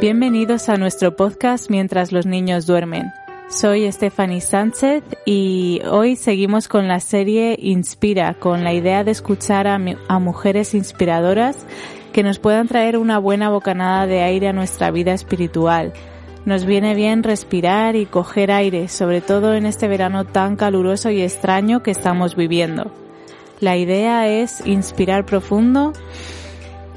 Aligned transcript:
Bienvenidos 0.00 0.70
a 0.70 0.78
nuestro 0.78 1.14
podcast 1.14 1.68
Mientras 1.68 2.10
los 2.10 2.24
niños 2.24 2.64
duermen. 2.64 3.12
Soy 3.50 3.92
Stephanie 3.92 4.40
Sánchez 4.40 5.04
y 5.26 5.82
hoy 5.90 6.16
seguimos 6.16 6.68
con 6.68 6.88
la 6.88 7.00
serie 7.00 7.54
Inspira, 7.60 8.32
con 8.32 8.64
la 8.64 8.72
idea 8.72 9.04
de 9.04 9.10
escuchar 9.10 9.66
a, 9.66 9.78
mujeres 10.18 10.72
inspiradoras 10.72 11.66
que 12.14 12.22
nos 12.22 12.38
puedan 12.38 12.66
traer 12.66 12.96
una 12.96 13.18
buena 13.18 13.50
bocanada 13.50 14.06
de 14.06 14.22
aire 14.22 14.48
a 14.48 14.54
nuestra 14.54 14.90
vida 14.90 15.12
espiritual. 15.12 15.92
Nos 16.46 16.64
viene 16.64 16.94
bien 16.94 17.22
respirar 17.22 17.94
y 17.94 18.06
coger 18.06 18.52
aire, 18.52 18.88
sobre 18.88 19.20
todo 19.20 19.52
en 19.54 19.66
este 19.66 19.86
verano 19.86 20.24
tan 20.24 20.56
caluroso 20.56 21.10
y 21.10 21.20
extraño 21.20 21.82
que 21.82 21.90
estamos 21.90 22.36
viviendo. 22.36 22.90
La 23.60 23.76
idea 23.76 24.26
es 24.28 24.66
inspirar 24.66 25.26
profundo, 25.26 25.92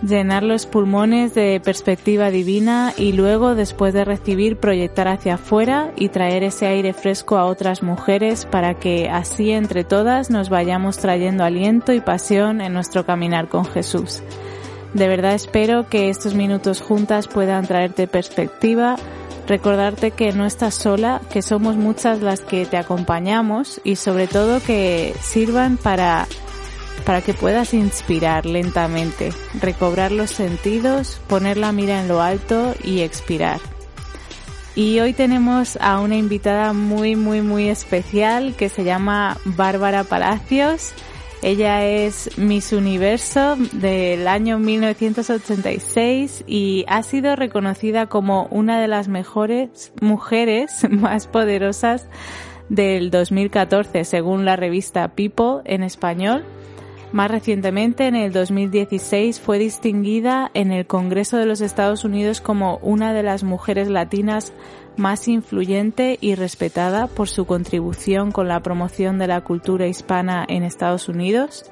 llenar 0.07 0.43
los 0.43 0.66
pulmones 0.66 1.34
de 1.34 1.62
perspectiva 1.63 2.30
divina 2.30 2.94
y 2.98 3.13
luego, 3.13 3.55
después 3.55 3.94
de 3.94 4.05
recibir, 4.05 4.57
proyectar 4.57 5.08
hacia 5.08 5.36
afuera 5.36 5.91
y 5.95 6.09
traer 6.09 6.44
ese 6.44 6.67
aire 6.67 6.94
fresco 6.94 7.38
a 7.38 7.45
otras 7.45 7.83
mujeres 7.83 8.45
para 8.45 8.75
que 8.75 9.09
así 9.09 9.52
entre 9.52 9.83
todas 9.83 10.30
nos 10.30 10.50
vayamos 10.50 10.97
trayendo 10.97 11.44
aliento 11.44 11.94
y 11.94 12.02
pasión 12.02 12.61
en 12.61 12.73
nuestro 12.73 13.05
caminar 13.05 13.47
con 13.47 13.66
Jesús. 13.66 14.22
De 14.94 15.08
verdad 15.08 15.33
espero 15.33 15.88
que 15.89 16.09
estos 16.09 16.35
minutos 16.35 16.81
juntas 16.81 17.28
puedan 17.28 17.66
traerte 17.66 18.08
perspectiva, 18.08 18.97
recordarte 19.47 20.11
que 20.11 20.33
no 20.33 20.45
estás 20.45 20.75
sola, 20.75 21.22
que 21.31 21.41
somos 21.41 21.78
muchas 21.78 22.22
las 22.22 22.41
que 22.41 22.66
te 22.66 22.78
acompañamos 22.78 23.81
y 23.83 23.95
sobre 23.95 24.28
todo 24.28 24.61
que 24.61 25.16
sirvan 25.22 25.78
para 25.78 26.28
para 27.06 27.22
que 27.22 27.34
puedas 27.34 27.73
inspirar 27.73 28.46
lentamente, 28.46 29.32
recobrar 29.59 30.12
los 30.12 30.32
sentidos, 30.32 31.20
poner 31.28 31.58
la 31.58 31.72
mira 31.72 32.02
en 32.02 32.08
lo 32.08 32.22
alto 32.22 32.73
y 32.84 33.02
expirar. 33.02 33.59
Y 34.76 35.00
hoy 35.00 35.14
tenemos 35.14 35.78
a 35.81 36.00
una 36.00 36.16
invitada 36.16 36.74
muy, 36.74 37.16
muy, 37.16 37.42
muy 37.42 37.70
especial 37.70 38.56
que 38.56 38.70
se 38.70 38.84
llama 38.84 39.38
Bárbara 39.46 40.04
Palacios. 40.04 40.94
Ella 41.44 41.86
es 41.86 42.38
Miss 42.38 42.74
Universo 42.74 43.56
del 43.74 44.28
año 44.28 44.58
1986 44.58 46.46
y 46.48 46.86
ha 46.88 47.04
sido 47.04 47.36
reconocida 47.36 48.08
como 48.08 48.48
una 48.50 48.81
de 48.81 48.88
las 48.88 49.09
mejores 49.09 49.94
mujeres 50.02 50.72
más 50.90 51.28
poderosas 51.28 52.08
del 52.70 53.12
2014 53.12 54.06
según 54.06 54.46
la 54.46 54.56
revista 54.56 55.09
People 55.09 55.62
en 55.66 55.84
español. 55.84 56.44
Más 57.14 57.30
recientemente, 57.30 58.08
en 58.08 58.16
el 58.16 58.33
2016, 58.33 59.39
fue 59.39 59.59
distinguida 59.59 60.50
en 60.56 60.72
el 60.72 60.88
Congreso 60.88 61.38
de 61.38 61.45
los 61.45 61.61
Estados 61.61 62.06
Unidos 62.06 62.42
como 62.42 62.78
una 62.78 63.14
de 63.14 63.22
las 63.22 63.44
mujeres 63.44 63.88
latinas 63.88 64.52
más 64.97 65.28
influyente 65.28 66.17
y 66.22 66.34
respetada 66.34 67.06
por 67.06 67.30
su 67.30 67.45
contribución 67.45 68.31
con 68.31 68.47
la 68.47 68.61
promoción 68.61 69.19
de 69.19 69.28
la 69.28 69.41
cultura 69.41 69.85
hispana 69.85 70.44
en 70.50 70.63
Estados 70.63 71.07
Unidos. 71.07 71.69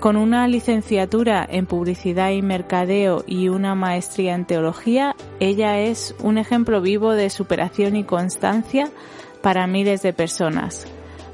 Con 0.00 0.18
una 0.18 0.46
licenciatura 0.48 1.46
en 1.48 1.64
publicidad 1.64 2.32
y 2.32 2.42
mercadeo 2.42 3.24
y 3.26 3.48
una 3.48 3.74
maestría 3.74 4.34
en 4.34 4.44
teología, 4.44 5.16
ella 5.40 5.80
es 5.80 6.14
un 6.22 6.36
ejemplo 6.36 6.82
vivo 6.82 7.12
de 7.12 7.30
superación 7.30 7.96
y 7.96 8.04
constancia 8.04 8.90
para 9.40 9.66
miles 9.66 10.02
de 10.02 10.12
personas. 10.12 10.86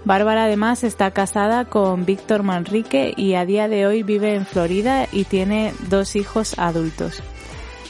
Bárbara 0.05 0.45
además 0.45 0.85
está 0.85 1.11
casada 1.13 1.65
con 1.65 2.05
Víctor 2.05 2.43
Manrique 2.43 3.15
y 3.17 3.35
a 3.35 3.47
día 3.47 3.69
de 3.69 3.87
hoy 3.87 4.03
vive 4.03 4.35
en 4.35 4.45
Florida 4.45 5.09
y 5.11 5.25
tiene 5.25 5.73
dos 5.89 6.15
hijos 6.15 6.59
adultos. 6.59 7.23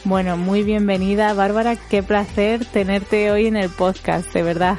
Bueno, 0.04 0.36
muy 0.36 0.62
bienvenida 0.62 1.32
Bárbara, 1.34 1.76
qué 1.76 2.04
placer 2.04 2.64
tenerte 2.66 3.32
hoy 3.32 3.48
en 3.48 3.56
el 3.56 3.68
podcast, 3.68 4.32
de 4.32 4.44
verdad. 4.44 4.76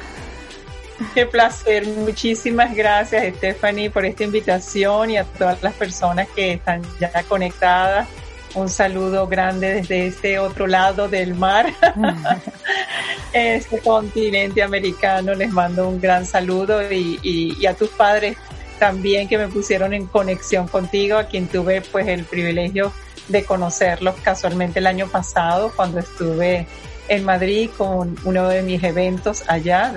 Qué 1.14 1.26
placer, 1.26 1.86
muchísimas 1.86 2.74
gracias 2.74 3.36
Stephanie 3.36 3.90
por 3.90 4.06
esta 4.06 4.24
invitación 4.24 5.10
y 5.10 5.18
a 5.18 5.24
todas 5.24 5.62
las 5.62 5.74
personas 5.74 6.28
que 6.34 6.54
están 6.54 6.80
ya 6.98 7.10
conectadas 7.24 8.08
un 8.56 8.70
saludo 8.70 9.26
grande 9.28 9.74
desde 9.74 10.06
este 10.06 10.38
otro 10.38 10.66
lado 10.66 11.08
del 11.08 11.34
mar, 11.34 11.72
este 13.32 13.78
continente 13.80 14.62
americano. 14.62 15.34
Les 15.34 15.52
mando 15.52 15.88
un 15.88 16.00
gran 16.00 16.24
saludo 16.24 16.80
y, 16.90 17.64
a 17.66 17.74
tus 17.74 17.90
padres 17.90 18.36
también 18.78 19.28
que 19.28 19.38
me 19.38 19.48
pusieron 19.48 19.92
en 19.92 20.06
conexión 20.06 20.68
contigo, 20.68 21.18
a 21.18 21.24
quien 21.24 21.48
tuve 21.48 21.82
pues 21.82 22.08
el 22.08 22.24
privilegio 22.24 22.92
de 23.28 23.44
conocerlos 23.44 24.14
casualmente 24.22 24.78
el 24.78 24.86
año 24.86 25.06
pasado 25.08 25.72
cuando 25.74 25.98
estuve 25.98 26.66
en 27.08 27.24
Madrid 27.24 27.70
con 27.76 28.16
uno 28.24 28.48
de 28.48 28.62
mis 28.62 28.82
eventos 28.82 29.44
allá, 29.48 29.92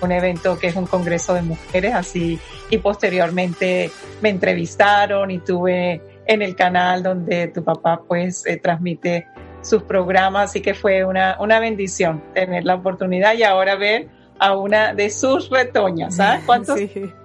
un 0.00 0.12
evento 0.12 0.58
que 0.58 0.68
es 0.68 0.76
un 0.76 0.86
congreso 0.86 1.34
de 1.34 1.42
mujeres, 1.42 1.94
así, 1.94 2.38
y 2.70 2.78
posteriormente 2.78 3.90
me 4.22 4.30
entrevistaron 4.30 5.30
y 5.30 5.38
tuve 5.38 6.00
en 6.28 6.42
el 6.42 6.54
canal 6.54 7.02
donde 7.02 7.48
tu 7.48 7.64
papá 7.64 8.02
pues 8.06 8.46
eh, 8.46 8.58
transmite 8.58 9.26
sus 9.62 9.82
programas, 9.82 10.50
así 10.50 10.60
que 10.60 10.74
fue 10.74 11.04
una, 11.04 11.36
una 11.40 11.58
bendición 11.58 12.22
tener 12.32 12.64
la 12.64 12.76
oportunidad 12.76 13.34
y 13.34 13.42
ahora 13.42 13.74
ver 13.74 14.08
a 14.38 14.56
una 14.56 14.94
de 14.94 15.10
sus 15.10 15.50
retoñas. 15.50 16.16
¿sabes? 16.16 16.42
¿Cuántos, 16.46 16.78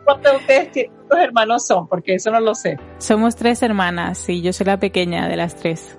¿Cuántos 0.03 0.35
ustedes 0.37 0.89
hermanos 1.11 1.67
son? 1.67 1.87
Porque 1.87 2.15
eso 2.15 2.31
no 2.31 2.39
lo 2.39 2.55
sé. 2.55 2.79
Somos 2.97 3.35
tres 3.35 3.61
hermanas 3.61 4.27
y 4.29 4.41
yo 4.41 4.51
soy 4.51 4.65
la 4.65 4.79
pequeña 4.79 5.27
de 5.27 5.35
las 5.35 5.55
tres. 5.55 5.97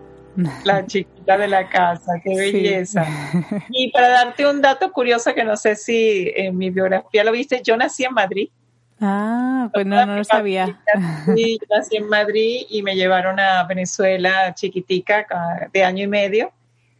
La 0.65 0.85
chiquita 0.85 1.39
de 1.39 1.47
la 1.47 1.69
casa, 1.69 2.15
qué 2.25 2.35
belleza. 2.35 3.07
Y 3.71 3.93
para 3.93 4.09
darte 4.09 4.47
un 4.47 4.61
dato 4.61 4.91
curioso 4.91 5.33
que 5.33 5.45
no 5.45 5.57
sé 5.57 5.77
si 5.77 6.33
en 6.35 6.57
mi 6.57 6.71
biografía 6.71 7.23
lo 7.23 7.31
viste, 7.31 7.61
yo 7.63 7.77
nací 7.77 8.05
en 8.05 8.15
Madrid. 8.15 8.49
Ah, 9.07 9.71
pues 9.73 9.85
no, 9.85 10.07
no 10.07 10.17
lo 10.17 10.25
sabía. 10.25 10.81
Sí, 11.35 11.59
nací 11.71 11.97
en 11.97 12.09
Madrid 12.09 12.67
y 12.71 12.83
me 12.83 12.97
llevaron 12.97 13.39
a 13.39 13.63
Venezuela 13.65 14.55
chiquitica 14.55 15.27
de 15.73 15.85
año 15.85 16.05
y 16.05 16.07
medio 16.07 16.53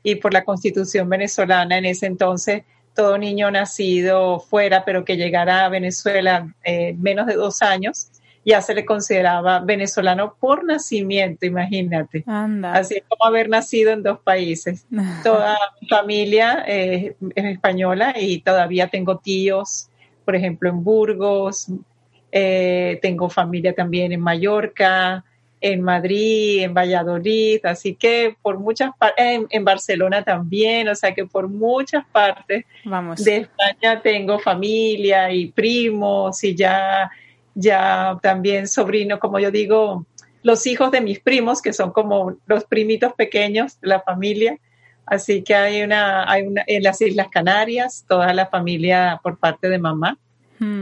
y 0.03 0.17
por 0.17 0.35
la 0.35 0.45
constitución 0.45 1.09
venezolana 1.09 1.79
en 1.79 1.87
ese 1.87 2.07
entonces 2.07 2.65
todo 2.95 3.17
niño 3.17 3.51
nacido 3.51 4.39
fuera 4.39 4.85
pero 4.85 5.05
que 5.05 5.17
llegara 5.17 5.65
a 5.65 5.69
Venezuela 5.71 6.55
eh, 6.63 6.95
menos 6.99 7.27
de 7.27 7.35
dos 7.35 7.63
años 7.63 8.09
ya 8.45 8.61
se 8.61 8.75
le 8.75 8.85
consideraba 8.85 9.61
venezolano 9.61 10.35
por 10.39 10.65
nacimiento, 10.65 11.47
imagínate. 11.47 12.25
Así 12.27 12.97
es 12.97 13.05
como 13.09 13.25
haber 13.25 13.49
nacido 13.49 13.93
en 13.93 14.03
dos 14.03 14.19
países. 14.19 14.87
Toda 15.25 15.57
mi 15.81 15.89
familia 15.89 16.63
eh, 16.67 17.17
es 17.35 17.45
española 17.47 18.15
y 18.21 18.43
todavía 18.43 18.89
tengo 18.89 19.17
tíos 19.17 19.89
por 20.25 20.35
ejemplo, 20.35 20.71
en 20.71 20.83
Burgos, 20.83 21.69
eh, 22.37 22.99
tengo 23.01 23.31
familia 23.31 23.73
también 23.73 24.11
en 24.11 24.21
Mallorca, 24.21 25.25
en 25.61 25.81
Madrid, 25.81 26.65
en 26.65 26.75
Valladolid, 26.75 27.65
así 27.65 27.95
que 27.95 28.37
por 28.43 28.59
muchas 28.59 28.91
partes, 28.99 29.47
en, 29.49 29.65
Barcelona 29.65 30.25
también, 30.25 30.89
o 30.89 30.97
sea 30.97 31.15
que 31.15 31.27
por 31.27 31.49
muchas 31.49 32.05
partes 32.07 32.65
de 33.19 33.37
España 33.37 34.03
tengo 34.03 34.41
familia 34.41 35.31
y 35.31 35.53
primos 35.53 36.43
y 36.43 36.57
ya, 36.57 37.09
ya 37.55 38.19
también 38.21 38.67
sobrinos, 38.67 39.21
como 39.21 39.39
yo 39.39 39.53
digo, 39.53 40.05
los 40.43 40.67
hijos 40.67 40.91
de 40.91 41.03
mis 41.03 41.21
primos, 41.21 41.63
que 41.63 41.73
son 41.73 41.93
como 41.93 42.37
los 42.47 42.65
primitos 42.65 43.13
pequeños 43.13 43.81
de 43.81 43.89
la 43.89 44.01
familia. 44.01 44.59
Así 45.07 45.43
que 45.43 45.55
hay 45.55 45.83
una, 45.83 46.29
hay 46.29 46.43
una 46.43 46.65
en 46.67 46.83
las 46.83 47.01
Islas 47.01 47.29
Canarias, 47.29 48.05
toda 48.09 48.35
la 48.35 48.47
familia 48.47 49.21
por 49.23 49.39
parte 49.39 49.69
de 49.69 49.79
mamá 49.79 50.19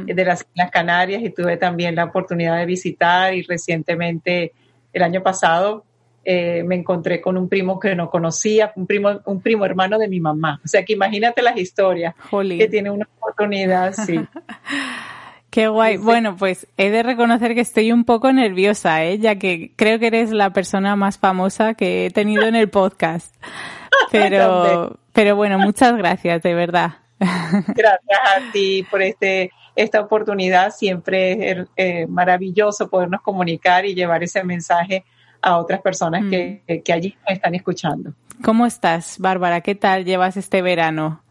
de 0.06 0.24
las 0.24 0.46
Islas 0.54 0.70
Canarias 0.70 1.22
y 1.22 1.30
tuve 1.30 1.56
también 1.56 1.94
la 1.94 2.04
oportunidad 2.04 2.58
de 2.58 2.66
visitar 2.66 3.34
y 3.34 3.42
recientemente 3.42 4.52
el 4.92 5.02
año 5.02 5.22
pasado 5.22 5.84
eh, 6.24 6.62
me 6.64 6.76
encontré 6.76 7.20
con 7.20 7.36
un 7.36 7.48
primo 7.48 7.80
que 7.80 7.96
no 7.96 8.08
conocía, 8.08 8.72
un 8.76 8.86
primo, 8.86 9.20
un 9.24 9.40
primo 9.40 9.64
hermano 9.64 9.98
de 9.98 10.06
mi 10.06 10.20
mamá. 10.20 10.60
O 10.64 10.68
sea 10.68 10.84
que 10.84 10.92
imagínate 10.92 11.42
las 11.42 11.56
historias 11.56 12.14
que 12.30 12.68
tiene 12.68 12.90
una 12.90 13.08
oportunidad, 13.18 13.92
sí. 13.92 14.20
Qué 15.50 15.68
guay. 15.68 15.98
Bueno, 15.98 16.36
pues 16.36 16.66
he 16.78 16.90
de 16.90 17.02
reconocer 17.02 17.54
que 17.54 17.60
estoy 17.60 17.92
un 17.92 18.04
poco 18.04 18.32
nerviosa, 18.32 19.04
¿eh? 19.04 19.18
ya 19.18 19.34
que 19.34 19.72
creo 19.76 19.98
que 19.98 20.06
eres 20.06 20.30
la 20.30 20.50
persona 20.50 20.96
más 20.96 21.18
famosa 21.18 21.74
que 21.74 22.06
he 22.06 22.10
tenido 22.10 22.44
en 22.44 22.54
el 22.54 22.70
podcast. 22.70 23.34
Pero, 24.10 24.98
pero 25.12 25.36
bueno, 25.36 25.58
muchas 25.58 25.96
gracias, 25.96 26.42
de 26.42 26.54
verdad. 26.54 26.92
Gracias 27.18 28.20
a 28.36 28.52
ti 28.52 28.86
por 28.90 29.00
este 29.00 29.50
esta 29.74 30.00
oportunidad. 30.00 30.70
Siempre 30.70 31.50
es 31.50 31.66
eh, 31.76 32.06
maravilloso 32.06 32.88
podernos 32.88 33.22
comunicar 33.22 33.84
y 33.84 33.94
llevar 33.94 34.22
ese 34.22 34.44
mensaje 34.44 35.04
a 35.40 35.58
otras 35.58 35.80
personas 35.80 36.24
que, 36.30 36.62
mm. 36.68 36.82
que 36.82 36.92
allí 36.92 37.16
nos 37.22 37.36
están 37.36 37.54
escuchando. 37.54 38.12
¿Cómo 38.42 38.66
estás, 38.66 39.18
Bárbara? 39.18 39.60
¿Qué 39.60 39.74
tal 39.74 40.04
llevas 40.04 40.36
este 40.36 40.62
verano? 40.62 41.22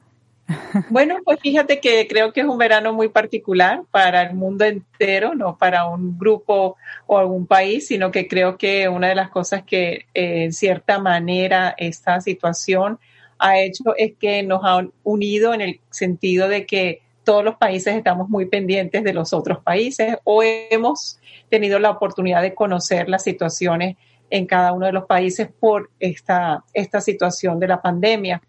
Bueno, 0.90 1.18
pues 1.24 1.40
fíjate 1.40 1.80
que 1.80 2.08
creo 2.08 2.34
que 2.34 2.42
es 2.42 2.48
un 2.48 2.58
verano 2.58 2.94
muy 2.94 3.10
particular 3.10 3.84
para 3.92 4.24
el 4.24 4.36
mundo 4.36 4.66
entero, 4.66 5.34
no 5.36 5.58
para 5.58 5.86
un 5.88 6.18
grupo 6.18 6.78
o 7.08 7.18
algún 7.18 7.46
país, 7.48 7.88
sino 7.88 8.12
que 8.12 8.28
creo 8.28 8.58
que 8.58 8.88
una 8.88 9.10
de 9.10 9.16
las 9.16 9.30
cosas 9.30 9.64
que 9.64 10.06
eh, 10.14 10.44
en 10.44 10.54
cierta 10.54 11.00
manera 11.00 11.74
esta 11.78 12.22
situación 12.22 13.00
ha 13.40 13.60
hecho 13.60 13.96
es 13.98 14.14
que 14.20 14.44
nos 14.44 14.62
ha 14.64 14.86
unido 15.04 15.54
en 15.54 15.62
el 15.62 15.80
sentido 15.90 16.48
de 16.48 16.66
que 16.66 17.02
todos 17.24 17.44
los 17.44 17.56
países 17.56 17.96
estamos 17.96 18.30
muy 18.30 18.46
pendientes 18.48 19.04
de 19.04 19.14
los 19.14 19.34
otros 19.34 19.60
países 19.60 20.18
o 20.24 20.42
hemos 20.44 21.20
tenido 21.50 21.80
la 21.80 21.92
oportunidad 21.92 22.42
de 22.42 22.56
conocer 22.56 23.10
las 23.10 23.24
situaciones 23.24 23.98
en 24.30 24.46
cada 24.48 24.72
uno 24.72 24.86
de 24.86 24.94
los 24.94 25.06
países 25.06 25.50
por 25.60 25.92
esta, 26.00 26.64
esta 26.74 27.02
situación 27.02 27.60
de 27.60 27.68
la 27.68 27.82
pandemia. 27.82 28.42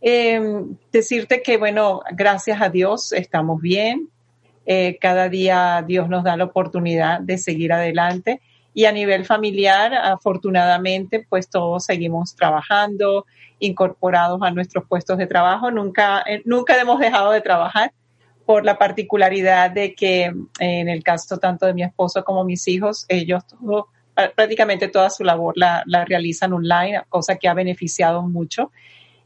Em, 0.00 0.76
decirte 0.92 1.42
que, 1.42 1.56
bueno, 1.56 2.02
gracias 2.12 2.60
a 2.60 2.68
Dios 2.68 3.12
estamos 3.12 3.60
bien. 3.60 4.10
Eh, 4.66 4.98
cada 5.00 5.28
día 5.28 5.82
Dios 5.86 6.08
nos 6.08 6.24
da 6.24 6.36
la 6.36 6.44
oportunidad 6.44 7.20
de 7.20 7.38
seguir 7.38 7.72
adelante. 7.72 8.40
Y 8.74 8.84
a 8.84 8.92
nivel 8.92 9.24
familiar, 9.24 9.94
afortunadamente, 9.94 11.24
pues 11.28 11.48
todos 11.48 11.84
seguimos 11.84 12.34
trabajando, 12.34 13.24
incorporados 13.60 14.42
a 14.42 14.50
nuestros 14.50 14.84
puestos 14.86 15.16
de 15.16 15.26
trabajo. 15.26 15.70
Nunca, 15.70 16.22
eh, 16.26 16.42
nunca 16.44 16.78
hemos 16.78 16.98
dejado 17.00 17.30
de 17.30 17.40
trabajar 17.40 17.92
por 18.46 18.64
la 18.64 18.78
particularidad 18.78 19.70
de 19.70 19.94
que 19.94 20.32
en 20.58 20.88
el 20.88 21.02
caso 21.02 21.38
tanto 21.38 21.66
de 21.66 21.74
mi 21.74 21.82
esposo 21.82 22.24
como 22.24 22.44
mis 22.44 22.68
hijos, 22.68 23.06
ellos 23.08 23.42
prácticamente 24.34 24.88
toda 24.88 25.10
su 25.10 25.24
labor 25.24 25.54
la, 25.56 25.84
realizan 26.06 26.52
online, 26.52 27.02
cosa 27.08 27.36
que 27.36 27.48
ha 27.48 27.54
beneficiado 27.54 28.22
mucho 28.22 28.70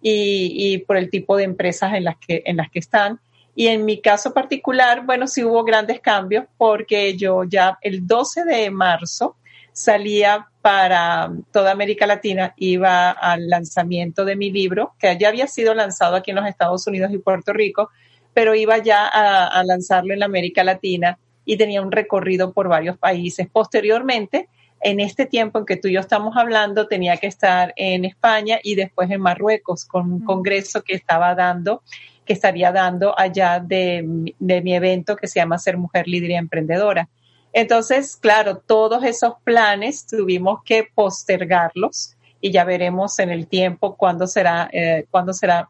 y, 0.00 0.78
por 0.86 0.96
el 0.96 1.10
tipo 1.10 1.36
de 1.36 1.44
empresas 1.44 1.94
en 1.94 2.04
las, 2.04 2.16
que, 2.16 2.42
en 2.46 2.56
las 2.56 2.70
que 2.70 2.78
están. 2.78 3.20
Y 3.54 3.66
en 3.66 3.84
mi 3.84 4.00
caso 4.00 4.32
particular, 4.32 5.04
bueno, 5.04 5.26
sí 5.26 5.42
hubo 5.42 5.64
grandes 5.64 6.00
cambios 6.00 6.44
porque 6.56 7.16
yo 7.16 7.42
ya 7.42 7.76
el 7.82 8.06
12 8.06 8.44
de 8.44 8.70
marzo 8.70 9.36
salía 9.72 10.48
para 10.62 11.32
toda 11.52 11.72
América 11.72 12.06
Latina, 12.06 12.54
iba 12.56 13.10
al 13.10 13.48
lanzamiento 13.48 14.24
de 14.24 14.36
mi 14.36 14.50
libro, 14.50 14.94
que 14.98 15.16
ya 15.18 15.28
había 15.28 15.46
sido 15.46 15.74
lanzado 15.74 16.16
aquí 16.16 16.30
en 16.30 16.36
los 16.36 16.46
Estados 16.46 16.86
Unidos 16.86 17.10
y 17.12 17.18
Puerto 17.18 17.52
Rico, 17.52 17.90
pero 18.38 18.54
iba 18.54 18.78
ya 18.78 19.08
a, 19.08 19.48
a 19.48 19.64
lanzarlo 19.64 20.14
en 20.14 20.22
América 20.22 20.62
Latina 20.62 21.18
y 21.44 21.56
tenía 21.56 21.82
un 21.82 21.90
recorrido 21.90 22.52
por 22.52 22.68
varios 22.68 22.96
países. 22.96 23.48
Posteriormente, 23.50 24.48
en 24.80 25.00
este 25.00 25.26
tiempo 25.26 25.58
en 25.58 25.66
que 25.66 25.76
tú 25.76 25.88
y 25.88 25.94
yo 25.94 26.00
estamos 26.00 26.36
hablando, 26.36 26.86
tenía 26.86 27.16
que 27.16 27.26
estar 27.26 27.72
en 27.74 28.04
España 28.04 28.60
y 28.62 28.76
después 28.76 29.10
en 29.10 29.22
Marruecos 29.22 29.84
con 29.84 30.12
un 30.12 30.24
congreso 30.24 30.82
que 30.82 30.94
estaba 30.94 31.34
dando, 31.34 31.82
que 32.24 32.32
estaría 32.32 32.70
dando 32.70 33.12
allá 33.18 33.58
de, 33.58 34.04
mi 34.04 34.72
evento 34.72 35.16
que 35.16 35.26
se 35.26 35.40
llama 35.40 35.58
Ser 35.58 35.76
Mujer 35.76 36.06
Líder 36.06 36.30
y 36.30 36.34
Emprendedora. 36.34 37.08
Entonces, 37.52 38.14
claro, 38.14 38.58
todos 38.58 39.02
esos 39.02 39.32
planes 39.42 40.06
tuvimos 40.06 40.62
que 40.62 40.86
postergarlos 40.94 42.14
y 42.40 42.52
ya 42.52 42.62
veremos 42.62 43.18
en 43.18 43.30
el 43.30 43.48
tiempo 43.48 43.96
cuándo 43.96 44.28
será, 44.28 44.70
eh, 44.72 45.06
cuándo 45.10 45.32
será 45.32 45.68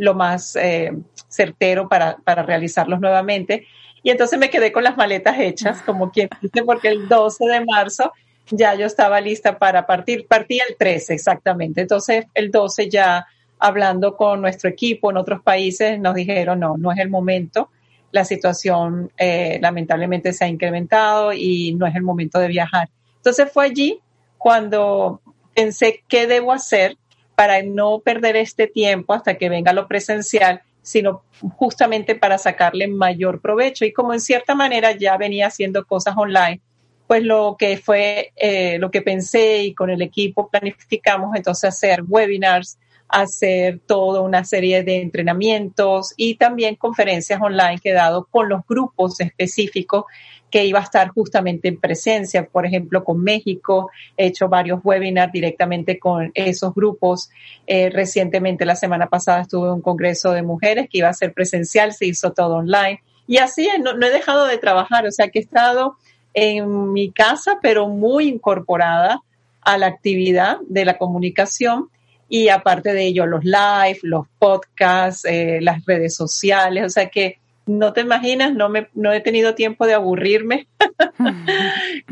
lo 0.00 0.14
más 0.14 0.56
eh, 0.56 0.92
certero 1.28 1.88
para, 1.88 2.16
para 2.16 2.42
realizarlos 2.42 3.00
nuevamente. 3.00 3.66
Y 4.02 4.10
entonces 4.10 4.38
me 4.38 4.48
quedé 4.48 4.72
con 4.72 4.82
las 4.82 4.96
maletas 4.96 5.38
hechas, 5.38 5.82
como 5.82 6.10
quien 6.10 6.30
dice, 6.40 6.64
porque 6.64 6.88
el 6.88 7.06
12 7.06 7.44
de 7.44 7.64
marzo 7.64 8.12
ya 8.50 8.74
yo 8.74 8.86
estaba 8.86 9.20
lista 9.20 9.58
para 9.58 9.86
partir. 9.86 10.26
Partí 10.26 10.58
el 10.58 10.76
13 10.78 11.12
exactamente. 11.12 11.82
Entonces 11.82 12.24
el 12.32 12.50
12 12.50 12.88
ya 12.88 13.26
hablando 13.58 14.16
con 14.16 14.40
nuestro 14.40 14.70
equipo 14.70 15.10
en 15.10 15.18
otros 15.18 15.42
países 15.42 16.00
nos 16.00 16.14
dijeron 16.14 16.60
no, 16.60 16.78
no 16.78 16.92
es 16.92 16.98
el 16.98 17.10
momento. 17.10 17.68
La 18.10 18.24
situación 18.24 19.12
eh, 19.18 19.58
lamentablemente 19.60 20.32
se 20.32 20.46
ha 20.46 20.48
incrementado 20.48 21.34
y 21.34 21.74
no 21.74 21.86
es 21.86 21.94
el 21.94 22.02
momento 22.02 22.38
de 22.38 22.48
viajar. 22.48 22.88
Entonces 23.16 23.52
fue 23.52 23.66
allí 23.66 24.00
cuando 24.38 25.20
pensé 25.54 26.02
qué 26.08 26.26
debo 26.26 26.52
hacer 26.52 26.96
para 27.40 27.62
no 27.62 28.00
perder 28.00 28.36
este 28.36 28.66
tiempo 28.66 29.14
hasta 29.14 29.38
que 29.38 29.48
venga 29.48 29.72
lo 29.72 29.88
presencial, 29.88 30.60
sino 30.82 31.22
justamente 31.56 32.14
para 32.14 32.36
sacarle 32.36 32.86
mayor 32.86 33.40
provecho. 33.40 33.86
Y 33.86 33.94
como 33.94 34.12
en 34.12 34.20
cierta 34.20 34.54
manera 34.54 34.92
ya 34.92 35.16
venía 35.16 35.46
haciendo 35.46 35.86
cosas 35.86 36.18
online, 36.18 36.60
pues 37.06 37.22
lo 37.22 37.56
que 37.58 37.78
fue, 37.78 38.34
eh, 38.36 38.76
lo 38.78 38.90
que 38.90 39.00
pensé 39.00 39.62
y 39.62 39.72
con 39.72 39.88
el 39.88 40.02
equipo 40.02 40.50
planificamos 40.50 41.34
entonces 41.34 41.70
hacer 41.70 42.02
webinars, 42.06 42.78
hacer 43.12 43.80
toda 43.86 44.20
una 44.20 44.44
serie 44.44 44.82
de 44.82 45.00
entrenamientos 45.00 46.14
y 46.16 46.36
también 46.36 46.76
conferencias 46.76 47.40
online 47.40 47.80
que 47.82 47.92
dado 47.92 48.26
con 48.30 48.48
los 48.48 48.60
grupos 48.66 49.20
específicos 49.20 50.04
que 50.50 50.64
iba 50.64 50.80
a 50.80 50.82
estar 50.82 51.08
justamente 51.10 51.68
en 51.68 51.78
presencia, 51.78 52.44
por 52.46 52.66
ejemplo, 52.66 53.04
con 53.04 53.22
México. 53.22 53.90
He 54.16 54.26
hecho 54.26 54.48
varios 54.48 54.80
webinars 54.82 55.32
directamente 55.32 55.98
con 55.98 56.32
esos 56.34 56.74
grupos. 56.74 57.30
Eh, 57.66 57.88
recientemente, 57.90 58.64
la 58.64 58.74
semana 58.74 59.06
pasada, 59.06 59.42
estuve 59.42 59.68
en 59.68 59.74
un 59.74 59.80
congreso 59.80 60.32
de 60.32 60.42
mujeres 60.42 60.88
que 60.90 60.98
iba 60.98 61.08
a 61.08 61.14
ser 61.14 61.32
presencial, 61.32 61.92
se 61.92 62.06
hizo 62.06 62.32
todo 62.32 62.56
online. 62.56 63.00
Y 63.26 63.38
así 63.38 63.68
no, 63.80 63.94
no 63.94 64.06
he 64.06 64.10
dejado 64.10 64.46
de 64.46 64.58
trabajar, 64.58 65.06
o 65.06 65.12
sea 65.12 65.28
que 65.28 65.38
he 65.38 65.42
estado 65.42 65.96
en 66.34 66.92
mi 66.92 67.12
casa, 67.12 67.58
pero 67.62 67.88
muy 67.88 68.28
incorporada 68.28 69.22
a 69.62 69.78
la 69.78 69.86
actividad 69.86 70.58
de 70.68 70.84
la 70.84 70.98
comunicación 70.98 71.90
y 72.30 72.48
aparte 72.48 72.94
de 72.94 73.06
ello 73.06 73.26
los 73.26 73.44
live, 73.44 73.98
los 74.02 74.26
podcasts, 74.38 75.26
eh, 75.26 75.58
las 75.60 75.84
redes 75.84 76.14
sociales, 76.14 76.84
o 76.86 76.88
sea 76.88 77.10
que 77.10 77.38
no 77.66 77.92
te 77.92 78.00
imaginas, 78.00 78.54
no, 78.54 78.68
me, 78.68 78.88
no 78.94 79.12
he 79.12 79.20
tenido 79.20 79.54
tiempo 79.54 79.86
de 79.86 79.94
aburrirme. 79.94 80.66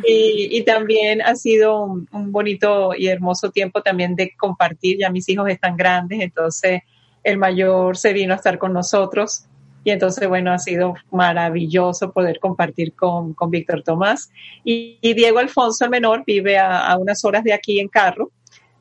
Y, 0.04 0.62
también 0.62 1.22
ha 1.22 1.34
sido 1.34 1.82
un, 1.82 2.08
un, 2.12 2.30
bonito 2.30 2.90
y 2.96 3.08
hermoso 3.08 3.50
tiempo 3.50 3.82
también 3.82 4.14
de 4.16 4.32
compartir, 4.36 4.98
ya 4.98 5.10
mis 5.10 5.28
hijos 5.28 5.48
están 5.50 5.76
grandes, 5.76 6.20
entonces 6.20 6.82
el 7.22 7.38
mayor 7.38 7.96
se 7.96 8.12
vino 8.12 8.32
a 8.32 8.36
estar 8.36 8.58
con 8.58 8.72
nosotros. 8.72 9.44
Y 9.84 9.90
entonces, 9.90 10.28
bueno, 10.28 10.52
ha 10.52 10.58
sido 10.58 10.94
maravilloso 11.10 12.12
poder 12.12 12.40
compartir 12.40 12.94
con, 12.94 13.32
con 13.34 13.50
Víctor 13.50 13.82
Tomás. 13.82 14.30
Y, 14.64 14.98
Diego 15.00 15.38
Alfonso, 15.38 15.84
el 15.84 15.90
menor, 15.90 16.24
vive 16.26 16.58
a, 16.58 16.96
unas 16.98 17.24
horas 17.24 17.44
de 17.44 17.52
aquí 17.52 17.80
en 17.80 17.88
carro, 17.88 18.30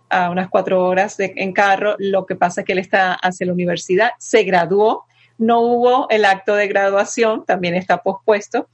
a 0.09 0.29
unas 0.29 0.49
cuatro 0.49 0.83
horas 0.85 1.17
de, 1.17 1.33
en 1.35 1.53
carro. 1.53 1.95
Lo 1.99 2.25
que 2.25 2.35
pasa 2.35 2.61
es 2.61 2.65
que 2.65 2.73
él 2.73 2.79
está 2.79 3.13
hacia 3.13 3.45
la 3.45 3.53
universidad, 3.53 4.11
se 4.19 4.43
graduó, 4.43 5.05
no 5.37 5.61
hubo 5.61 6.09
el 6.09 6.25
acto 6.25 6.55
de 6.55 6.67
graduación, 6.67 7.45
también 7.45 7.75
está 7.75 8.01
pospuesto, 8.01 8.67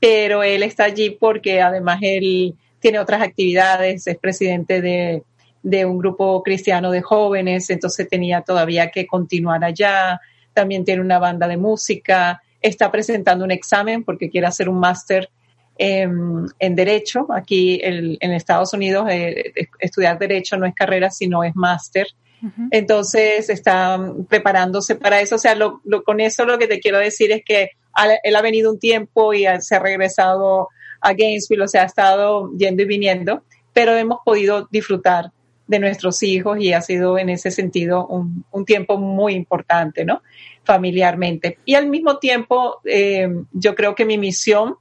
pero 0.00 0.42
él 0.42 0.62
está 0.62 0.84
allí 0.84 1.10
porque 1.10 1.60
además 1.60 1.98
él 2.02 2.54
tiene 2.80 2.98
otras 2.98 3.22
actividades, 3.22 4.06
es 4.06 4.18
presidente 4.18 4.80
de, 4.80 5.22
de 5.62 5.84
un 5.84 5.98
grupo 5.98 6.42
cristiano 6.42 6.90
de 6.90 7.02
jóvenes, 7.02 7.70
entonces 7.70 8.08
tenía 8.08 8.40
todavía 8.42 8.90
que 8.90 9.06
continuar 9.06 9.62
allá. 9.64 10.20
También 10.52 10.84
tiene 10.84 11.02
una 11.02 11.18
banda 11.18 11.46
de 11.46 11.56
música, 11.56 12.42
está 12.60 12.90
presentando 12.90 13.44
un 13.44 13.50
examen 13.50 14.04
porque 14.04 14.30
quiere 14.30 14.46
hacer 14.46 14.68
un 14.68 14.80
máster 14.80 15.30
en, 15.78 16.74
Derecho. 16.74 17.26
Aquí 17.32 17.80
en 17.82 18.32
Estados 18.32 18.72
Unidos 18.74 19.06
eh, 19.10 19.52
estudiar 19.78 20.18
Derecho 20.18 20.56
no 20.56 20.66
es 20.66 20.74
carrera, 20.74 21.10
sino 21.10 21.42
es 21.44 21.54
máster. 21.54 22.06
Entonces 22.70 23.50
está 23.50 23.98
preparándose 24.28 24.96
para 24.96 25.20
eso. 25.20 25.36
O 25.36 25.38
sea, 25.38 25.54
lo, 25.54 25.82
con 26.04 26.20
eso 26.20 26.44
lo 26.44 26.58
que 26.58 26.66
te 26.66 26.80
quiero 26.80 26.98
decir 26.98 27.32
es 27.32 27.42
que 27.44 27.70
él 28.22 28.36
ha 28.36 28.42
venido 28.42 28.72
un 28.72 28.78
tiempo 28.78 29.34
y 29.34 29.44
se 29.60 29.76
ha 29.76 29.78
regresado 29.78 30.68
a 31.00 31.12
Gainesville, 31.12 31.62
o 31.62 31.68
sea, 31.68 31.82
ha 31.82 31.86
estado 31.86 32.50
yendo 32.56 32.82
y 32.82 32.86
viniendo, 32.86 33.42
pero 33.72 33.96
hemos 33.96 34.20
podido 34.24 34.68
disfrutar 34.70 35.32
de 35.66 35.78
nuestros 35.78 36.22
hijos 36.22 36.58
y 36.60 36.72
ha 36.72 36.80
sido 36.80 37.16
en 37.18 37.28
ese 37.28 37.50
sentido 37.50 38.06
un, 38.06 38.44
un 38.50 38.64
tiempo 38.64 38.98
muy 38.98 39.34
importante, 39.34 40.04
¿no? 40.04 40.22
Familiarmente. 40.64 41.58
Y 41.64 41.74
al 41.74 41.88
mismo 41.88 42.18
tiempo, 42.18 42.80
eh, 42.84 43.28
yo 43.52 43.74
creo 43.74 43.94
que 43.94 44.04
mi 44.04 44.18
misión 44.18 44.76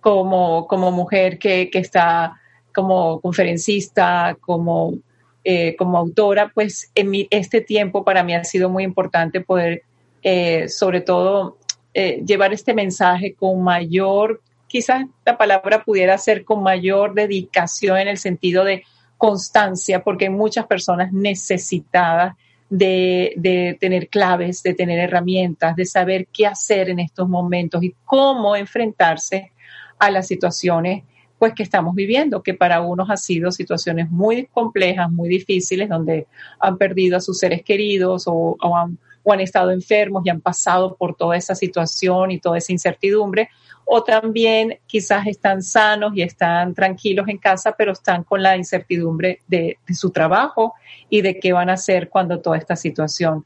como, 0.00 0.66
como 0.66 0.90
mujer 0.90 1.38
que, 1.38 1.70
que 1.70 1.78
está 1.78 2.40
como 2.74 3.20
conferencista, 3.20 4.36
como, 4.40 4.94
eh, 5.42 5.74
como 5.76 5.98
autora, 5.98 6.50
pues 6.54 6.90
en 6.94 7.10
mi, 7.10 7.26
este 7.30 7.60
tiempo 7.60 8.04
para 8.04 8.22
mí 8.22 8.34
ha 8.34 8.44
sido 8.44 8.70
muy 8.70 8.84
importante 8.84 9.40
poder, 9.40 9.82
eh, 10.22 10.68
sobre 10.68 11.00
todo, 11.00 11.58
eh, 11.94 12.22
llevar 12.24 12.52
este 12.52 12.74
mensaje 12.74 13.34
con 13.34 13.62
mayor, 13.62 14.40
quizás 14.68 15.06
la 15.24 15.36
palabra 15.36 15.82
pudiera 15.82 16.16
ser 16.18 16.44
con 16.44 16.62
mayor 16.62 17.14
dedicación 17.14 17.98
en 17.98 18.08
el 18.08 18.18
sentido 18.18 18.62
de 18.62 18.84
constancia, 19.16 20.04
porque 20.04 20.26
hay 20.26 20.30
muchas 20.30 20.66
personas 20.66 21.12
necesitadas 21.12 22.36
de, 22.70 23.32
de, 23.36 23.76
tener 23.80 24.08
claves, 24.08 24.62
de 24.62 24.74
tener 24.74 24.98
herramientas, 24.98 25.74
de 25.74 25.86
saber 25.86 26.28
qué 26.32 26.46
hacer 26.46 26.90
en 26.90 27.00
estos 27.00 27.28
momentos 27.28 27.82
y 27.82 27.94
cómo 28.04 28.54
enfrentarse 28.54 29.50
a 29.98 30.10
las 30.10 30.26
situaciones 30.26 31.04
pues 31.38 31.54
que 31.54 31.62
estamos 31.62 31.94
viviendo, 31.94 32.42
que 32.42 32.54
para 32.54 32.80
unos 32.80 33.08
han 33.08 33.18
sido 33.18 33.52
situaciones 33.52 34.10
muy 34.10 34.46
complejas, 34.46 35.10
muy 35.10 35.28
difíciles, 35.28 35.88
donde 35.88 36.26
han 36.58 36.76
perdido 36.76 37.16
a 37.16 37.20
sus 37.20 37.38
seres 37.38 37.62
queridos 37.62 38.26
o, 38.26 38.56
o, 38.60 38.76
han, 38.76 38.98
o 39.22 39.32
han 39.32 39.40
estado 39.40 39.70
enfermos 39.70 40.24
y 40.26 40.30
han 40.30 40.40
pasado 40.40 40.96
por 40.96 41.14
toda 41.14 41.36
esa 41.36 41.54
situación 41.54 42.32
y 42.32 42.40
toda 42.40 42.58
esa 42.58 42.72
incertidumbre, 42.72 43.50
o 43.84 44.02
también 44.02 44.80
quizás 44.86 45.26
están 45.28 45.62
sanos 45.62 46.12
y 46.14 46.22
están 46.22 46.74
tranquilos 46.74 47.28
en 47.28 47.38
casa, 47.38 47.74
pero 47.78 47.92
están 47.92 48.24
con 48.24 48.42
la 48.42 48.56
incertidumbre 48.56 49.40
de, 49.46 49.78
de 49.86 49.94
su 49.94 50.10
trabajo 50.10 50.74
y 51.08 51.22
de 51.22 51.38
qué 51.38 51.52
van 51.52 51.70
a 51.70 51.74
hacer 51.74 52.08
cuando 52.08 52.40
toda 52.40 52.58
esta 52.58 52.74
situación 52.74 53.44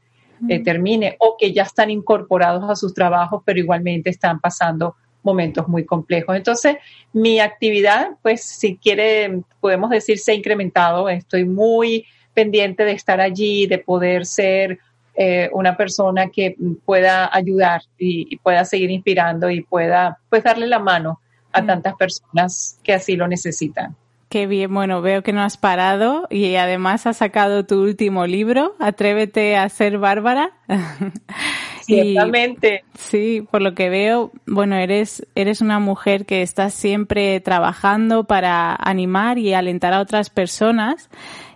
eh, 0.49 0.61
termine, 0.61 1.15
o 1.19 1.37
que 1.39 1.53
ya 1.53 1.63
están 1.63 1.89
incorporados 1.89 2.69
a 2.69 2.75
sus 2.75 2.93
trabajos, 2.93 3.41
pero 3.45 3.59
igualmente 3.59 4.09
están 4.09 4.41
pasando 4.41 4.95
momentos 5.23 5.67
muy 5.67 5.85
complejos. 5.85 6.35
Entonces, 6.35 6.77
mi 7.13 7.39
actividad, 7.39 8.11
pues 8.21 8.43
si 8.43 8.77
quiere, 8.77 9.41
podemos 9.59 9.89
decir, 9.89 10.19
se 10.19 10.33
ha 10.33 10.35
incrementado. 10.35 11.09
Estoy 11.09 11.45
muy 11.45 12.05
pendiente 12.33 12.83
de 12.85 12.91
estar 12.91 13.21
allí, 13.21 13.67
de 13.67 13.77
poder 13.79 14.25
ser 14.25 14.79
eh, 15.15 15.49
una 15.53 15.77
persona 15.77 16.29
que 16.29 16.55
pueda 16.85 17.29
ayudar 17.35 17.81
y, 17.97 18.27
y, 18.29 18.37
pueda 18.37 18.65
seguir 18.65 18.89
inspirando 18.89 19.49
y 19.49 19.61
pueda, 19.61 20.17
pues, 20.29 20.43
darle 20.43 20.67
la 20.67 20.79
mano 20.79 21.19
a 21.51 21.61
mm. 21.61 21.67
tantas 21.67 21.95
personas 21.95 22.79
que 22.83 22.93
así 22.93 23.15
lo 23.15 23.27
necesitan. 23.27 23.95
Qué 24.33 24.47
bien, 24.47 24.73
bueno, 24.73 25.03
veo 25.03 25.21
que 25.21 25.31
no 25.31 25.43
has 25.43 25.57
parado 25.57 26.25
y 26.31 26.55
además 26.55 27.05
has 27.05 27.17
sacado 27.17 27.67
tu 27.67 27.83
último 27.83 28.25
libro, 28.25 28.75
Atrévete 28.79 29.55
a 29.55 29.69
ser 29.69 29.99
Bárbara. 29.99 30.53
Ciertamente. 31.85 32.83
sí, 32.97 33.45
por 33.49 33.61
lo 33.61 33.73
que 33.75 33.89
veo, 33.89 34.31
bueno, 34.45 34.75
eres, 34.75 35.25
eres 35.35 35.61
una 35.61 35.79
mujer 35.79 36.25
que 36.25 36.41
está 36.41 36.69
siempre 36.69 37.39
trabajando 37.39 38.23
para 38.25 38.75
animar 38.75 39.37
y 39.37 39.53
alentar 39.53 39.93
a 39.93 40.01
otras 40.01 40.29
personas 40.29 41.09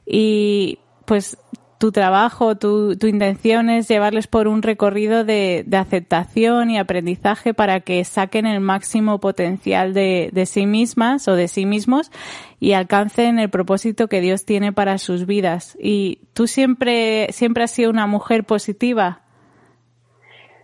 y 0.06 0.80
pues 1.06 1.38
tu 1.78 1.92
trabajo, 1.92 2.58
tu, 2.58 2.96
tu, 2.98 3.08
intención 3.08 3.70
es 3.70 3.88
llevarles 3.88 4.28
por 4.28 4.48
un 4.48 4.64
recorrido 4.64 5.24
de, 5.24 5.64
de, 5.66 5.78
aceptación 5.78 6.72
y 6.72 6.80
aprendizaje 6.80 7.54
para 7.54 7.82
que 7.82 8.04
saquen 8.04 8.46
el 8.48 8.62
máximo 8.62 9.20
potencial 9.20 9.94
de, 9.94 10.30
de, 10.34 10.46
sí 10.46 10.66
mismas 10.66 11.28
o 11.28 11.36
de 11.36 11.48
sí 11.48 11.66
mismos 11.66 12.12
y 12.60 12.74
alcancen 12.74 13.38
el 13.38 13.50
propósito 13.50 14.08
que 14.08 14.22
Dios 14.22 14.46
tiene 14.46 14.74
para 14.74 14.98
sus 14.98 15.26
vidas. 15.28 15.78
Y 15.80 16.22
tú 16.34 16.48
siempre, 16.48 17.28
siempre 17.32 17.64
has 17.64 17.72
sido 17.72 17.92
una 17.92 18.08
mujer 18.08 18.44
positiva. 18.44 19.22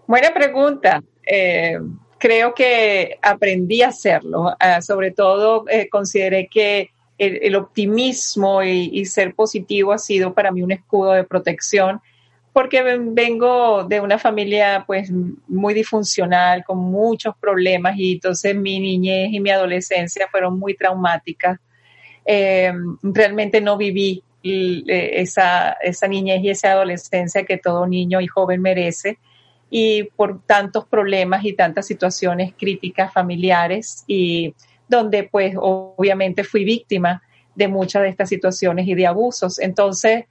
Buena 0.07 0.33
pregunta. 0.33 1.01
Eh, 1.25 1.77
creo 2.23 2.53
que 2.53 3.17
aprendí 3.21 3.81
a 3.81 3.89
hacerlo. 3.89 4.43
Uh, 4.43 4.81
sobre 4.81 5.11
todo, 5.11 5.65
eh, 5.69 5.89
consideré 5.89 6.47
que 6.47 6.89
el, 7.17 7.55
optimismo 7.55 8.63
y, 8.63 9.05
ser 9.05 9.35
positivo 9.35 9.91
ha 9.91 9.97
sido 9.97 10.33
para 10.33 10.51
mí 10.51 10.61
un 10.61 10.71
escudo 10.71 11.11
de 11.11 11.23
protección, 11.23 12.01
porque 12.51 12.81
vengo 12.81 13.83
de 13.83 13.99
una 13.99 14.17
familia 14.17 14.83
pues 14.85 15.11
muy 15.47 15.73
disfuncional, 15.73 16.63
con 16.63 16.77
muchos 16.77 17.35
problemas, 17.37 17.97
y 17.97 18.13
entonces 18.13 18.55
mi 18.55 18.79
niñez 18.79 19.31
y 19.31 19.39
mi 19.39 19.49
adolescencia 19.49 20.27
fueron 20.29 20.57
muy 20.57 20.75
traumáticas. 20.75 21.59
Eh, 22.25 22.71
realmente 23.01 23.59
no 23.59 23.77
viví 23.77 24.23
eh, 24.43 25.11
esa, 25.15 25.73
esa 25.81 26.07
niñez 26.07 26.41
y 26.41 26.49
esa 26.49 26.71
adolescencia 26.71 27.43
que 27.43 27.57
todo 27.57 27.85
niño 27.85 28.21
y 28.21 28.27
joven 28.27 28.61
merece 28.61 29.17
y 29.75 30.03
por 30.03 30.43
tantos 30.45 30.85
problemas 30.85 31.43
y 31.43 31.53
tantas 31.53 31.87
situaciones 31.87 32.53
críticas 32.55 33.11
familiares 33.11 34.03
y 34.05 34.53
donde 34.87 35.23
pues 35.23 35.55
obviamente 35.57 36.43
fui 36.43 36.63
víctima 36.63 37.23
de 37.55 37.67
muchas 37.67 38.03
de 38.03 38.09
estas 38.09 38.29
situaciones 38.29 38.87
y 38.87 38.93
de 38.93 39.07
abusos. 39.07 39.57
Entonces, 39.57 40.25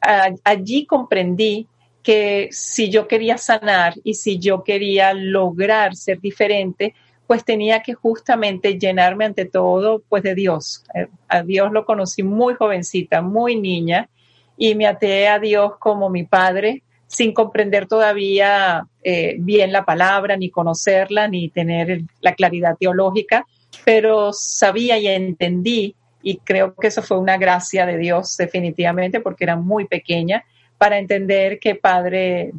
a, 0.00 0.30
allí 0.42 0.86
comprendí 0.86 1.68
que 2.02 2.48
si 2.50 2.88
yo 2.88 3.06
quería 3.08 3.36
sanar 3.36 3.92
y 4.02 4.14
si 4.14 4.38
yo 4.38 4.64
quería 4.64 5.12
lograr 5.12 5.94
ser 5.94 6.18
diferente, 6.18 6.94
pues 7.26 7.44
tenía 7.44 7.82
que 7.82 7.92
justamente 7.92 8.78
llenarme 8.78 9.26
ante 9.26 9.44
todo 9.44 10.02
pues 10.08 10.22
de 10.22 10.34
Dios. 10.34 10.82
Eh, 10.94 11.08
a 11.28 11.42
Dios 11.42 11.70
lo 11.72 11.84
conocí 11.84 12.22
muy 12.22 12.54
jovencita, 12.54 13.20
muy 13.20 13.60
niña, 13.60 14.08
y 14.56 14.74
me 14.76 14.86
ateé 14.86 15.28
a 15.28 15.38
Dios 15.38 15.72
como 15.78 16.08
mi 16.08 16.24
padre, 16.24 16.83
sin 17.06 17.32
comprender 17.32 17.86
todavía 17.86 18.86
eh, 19.02 19.36
bien 19.38 19.72
la 19.72 19.84
palabra, 19.84 20.36
ni 20.36 20.50
conocerla, 20.50 21.28
ni 21.28 21.48
tener 21.48 22.02
la 22.20 22.34
claridad 22.34 22.76
teológica, 22.78 23.46
pero 23.84 24.32
sabía 24.32 24.98
y 24.98 25.08
entendí, 25.08 25.94
y 26.22 26.38
creo 26.38 26.74
que 26.74 26.88
eso 26.88 27.02
fue 27.02 27.18
una 27.18 27.36
gracia 27.36 27.86
de 27.86 27.98
Dios 27.98 28.36
definitivamente, 28.36 29.20
porque 29.20 29.44
era 29.44 29.56
muy 29.56 29.86
pequeña, 29.86 30.44
para 30.78 30.98
entender 30.98 31.58
que 31.58 31.74
padre, 31.74 32.52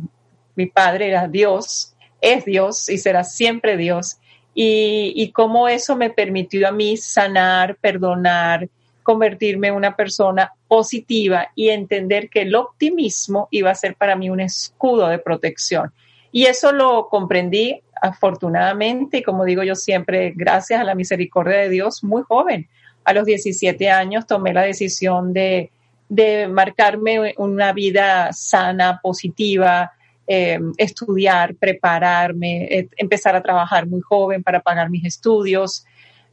mi 0.56 0.68
padre 0.68 1.10
era 1.10 1.28
Dios, 1.28 1.96
es 2.22 2.46
Dios 2.46 2.90
y 2.90 2.98
será 2.98 3.24
siempre 3.24 3.78
Dios, 3.78 4.18
y, 4.54 5.14
y 5.16 5.32
cómo 5.32 5.68
eso 5.68 5.96
me 5.96 6.12
permitió 6.12 6.68
a 6.68 6.72
mí 6.72 6.96
sanar, 6.96 7.75
perdonar, 7.75 8.70
convertirme 9.04 9.68
en 9.68 9.75
una 9.75 9.96
persona 9.96 10.52
positiva 10.68 11.50
y 11.56 11.70
entender 11.70 12.30
que 12.30 12.42
el 12.42 12.56
optimismo 12.56 13.48
iba 13.52 13.72
a 13.72 13.76
ser 13.76 13.96
para 13.96 14.16
mí 14.16 14.30
un 14.30 14.40
escudo 14.40 15.08
de 15.08 15.20
protección. 15.20 15.92
Y 16.32 16.46
eso 16.46 16.72
lo 16.72 17.08
comprendí 17.10 17.82
afortunadamente 18.02 19.20
y 19.20 19.24
como 19.24 19.46
digo 19.46 19.64
yo 19.64 19.76
siempre, 19.76 20.34
gracias 20.36 20.82
a 20.82 20.84
la 20.84 20.96
misericordia 20.96 21.60
de 21.60 21.70
Dios, 21.70 22.04
muy 22.04 22.24
joven. 22.24 22.68
A 23.04 23.14
los 23.14 23.26
17 23.26 23.90
años 23.90 24.26
tomé 24.26 24.54
la 24.54 24.64
decisión 24.64 25.32
de, 25.34 25.72
de 26.10 26.48
marcarme 26.48 27.34
una 27.38 27.72
vida 27.72 28.34
sana, 28.34 29.00
positiva, 29.02 29.94
eh, 30.28 30.60
estudiar, 30.78 31.56
prepararme, 31.56 32.64
eh, 32.66 32.90
empezar 32.98 33.36
a 33.36 33.44
trabajar 33.44 33.86
muy 33.86 34.02
joven 34.02 34.42
para 34.42 34.60
pagar 34.60 34.90
mis 34.90 35.06
estudios, 35.06 35.86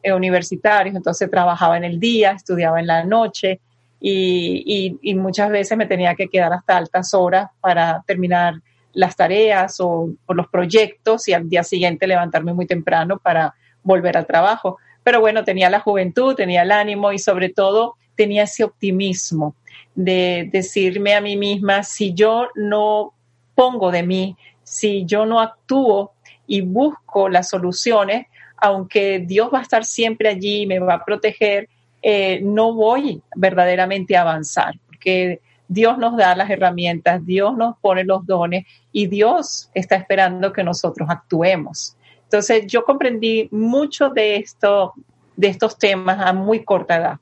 eh, 0.02 0.12
universitarios, 0.12 0.96
entonces 0.96 1.30
trabajaba 1.30 1.76
en 1.76 1.84
el 1.84 2.00
día, 2.00 2.32
estudiaba 2.32 2.80
en 2.80 2.86
la 2.86 3.04
noche 3.04 3.60
y, 4.04 5.14
muchas 5.14 5.50
veces 5.50 5.78
me 5.78 5.86
tenía 5.86 6.14
que 6.14 6.28
quedar 6.28 6.52
hasta 6.52 6.76
altas 6.76 7.14
horas 7.14 7.50
para 7.60 8.02
terminar 8.06 8.54
las 8.92 9.16
tareas 9.16 9.80
o, 9.80 10.10
o, 10.26 10.34
los 10.34 10.48
proyectos 10.48 11.28
y 11.28 11.32
al 11.32 11.48
día 11.48 11.62
siguiente 11.62 12.06
levantarme 12.06 12.52
muy 12.52 12.66
temprano 12.66 13.18
para 13.18 13.54
volver 13.82 14.16
al 14.16 14.26
trabajo. 14.26 14.78
Pero 15.04 15.20
bueno, 15.20 15.44
tenía 15.44 15.70
la 15.70 15.80
juventud, 15.80 16.34
tenía 16.34 16.62
el 16.62 16.72
ánimo 16.72 17.12
y 17.12 17.18
sobre 17.18 17.48
todo 17.48 17.96
tenía 18.16 18.42
ese 18.42 18.64
optimismo 18.64 19.54
de 19.94 20.48
decirme 20.52 21.14
a 21.14 21.20
mí 21.20 21.36
misma, 21.36 21.82
si 21.82 22.12
yo 22.12 22.48
no 22.54 23.14
pongo 23.54 23.90
de 23.90 24.02
mí, 24.02 24.36
si 24.62 25.04
yo 25.04 25.26
no 25.26 25.40
actúo 25.40 26.12
y 26.46 26.60
busco 26.60 27.28
las 27.28 27.48
soluciones, 27.48 28.26
aunque 28.56 29.20
Dios 29.20 29.50
va 29.52 29.58
a 29.58 29.62
estar 29.62 29.84
siempre 29.84 30.28
allí 30.28 30.62
y 30.62 30.66
me 30.66 30.78
va 30.78 30.94
a 30.94 31.04
proteger, 31.04 31.68
eh, 32.02 32.40
no 32.42 32.74
voy 32.74 33.22
verdaderamente 33.36 34.16
a 34.16 34.22
avanzar, 34.22 34.74
porque 34.86 35.40
Dios 35.68 35.96
nos 35.98 36.16
da 36.16 36.34
las 36.34 36.50
herramientas, 36.50 37.24
Dios 37.24 37.56
nos 37.56 37.76
pone 37.78 38.04
los 38.04 38.26
dones 38.26 38.66
y 38.92 39.06
Dios 39.06 39.70
está 39.72 39.96
esperando 39.96 40.52
que 40.52 40.64
nosotros 40.64 41.08
actuemos. 41.08 41.96
Entonces 42.24 42.66
yo 42.66 42.84
comprendí 42.84 43.48
mucho 43.50 44.10
de 44.10 44.36
esto, 44.36 44.94
de 45.36 45.48
estos 45.48 45.78
temas 45.78 46.18
a 46.20 46.32
muy 46.32 46.64
corta 46.64 46.96
edad. 46.96 47.18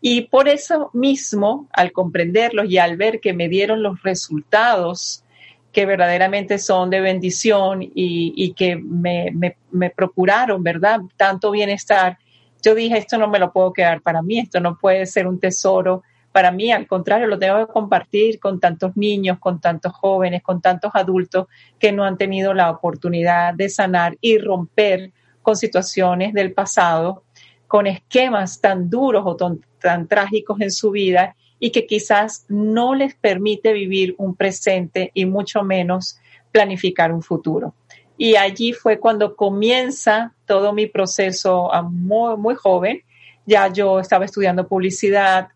Y 0.00 0.22
por 0.22 0.48
eso 0.48 0.90
mismo, 0.92 1.66
al 1.72 1.92
comprenderlos 1.92 2.68
y 2.68 2.76
al 2.76 2.98
ver 2.98 3.20
que 3.20 3.32
me 3.32 3.48
dieron 3.48 3.82
los 3.82 4.02
resultados 4.02 5.24
que 5.72 5.86
verdaderamente 5.86 6.58
son 6.58 6.90
de 6.90 7.00
bendición 7.00 7.80
y, 7.82 8.52
que 8.52 8.76
me, 8.76 9.30
me, 9.32 9.56
me, 9.70 9.90
procuraron, 9.90 10.62
¿verdad? 10.62 11.00
Tanto 11.16 11.50
bienestar. 11.50 12.18
Yo 12.64 12.74
dije, 12.74 12.96
esto 12.96 13.18
no 13.18 13.28
me 13.28 13.38
lo 13.38 13.52
puedo 13.52 13.72
quedar 13.72 14.00
para 14.00 14.22
mí, 14.22 14.38
esto 14.38 14.60
no 14.60 14.78
puede 14.78 15.06
ser 15.06 15.26
un 15.26 15.38
tesoro 15.38 16.02
para 16.34 16.50
mí, 16.50 16.72
al 16.72 16.88
contrario, 16.88 17.28
lo 17.28 17.38
tengo 17.38 17.64
que 17.64 17.72
compartir 17.72 18.40
con 18.40 18.58
tantos 18.58 18.96
niños, 18.96 19.38
con 19.38 19.60
tantos 19.60 19.92
jóvenes, 19.92 20.42
con 20.42 20.60
tantos 20.60 20.90
adultos 20.92 21.46
que 21.78 21.92
no 21.92 22.02
han 22.02 22.18
tenido 22.18 22.52
la 22.54 22.72
oportunidad 22.72 23.54
de 23.54 23.68
sanar 23.68 24.16
y 24.20 24.38
romper 24.38 25.12
con 25.42 25.54
situaciones 25.54 26.32
del 26.32 26.52
pasado, 26.52 27.22
con 27.68 27.86
esquemas 27.86 28.60
tan 28.60 28.90
duros 28.90 29.22
o 29.24 29.36
tan, 29.36 29.60
tan 29.80 30.08
trágicos 30.08 30.60
en 30.60 30.72
su 30.72 30.90
vida 30.90 31.36
y 31.60 31.70
que 31.70 31.86
quizás 31.86 32.46
no 32.48 32.96
les 32.96 33.14
permite 33.14 33.72
vivir 33.72 34.16
un 34.18 34.34
presente 34.34 35.12
y 35.14 35.26
mucho 35.26 35.62
menos 35.62 36.18
planificar 36.50 37.12
un 37.12 37.22
futuro. 37.22 37.76
Y 38.18 38.34
allí 38.34 38.72
fue 38.72 38.98
cuando 38.98 39.36
comienza 39.36 40.33
todo 40.46 40.72
mi 40.72 40.86
proceso 40.86 41.70
muy, 41.90 42.36
muy 42.36 42.54
joven. 42.54 43.02
Ya 43.46 43.68
yo 43.68 44.00
estaba 44.00 44.24
estudiando 44.24 44.66
publicidad 44.66 45.48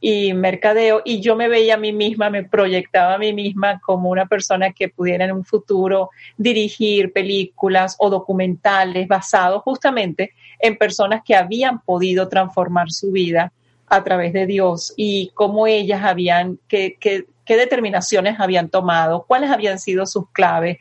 y 0.00 0.32
mercadeo 0.32 1.02
y 1.04 1.20
yo 1.20 1.36
me 1.36 1.48
veía 1.48 1.74
a 1.74 1.78
mí 1.78 1.92
misma, 1.92 2.30
me 2.30 2.44
proyectaba 2.44 3.14
a 3.14 3.18
mí 3.18 3.32
misma 3.32 3.80
como 3.80 4.08
una 4.08 4.26
persona 4.26 4.72
que 4.72 4.88
pudiera 4.88 5.26
en 5.26 5.32
un 5.32 5.44
futuro 5.44 6.10
dirigir 6.38 7.12
películas 7.12 7.96
o 7.98 8.08
documentales 8.08 9.06
basados 9.06 9.62
justamente 9.62 10.32
en 10.58 10.76
personas 10.76 11.22
que 11.24 11.34
habían 11.34 11.80
podido 11.80 12.28
transformar 12.28 12.90
su 12.90 13.12
vida 13.12 13.52
a 13.86 14.02
través 14.04 14.32
de 14.32 14.46
Dios 14.46 14.94
y 14.96 15.30
cómo 15.34 15.66
ellas 15.66 16.02
habían, 16.02 16.58
qué, 16.68 16.96
qué, 16.98 17.26
qué 17.44 17.56
determinaciones 17.56 18.38
habían 18.38 18.68
tomado, 18.68 19.24
cuáles 19.26 19.50
habían 19.50 19.78
sido 19.78 20.06
sus 20.06 20.30
claves, 20.30 20.78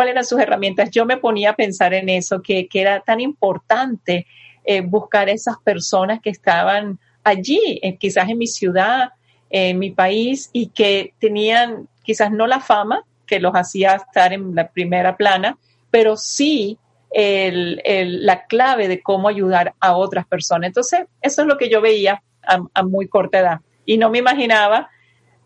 cuáles 0.00 0.12
eran 0.12 0.24
sus 0.24 0.40
herramientas. 0.40 0.90
Yo 0.90 1.04
me 1.04 1.18
ponía 1.18 1.50
a 1.50 1.54
pensar 1.54 1.92
en 1.92 2.08
eso, 2.08 2.40
que, 2.40 2.66
que 2.68 2.80
era 2.80 3.00
tan 3.00 3.20
importante 3.20 4.26
eh, 4.64 4.80
buscar 4.80 5.28
esas 5.28 5.58
personas 5.62 6.20
que 6.22 6.30
estaban 6.30 6.98
allí, 7.22 7.78
quizás 8.00 8.30
en 8.30 8.38
mi 8.38 8.46
ciudad, 8.46 9.10
en 9.50 9.78
mi 9.78 9.90
país, 9.90 10.48
y 10.54 10.68
que 10.68 11.12
tenían 11.18 11.86
quizás 12.02 12.30
no 12.30 12.46
la 12.46 12.60
fama 12.60 13.04
que 13.26 13.40
los 13.40 13.52
hacía 13.52 13.96
estar 13.96 14.32
en 14.32 14.54
la 14.54 14.68
primera 14.68 15.18
plana, 15.18 15.58
pero 15.90 16.16
sí 16.16 16.78
el, 17.10 17.78
la 18.24 18.46
clave 18.46 18.88
de 18.88 19.02
cómo 19.02 19.28
ayudar 19.28 19.74
a 19.80 19.96
otras 19.96 20.26
personas. 20.26 20.68
Entonces, 20.68 21.00
eso 21.20 21.42
es 21.42 21.46
lo 21.46 21.58
que 21.58 21.68
yo 21.68 21.82
veía 21.82 22.22
a, 22.42 22.82
muy 22.84 23.06
corta 23.06 23.40
edad. 23.40 23.60
Y 23.84 23.98
no 23.98 24.08
me 24.08 24.16
imaginaba, 24.16 24.88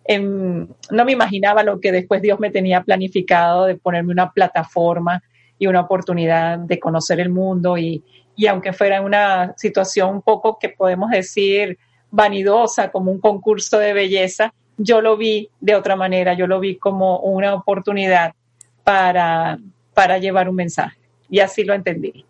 no 0.08 1.04
me 1.04 1.12
imaginaba 1.12 1.62
lo 1.62 1.80
que 1.80 1.92
después 1.92 2.20
Dios 2.20 2.38
me 2.38 2.50
tenía 2.50 2.82
planificado 2.82 3.64
de 3.64 3.76
ponerme 3.76 4.12
una 4.12 4.32
plataforma 4.32 5.22
y 5.58 5.66
una 5.66 5.80
oportunidad 5.80 6.58
de 6.58 6.78
conocer 6.78 7.20
el 7.20 7.30
mundo 7.30 7.78
y, 7.78 8.02
y 8.36 8.46
aunque 8.46 8.72
fuera 8.72 9.00
una 9.00 9.54
situación 9.56 10.10
un 10.10 10.22
poco 10.22 10.58
que 10.58 10.68
podemos 10.68 11.10
decir 11.10 11.78
vanidosa, 12.10 12.90
como 12.90 13.10
un 13.10 13.20
concurso 13.20 13.78
de 13.78 13.92
belleza, 13.92 14.52
yo 14.76 15.00
lo 15.00 15.16
vi 15.16 15.48
de 15.60 15.74
otra 15.74 15.96
manera, 15.96 16.34
yo 16.34 16.46
lo 16.46 16.60
vi 16.60 16.76
como 16.76 17.18
una 17.20 17.54
oportunidad 17.54 18.34
para, 18.82 19.58
para 19.94 20.18
llevar 20.18 20.48
un 20.48 20.56
mensaje 20.56 20.98
y 21.28 21.40
así 21.40 21.64
lo 21.64 21.74
entendí. 21.74 22.24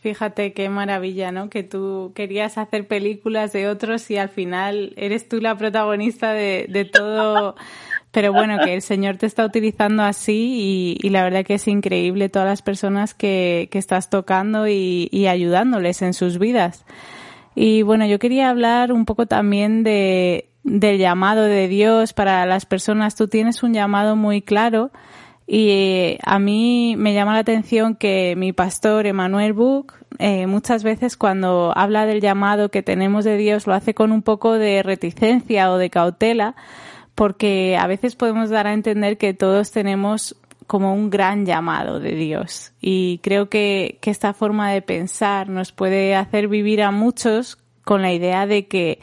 Fíjate 0.00 0.52
qué 0.52 0.68
maravilla, 0.68 1.32
¿no? 1.32 1.50
Que 1.50 1.64
tú 1.64 2.12
querías 2.14 2.56
hacer 2.56 2.86
películas 2.86 3.52
de 3.52 3.68
otros 3.68 4.10
y 4.10 4.16
al 4.16 4.28
final 4.28 4.94
eres 4.96 5.28
tú 5.28 5.40
la 5.40 5.56
protagonista 5.56 6.32
de, 6.32 6.66
de 6.68 6.84
todo 6.84 7.56
pero 8.10 8.32
bueno, 8.32 8.58
que 8.64 8.74
el 8.74 8.82
Señor 8.82 9.16
te 9.16 9.26
está 9.26 9.44
utilizando 9.44 10.02
así 10.02 10.96
y, 11.02 11.10
la 11.10 11.22
verdad 11.22 11.44
que 11.44 11.54
es 11.54 11.68
increíble 11.68 12.28
todas 12.28 12.48
las 12.48 12.62
personas 12.62 13.14
que, 13.14 13.68
que 13.70 13.78
estás 13.78 14.08
tocando 14.08 14.66
y, 14.66 15.08
y, 15.12 15.26
ayudándoles 15.26 16.02
en 16.02 16.14
sus 16.14 16.38
vidas. 16.38 16.84
Y 17.54 17.82
bueno, 17.82 18.06
yo 18.06 18.18
quería 18.18 18.50
hablar 18.50 18.92
un 18.92 19.04
poco 19.04 19.26
también 19.26 19.82
de, 19.82 20.48
del 20.62 20.98
llamado 20.98 21.42
de 21.42 21.68
Dios 21.68 22.12
para 22.12 22.46
las 22.46 22.66
personas. 22.66 23.14
Tú 23.14 23.28
tienes 23.28 23.62
un 23.62 23.74
llamado 23.74 24.16
muy 24.16 24.42
claro 24.42 24.90
y 25.50 25.70
eh, 25.70 26.18
a 26.24 26.38
mí 26.38 26.94
me 26.98 27.14
llama 27.14 27.32
la 27.32 27.38
atención 27.38 27.94
que 27.94 28.34
mi 28.36 28.52
pastor, 28.52 29.06
Emanuel 29.06 29.54
Buch, 29.54 29.94
eh, 30.18 30.46
muchas 30.46 30.84
veces 30.84 31.16
cuando 31.16 31.72
habla 31.74 32.04
del 32.04 32.20
llamado 32.20 32.70
que 32.70 32.82
tenemos 32.82 33.24
de 33.24 33.38
Dios 33.38 33.66
lo 33.66 33.72
hace 33.72 33.94
con 33.94 34.12
un 34.12 34.20
poco 34.20 34.52
de 34.52 34.82
reticencia 34.82 35.72
o 35.72 35.78
de 35.78 35.88
cautela 35.88 36.54
porque 37.14 37.78
a 37.80 37.86
veces 37.86 38.14
podemos 38.14 38.50
dar 38.50 38.66
a 38.66 38.74
entender 38.74 39.16
que 39.16 39.32
todos 39.32 39.70
tenemos 39.70 40.36
como 40.66 40.92
un 40.92 41.08
gran 41.08 41.46
llamado 41.46 41.98
de 41.98 42.14
Dios. 42.14 42.72
Y 42.82 43.18
creo 43.22 43.48
que, 43.48 43.96
que, 44.02 44.10
esta 44.10 44.34
forma 44.34 44.70
de 44.70 44.82
pensar 44.82 45.48
nos 45.48 45.72
puede 45.72 46.14
hacer 46.14 46.48
vivir 46.48 46.82
a 46.82 46.90
muchos 46.90 47.56
con 47.84 48.02
la 48.02 48.12
idea 48.12 48.46
de 48.46 48.66
que 48.66 49.00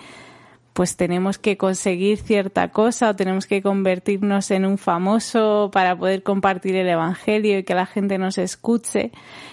pues 0.75 0.97
tenemos 0.97 1.37
que 1.37 1.55
conseguir 1.55 2.17
cierta 2.17 2.67
cosa 2.67 3.11
o 3.11 3.15
tenemos 3.15 3.47
que 3.47 3.61
convertirnos 3.61 4.51
en 4.51 4.65
un 4.65 4.77
famoso 4.77 5.69
para 5.71 5.97
poder 5.97 6.21
compartir 6.21 6.75
el 6.75 6.89
Evangelio 6.89 7.57
y 7.57 7.63
que 7.63 7.73
la 7.73 7.85
gente 7.85 8.17
nos 8.17 8.37
escuche. 8.37 9.11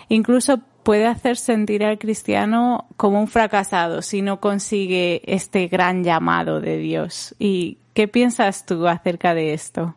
Incluso 0.08 0.58
puede 0.82 1.06
hacer 1.06 1.36
sentir 1.36 1.84
al 1.84 2.00
cristiano 2.00 2.88
como 2.96 3.20
un 3.20 3.28
fracasado 3.28 4.02
si 4.02 4.20
no 4.20 4.40
consigue 4.40 5.22
este 5.24 5.68
gran 5.68 6.02
llamado 6.02 6.60
de 6.60 6.78
Dios. 6.78 7.36
¿Y 7.38 7.78
qué 7.94 8.08
piensas 8.08 8.66
tú 8.66 8.88
acerca 8.88 9.32
de 9.32 9.54
esto? 9.54 9.94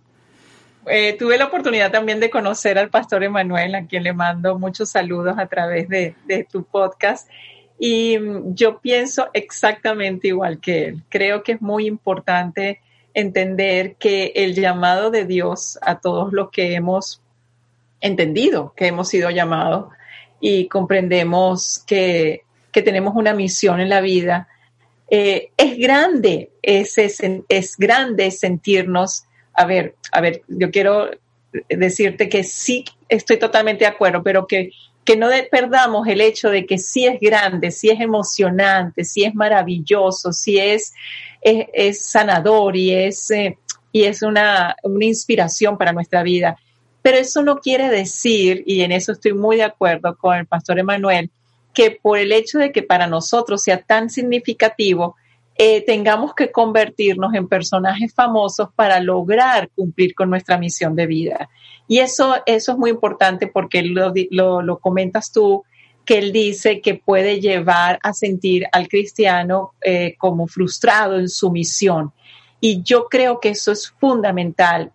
Eh, 0.85 1.15
tuve 1.17 1.39
la 1.39 1.45
oportunidad 1.45 1.91
también 1.91 2.19
de 2.19 2.29
conocer 2.29 2.77
al 2.77 2.91
pastor 2.91 3.23
Emanuel, 3.23 3.73
a 3.73 3.87
quien 3.87 4.03
le 4.03 4.13
mando 4.13 4.59
muchos 4.59 4.91
saludos 4.91 5.39
a 5.39 5.47
través 5.47 5.89
de, 5.89 6.13
de 6.27 6.43
tu 6.43 6.65
podcast. 6.65 7.27
Y 7.79 8.17
mm, 8.17 8.55
yo 8.55 8.79
pienso 8.79 9.29
exactamente 9.33 10.29
igual 10.29 10.59
que 10.59 10.85
él. 10.85 11.03
Creo 11.09 11.43
que 11.43 11.53
es 11.53 11.61
muy 11.61 11.87
importante 11.87 12.81
entender 13.13 13.95
que 13.95 14.33
el 14.35 14.55
llamado 14.55 15.09
de 15.09 15.25
Dios 15.25 15.79
a 15.81 15.99
todos 15.99 16.33
los 16.33 16.51
que 16.51 16.73
hemos 16.75 17.21
entendido 18.01 18.73
que 18.75 18.87
hemos 18.87 19.09
sido 19.09 19.29
llamados 19.29 19.91
y 20.39 20.67
comprendemos 20.67 21.83
que, 21.87 22.41
tenemos 22.71 23.15
una 23.15 23.33
misión 23.33 23.79
en 23.79 23.87
la 23.87 24.01
vida, 24.01 24.49
eh, 25.09 25.49
es 25.55 25.77
grande, 25.77 26.51
es, 26.61 26.97
es, 26.97 27.77
grande 27.77 28.31
sentirnos, 28.31 29.23
a 29.53 29.65
ver, 29.65 29.95
a 30.11 30.19
ver, 30.19 30.41
yo 30.49 30.69
quiero 30.71 31.09
decirte 31.69 32.27
que 32.27 32.43
sí 32.43 32.83
estoy 33.07 33.37
totalmente 33.37 33.85
de 33.85 33.91
acuerdo, 33.91 34.21
pero 34.23 34.45
que, 34.45 34.71
que 35.05 35.15
no 35.15 35.29
perdamos 35.51 36.07
el 36.07 36.19
hecho 36.19 36.49
de 36.49 36.65
que 36.65 36.79
sí 36.79 37.05
es 37.05 37.19
grande, 37.19 37.69
sí 37.69 37.91
es 37.91 38.01
emocionante, 38.01 39.05
sí 39.05 39.23
es 39.23 39.35
maravilloso, 39.35 40.33
sí 40.33 40.57
es, 40.57 40.93
es, 41.41 42.01
sanador 42.01 42.75
y 42.75 42.91
es, 42.91 43.29
eh, 43.29 43.57
y 43.91 44.05
es 44.05 44.23
una, 44.23 44.75
una 44.81 45.05
inspiración 45.05 45.77
para 45.77 45.93
nuestra 45.93 46.23
vida. 46.23 46.57
Pero 47.03 47.17
eso 47.17 47.43
no 47.43 47.59
quiere 47.59 47.89
decir, 47.89 48.63
y 48.65 48.81
en 48.81 48.91
eso 48.91 49.11
estoy 49.11 49.33
muy 49.33 49.57
de 49.57 49.63
acuerdo 49.63 50.17
con 50.17 50.37
el 50.37 50.47
pastor 50.47 50.79
Emanuel, 50.79 51.29
que 51.71 51.91
por 51.91 52.17
el 52.17 52.31
hecho 52.31 52.57
de 52.57 52.71
que 52.71 52.81
para 52.81 53.05
nosotros 53.05 53.61
sea 53.61 53.79
tan 53.83 54.09
significativo, 54.09 55.17
eh, 55.57 55.85
tengamos 55.85 56.33
que 56.33 56.51
convertirnos 56.51 57.33
en 57.33 57.47
personajes 57.47 58.13
famosos 58.13 58.69
para 58.75 58.99
lograr 58.99 59.69
cumplir 59.73 60.13
con 60.13 60.29
nuestra 60.29 60.57
misión 60.57 60.95
de 60.95 61.07
vida. 61.07 61.49
Y 61.87 61.99
eso, 61.99 62.35
eso 62.45 62.71
es 62.73 62.77
muy 62.77 62.89
importante 62.89 63.47
porque 63.47 63.81
lo, 63.81 64.11
lo, 64.31 64.79
comentas 64.79 65.31
tú, 65.31 65.63
que 66.03 66.17
él 66.17 66.31
dice 66.33 66.81
que 66.81 66.95
puede 66.95 67.39
llevar 67.39 67.99
a 68.03 68.13
sentir 68.13 68.65
al 68.71 68.87
cristiano 68.87 69.73
eh, 69.81 70.15
como 70.17 70.47
frustrado 70.47 71.17
en 71.17 71.29
su 71.29 71.49
misión. 71.51 72.11
Y 72.59 72.81
yo 72.83 73.05
creo 73.05 73.39
que 73.39 73.49
eso 73.49 73.71
es 73.71 73.89
fundamental 73.99 74.91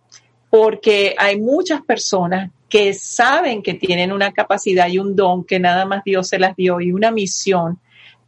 porque 0.49 1.15
hay 1.17 1.39
muchas 1.39 1.81
personas 1.81 2.51
que 2.69 2.93
saben 2.93 3.63
que 3.63 3.73
tienen 3.73 4.11
una 4.11 4.31
capacidad 4.31 4.87
y 4.87 4.99
un 4.99 5.15
don 5.15 5.43
que 5.43 5.59
nada 5.59 5.85
más 5.85 6.03
Dios 6.03 6.27
se 6.27 6.39
las 6.39 6.55
dio 6.55 6.79
y 6.81 6.91
una 6.91 7.09
misión 7.11 7.79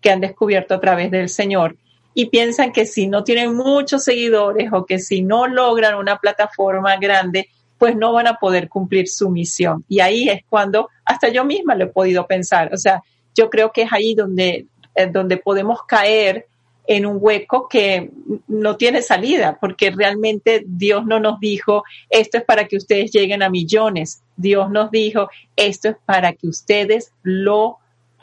que 0.02 0.12
han 0.12 0.20
descubierto 0.20 0.74
a 0.74 0.80
través 0.80 1.12
del 1.12 1.30
Señor 1.30 1.78
y 2.14 2.28
piensan 2.28 2.72
que 2.72 2.86
si 2.86 3.08
no 3.08 3.24
tienen 3.24 3.56
muchos 3.56 4.04
seguidores 4.04 4.72
o 4.72 4.86
que 4.86 5.00
si 5.00 5.22
no 5.22 5.48
logran 5.48 5.96
una 5.96 6.18
plataforma 6.18 6.98
grande, 6.98 7.50
pues 7.78 7.96
no 7.96 8.14
van 8.14 8.28
a 8.28 8.36
poder 8.36 8.70
cumplir 8.70 9.08
su 9.08 9.30
misión. 9.30 9.84
Y 9.90 10.00
ahí 10.00 10.30
es 10.30 10.42
cuando 10.50 10.90
hasta 11.06 11.30
yo 11.30 11.44
misma 11.44 11.76
lo 11.76 11.86
he 11.86 11.88
podido 11.88 12.26
pensar. 12.28 12.74
O 12.74 12.78
sea, 12.78 13.02
yo 13.36 13.50
creo 13.50 13.72
que 13.72 13.84
es 13.84 13.94
ahí 13.94 14.16
donde, 14.16 14.68
eh, 14.96 15.08
donde 15.08 15.38
podemos 15.38 15.84
caer 15.84 16.48
en 16.86 17.06
un 17.06 17.18
hueco 17.20 17.68
que 17.70 18.12
no 18.48 18.76
tiene 18.76 19.02
salida, 19.02 19.58
porque 19.60 19.92
realmente 19.92 20.64
Dios 20.66 21.06
no 21.06 21.20
nos 21.20 21.40
dijo, 21.40 21.84
esto 22.10 22.38
es 22.38 22.44
para 22.44 22.68
que 22.68 22.78
ustedes 22.78 23.12
lleguen 23.12 23.42
a 23.42 23.50
millones. 23.50 24.22
Dios 24.36 24.70
nos 24.70 24.92
dijo, 24.92 25.30
esto 25.56 25.90
es 25.90 25.96
para 26.06 26.34
que 26.34 26.48
ustedes 26.48 27.14
lo 27.22 27.78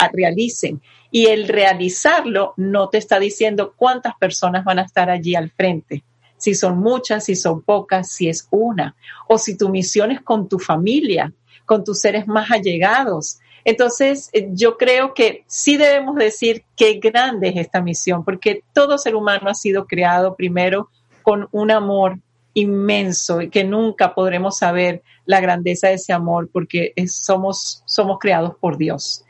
realicen. 0.08 0.80
Y 1.10 1.26
el 1.26 1.48
realizarlo 1.48 2.54
no 2.56 2.88
te 2.88 2.98
está 2.98 3.18
diciendo 3.18 3.74
cuántas 3.76 4.14
personas 4.16 4.64
van 4.64 4.78
a 4.78 4.82
estar 4.82 5.10
allí 5.10 5.34
al 5.34 5.50
frente. 5.50 6.04
Si 6.36 6.54
son 6.54 6.78
muchas, 6.78 7.24
si 7.24 7.36
son 7.36 7.62
pocas, 7.62 8.10
si 8.10 8.28
es 8.28 8.48
una. 8.50 8.94
O 9.28 9.38
si 9.38 9.56
tu 9.56 9.68
misión 9.68 10.10
es 10.10 10.20
con 10.20 10.48
tu 10.48 10.58
familia, 10.58 11.32
con 11.66 11.84
tus 11.84 12.00
seres 12.00 12.26
más 12.26 12.50
allegados, 12.50 13.38
entonces, 13.64 14.30
eh, 14.32 14.48
yo 14.52 14.76
creo 14.76 15.14
que 15.14 15.44
sí 15.46 15.76
debemos 15.76 16.16
decir 16.16 16.64
qué 16.76 16.94
grande 16.94 17.48
es 17.48 17.56
esta 17.56 17.82
misión, 17.82 18.24
porque 18.24 18.62
todo 18.72 18.98
ser 18.98 19.14
humano 19.14 19.50
ha 19.50 19.54
sido 19.54 19.86
creado 19.86 20.34
primero 20.34 20.88
con 21.22 21.48
un 21.52 21.70
amor 21.70 22.18
inmenso 22.54 23.40
y 23.40 23.50
que 23.50 23.64
nunca 23.64 24.14
podremos 24.14 24.58
saber 24.58 25.02
la 25.24 25.40
grandeza 25.40 25.88
de 25.88 25.94
ese 25.94 26.12
amor 26.12 26.48
porque 26.52 26.92
somos, 27.06 27.82
somos 27.86 28.18
creados 28.18 28.54
por 28.60 28.76
Dios. 28.76 29.24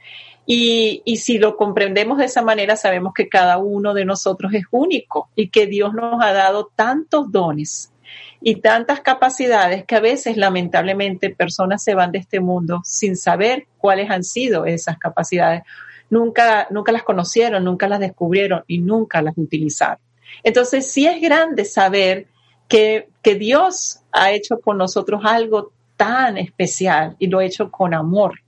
Y, 0.53 1.17
si 1.19 1.39
lo 1.39 1.57
comprendemos 1.57 2.19
de 2.19 2.25
esa 2.25 2.43
manera, 2.43 2.75
sabemos 2.75 3.15
que 3.15 3.29
cada 3.29 3.59
uno 3.59 3.95
de 3.95 4.05
nosotros 4.05 4.53
es 4.53 4.65
único 4.73 5.29
y 5.37 5.49
que 5.49 5.69
Dios 5.69 5.95
nos 5.95 6.21
ha 6.21 6.33
dado 6.33 6.73
tantos 6.75 7.31
dones 7.31 7.93
y 8.41 8.57
tantas 8.57 9.01
capacidades 9.01 9.85
que 9.85 9.95
a 9.95 10.01
veces 10.01 10.37
lamentablemente 10.37 11.31
personas 11.31 11.85
se 11.85 11.95
van 11.95 12.11
de 12.11 12.19
este 12.19 12.41
mundo 12.41 12.81
sin 12.85 13.17
saber 13.17 13.69
cuáles 13.79 14.11
han 14.11 14.25
sido 14.25 14.65
esas 14.65 14.99
capacidades. 14.99 15.63
Nunca, 16.11 16.67
nunca 16.71 16.91
las 16.91 17.05
conocieron, 17.05 17.63
nunca 17.63 17.87
las 17.87 18.01
descubrieron 18.01 18.65
y 18.67 18.79
nunca 18.79 19.23
las 19.23 19.39
utilizaron. 19.39 20.01
Entonces 20.43 20.91
sí 20.91 21.07
es 21.07 21.21
grande 21.21 21.65
saber 21.65 22.27
que, 22.67 23.09
que 23.23 23.37
Dios 23.37 24.01
ha 24.11 24.33
hecho 24.33 24.59
con 24.59 24.79
nosotros 24.79 25.21
algo 25.25 25.71
tan 25.97 26.39
especial 26.39 27.15
y 27.21 27.29
lo 27.29 27.39
ha 27.39 27.45
hecho 27.45 27.71
con 27.71 27.95
amor 27.95 28.41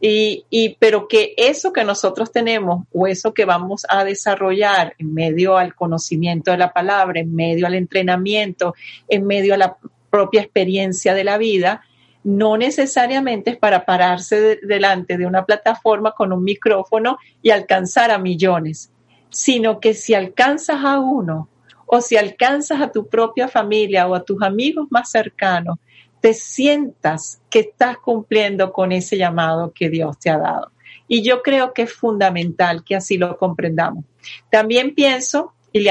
y, 0.00 0.46
y, 0.48 0.76
pero 0.78 1.06
que 1.06 1.34
eso 1.36 1.72
que 1.72 1.84
nosotros 1.84 2.32
tenemos 2.32 2.86
o 2.92 3.06
eso 3.06 3.34
que 3.34 3.44
vamos 3.44 3.84
a 3.88 4.02
desarrollar 4.04 4.94
en 4.98 5.12
medio 5.12 5.58
al 5.58 5.74
conocimiento 5.74 6.50
de 6.50 6.56
la 6.56 6.72
palabra, 6.72 7.20
en 7.20 7.34
medio 7.34 7.66
al 7.66 7.74
entrenamiento, 7.74 8.74
en 9.08 9.26
medio 9.26 9.52
a 9.52 9.58
la 9.58 9.76
propia 10.08 10.40
experiencia 10.40 11.12
de 11.12 11.24
la 11.24 11.36
vida, 11.36 11.82
no 12.24 12.56
necesariamente 12.56 13.50
es 13.50 13.56
para 13.58 13.84
pararse 13.84 14.58
delante 14.62 15.18
de 15.18 15.26
una 15.26 15.44
plataforma 15.44 16.12
con 16.12 16.32
un 16.32 16.44
micrófono 16.44 17.18
y 17.42 17.50
alcanzar 17.50 18.10
a 18.10 18.18
millones, 18.18 18.90
sino 19.28 19.80
que 19.80 19.92
si 19.94 20.14
alcanzas 20.14 20.82
a 20.82 20.98
uno 20.98 21.48
o 21.86 22.00
si 22.00 22.16
alcanzas 22.16 22.80
a 22.80 22.90
tu 22.90 23.06
propia 23.08 23.48
familia 23.48 24.06
o 24.06 24.14
a 24.14 24.22
tus 24.22 24.42
amigos 24.42 24.86
más 24.90 25.10
cercanos, 25.10 25.78
te 26.20 26.34
sientas 26.34 27.40
que 27.48 27.60
estás 27.60 27.98
cumpliendo 27.98 28.72
con 28.72 28.92
ese 28.92 29.16
llamado 29.16 29.72
que 29.72 29.88
Dios 29.88 30.18
te 30.18 30.30
ha 30.30 30.38
dado. 30.38 30.70
Y 31.08 31.22
yo 31.22 31.42
creo 31.42 31.72
que 31.72 31.82
es 31.82 31.92
fundamental 31.92 32.84
que 32.84 32.96
así 32.96 33.16
lo 33.16 33.36
comprendamos. 33.36 34.04
También 34.50 34.94
pienso 34.94 35.54
y 35.72 35.80
le 35.80 35.90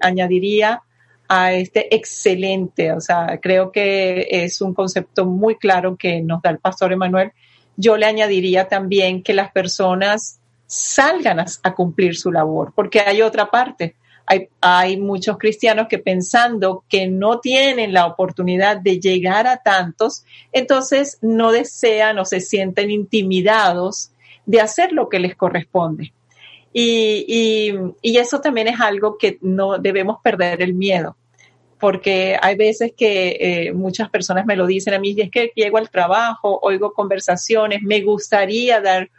añadiría 0.00 0.82
a 1.28 1.52
este 1.52 1.94
excelente, 1.94 2.92
o 2.92 3.00
sea, 3.00 3.38
creo 3.40 3.70
que 3.70 4.26
es 4.30 4.60
un 4.60 4.74
concepto 4.74 5.26
muy 5.26 5.56
claro 5.56 5.96
que 5.96 6.20
nos 6.20 6.42
da 6.42 6.50
el 6.50 6.58
pastor 6.58 6.92
Emanuel. 6.92 7.32
Yo 7.76 7.96
le 7.96 8.06
añadiría 8.06 8.68
también 8.68 9.22
que 9.22 9.32
las 9.32 9.52
personas 9.52 10.40
salgan 10.66 11.38
a 11.40 11.74
cumplir 11.74 12.16
su 12.16 12.30
labor, 12.32 12.72
porque 12.74 13.00
hay 13.00 13.22
otra 13.22 13.50
parte 13.50 13.94
hay, 14.60 14.96
muchos 14.96 15.38
cristianos 15.38 15.88
que 15.88 15.98
pensando 15.98 16.84
que 16.88 17.08
no 17.08 17.40
tienen 17.40 17.92
la 17.92 18.06
oportunidad 18.06 18.76
de 18.76 19.00
llegar 19.00 19.46
a 19.46 19.58
tantos, 19.58 20.24
entonces 20.52 21.18
no 21.20 21.50
desean 21.50 22.18
o 22.18 22.24
se 22.24 22.40
sienten 22.40 22.90
intimidados 22.90 24.12
de 24.46 24.60
hacer 24.60 24.92
lo 24.92 25.08
que 25.08 25.18
les 25.18 25.34
corresponde. 25.34 26.12
Y, 26.72 27.74
eso 28.02 28.40
también 28.40 28.68
es 28.68 28.80
algo 28.80 29.18
que 29.18 29.38
no 29.40 29.78
debemos 29.78 30.18
perder 30.22 30.62
el 30.62 30.74
miedo, 30.74 31.16
porque 31.80 32.38
hay 32.40 32.54
veces 32.54 32.92
que 32.96 33.36
eh, 33.40 33.72
muchas 33.72 34.10
personas 34.10 34.46
me 34.46 34.56
lo 34.56 34.66
dicen 34.66 34.94
a 34.94 35.00
mí, 35.00 35.14
y 35.16 35.22
es 35.22 35.30
que 35.30 35.50
llego 35.56 35.78
al 35.78 35.90
trabajo, 35.90 36.60
oigo 36.62 36.92
conversaciones, 36.92 37.82
me 37.82 38.02
gustaría 38.02 38.80
dar 38.80 39.10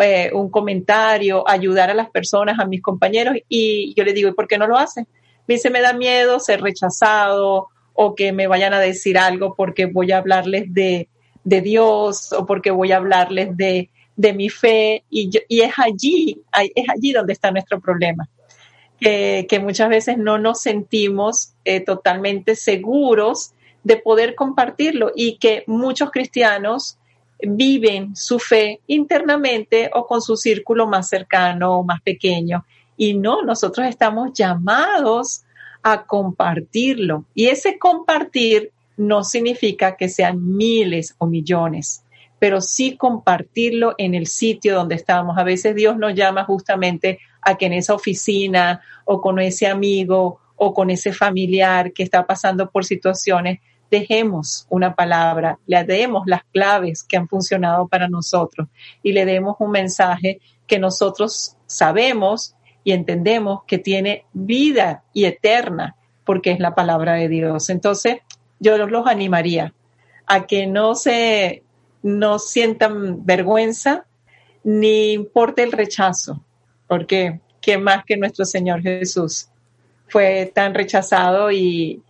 eh, 0.00 0.30
un 0.32 0.50
comentario, 0.50 1.48
ayudar 1.48 1.90
a 1.90 1.94
las 1.94 2.10
personas, 2.10 2.58
a 2.58 2.66
mis 2.66 2.82
compañeros, 2.82 3.36
y 3.48 3.94
yo 3.94 4.04
le 4.04 4.12
digo, 4.12 4.28
¿y 4.28 4.34
por 4.34 4.48
qué 4.48 4.58
no 4.58 4.66
lo 4.66 4.76
hace? 4.76 5.06
Me 5.46 5.54
dice, 5.54 5.70
me 5.70 5.80
da 5.80 5.92
miedo 5.92 6.40
ser 6.40 6.62
rechazado 6.62 7.68
o 7.92 8.14
que 8.14 8.32
me 8.32 8.46
vayan 8.46 8.74
a 8.74 8.80
decir 8.80 9.18
algo 9.18 9.54
porque 9.54 9.86
voy 9.86 10.10
a 10.12 10.18
hablarles 10.18 10.72
de, 10.72 11.08
de 11.44 11.60
Dios 11.60 12.32
o 12.32 12.46
porque 12.46 12.70
voy 12.70 12.92
a 12.92 12.96
hablarles 12.96 13.56
de, 13.56 13.90
de 14.16 14.32
mi 14.32 14.48
fe 14.48 15.04
y, 15.10 15.30
y 15.48 15.60
es 15.60 15.72
allí, 15.76 16.42
es 16.74 16.88
allí 16.88 17.12
donde 17.12 17.32
está 17.32 17.50
nuestro 17.50 17.80
problema. 17.80 18.28
Que, 19.00 19.46
que 19.50 19.58
muchas 19.58 19.88
veces 19.88 20.16
no 20.16 20.38
nos 20.38 20.62
sentimos 20.62 21.52
eh, 21.64 21.80
totalmente 21.80 22.54
seguros 22.54 23.52
de 23.82 23.96
poder 23.96 24.34
compartirlo 24.34 25.12
y 25.14 25.36
que 25.36 25.64
muchos 25.66 26.10
cristianos 26.10 26.96
viven 27.46 28.14
su 28.16 28.38
fe 28.38 28.80
internamente 28.86 29.90
o 29.94 30.06
con 30.06 30.22
su 30.22 30.36
círculo 30.36 30.86
más 30.86 31.08
cercano 31.08 31.78
o 31.78 31.84
más 31.84 32.00
pequeño. 32.02 32.64
Y 32.96 33.14
no, 33.14 33.42
nosotros 33.42 33.86
estamos 33.86 34.32
llamados 34.32 35.44
a 35.82 36.04
compartirlo. 36.04 37.24
Y 37.34 37.46
ese 37.46 37.78
compartir 37.78 38.72
no 38.96 39.24
significa 39.24 39.96
que 39.96 40.08
sean 40.08 40.56
miles 40.56 41.14
o 41.18 41.26
millones, 41.26 42.04
pero 42.38 42.60
sí 42.60 42.96
compartirlo 42.96 43.94
en 43.98 44.14
el 44.14 44.26
sitio 44.26 44.74
donde 44.74 44.94
estamos. 44.94 45.36
A 45.38 45.44
veces 45.44 45.74
Dios 45.74 45.96
nos 45.96 46.14
llama 46.14 46.44
justamente 46.44 47.18
a 47.42 47.56
que 47.56 47.66
en 47.66 47.74
esa 47.74 47.94
oficina 47.94 48.80
o 49.04 49.20
con 49.20 49.38
ese 49.38 49.66
amigo 49.66 50.40
o 50.56 50.72
con 50.72 50.90
ese 50.90 51.12
familiar 51.12 51.92
que 51.92 52.02
está 52.02 52.26
pasando 52.26 52.70
por 52.70 52.84
situaciones 52.84 53.60
dejemos 54.00 54.66
una 54.70 54.94
palabra, 54.94 55.58
le 55.66 55.84
demos 55.84 56.24
las 56.26 56.42
claves 56.52 57.04
que 57.04 57.16
han 57.16 57.28
funcionado 57.28 57.86
para 57.86 58.08
nosotros 58.08 58.68
y 59.02 59.12
le 59.12 59.24
demos 59.24 59.56
un 59.60 59.70
mensaje 59.70 60.40
que 60.66 60.80
nosotros 60.80 61.56
sabemos 61.66 62.56
y 62.82 62.92
entendemos 62.92 63.60
que 63.66 63.78
tiene 63.78 64.24
vida 64.32 65.04
y 65.12 65.26
eterna, 65.26 65.96
porque 66.24 66.50
es 66.50 66.58
la 66.58 66.74
palabra 66.74 67.14
de 67.14 67.28
Dios. 67.28 67.70
Entonces, 67.70 68.18
yo 68.58 68.76
los 68.78 69.06
animaría 69.06 69.72
a 70.26 70.46
que 70.46 70.66
no 70.66 70.94
se 70.94 71.62
no 72.02 72.38
sientan 72.38 73.24
vergüenza 73.24 74.04
ni 74.64 75.12
importe 75.12 75.62
el 75.62 75.72
rechazo, 75.72 76.44
porque 76.86 77.40
¿quién 77.62 77.82
más 77.82 78.04
que 78.04 78.16
nuestro 78.16 78.44
Señor 78.44 78.82
Jesús 78.82 79.48
fue 80.08 80.50
tan 80.54 80.74
rechazado 80.74 81.50
y, 81.50 82.02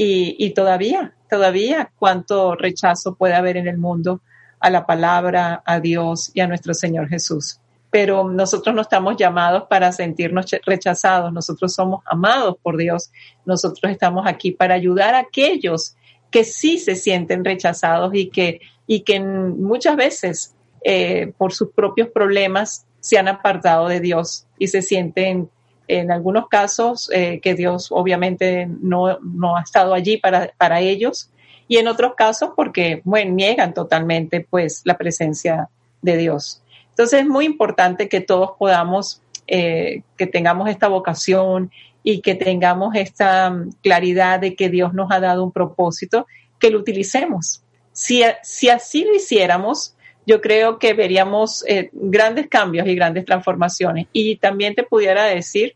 y 0.00 0.50
todavía 0.50 1.14
todavía 1.28 1.92
cuánto 1.98 2.54
rechazo 2.56 3.14
puede 3.14 3.34
haber 3.34 3.56
en 3.56 3.68
el 3.68 3.78
mundo 3.78 4.22
a 4.60 4.70
la 4.70 4.86
palabra, 4.86 5.62
a 5.64 5.78
Dios 5.78 6.32
y 6.34 6.40
a 6.40 6.48
nuestro 6.48 6.74
Señor 6.74 7.08
Jesús. 7.08 7.60
Pero 7.90 8.28
nosotros 8.28 8.74
no 8.74 8.82
estamos 8.82 9.16
llamados 9.16 9.64
para 9.68 9.92
sentirnos 9.92 10.46
rechazados, 10.66 11.32
nosotros 11.32 11.72
somos 11.72 12.02
amados 12.06 12.56
por 12.62 12.76
Dios, 12.76 13.10
nosotros 13.46 13.90
estamos 13.90 14.26
aquí 14.26 14.50
para 14.50 14.74
ayudar 14.74 15.14
a 15.14 15.20
aquellos 15.20 15.94
que 16.30 16.44
sí 16.44 16.78
se 16.78 16.96
sienten 16.96 17.44
rechazados 17.44 18.14
y 18.14 18.28
que, 18.28 18.60
y 18.86 19.00
que 19.00 19.20
muchas 19.20 19.96
veces 19.96 20.54
eh, 20.84 21.32
por 21.38 21.54
sus 21.54 21.70
propios 21.70 22.08
problemas 22.08 22.86
se 23.00 23.16
han 23.16 23.28
apartado 23.28 23.88
de 23.88 24.00
Dios 24.00 24.46
y 24.58 24.68
se 24.68 24.82
sienten 24.82 25.48
en 25.88 26.12
algunos 26.12 26.48
casos 26.48 27.10
eh, 27.12 27.40
que 27.40 27.54
Dios 27.54 27.88
obviamente 27.90 28.68
no, 28.80 29.18
no, 29.20 29.56
ha 29.56 29.62
estado 29.62 29.94
allí 29.94 30.18
para, 30.18 30.52
para 30.56 30.80
ellos 30.80 31.30
y 31.66 31.78
en 31.78 31.88
otros 31.88 32.14
casos 32.14 32.50
porque 32.54 33.00
bueno, 33.04 33.32
niegan 33.32 33.74
totalmente 33.74 34.46
pues 34.48 34.82
la 34.84 34.96
presencia 34.96 35.68
de 36.02 36.16
Dios. 36.16 36.62
Entonces 36.90 37.20
es 37.20 37.26
muy 37.26 37.44
importante 37.44 38.08
que 38.08 38.20
todos 38.20 38.52
podamos, 38.58 39.22
eh, 39.46 40.02
que 40.16 40.26
tengamos 40.26 40.68
esta 40.68 40.88
vocación 40.88 41.70
y 42.02 42.20
que 42.20 42.34
tengamos 42.34 42.94
esta 42.94 43.50
mm, 43.50 43.70
claridad 43.82 44.40
de 44.40 44.54
que 44.54 44.68
Dios 44.68 44.94
nos 44.94 45.10
ha 45.10 45.20
dado 45.20 45.44
un 45.44 45.52
propósito, 45.52 46.26
que 46.58 46.70
lo 46.70 46.78
utilicemos. 46.78 47.62
Si, 47.92 48.22
si 48.42 48.68
así 48.68 49.04
lo 49.04 49.14
hiciéramos, 49.14 49.94
yo 50.26 50.40
creo 50.40 50.78
que 50.78 50.92
veríamos 50.92 51.64
eh, 51.66 51.88
grandes 51.92 52.48
cambios 52.48 52.86
y 52.86 52.94
grandes 52.94 53.24
transformaciones. 53.24 54.08
Y 54.12 54.36
también 54.36 54.74
te 54.74 54.82
pudiera 54.82 55.24
decir, 55.24 55.74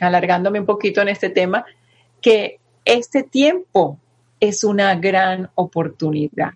alargándome 0.00 0.60
un 0.60 0.66
poquito 0.66 1.00
en 1.02 1.08
este 1.08 1.30
tema, 1.30 1.64
que 2.20 2.58
este 2.84 3.22
tiempo 3.22 3.98
es 4.40 4.64
una 4.64 4.94
gran 4.94 5.50
oportunidad. 5.54 6.52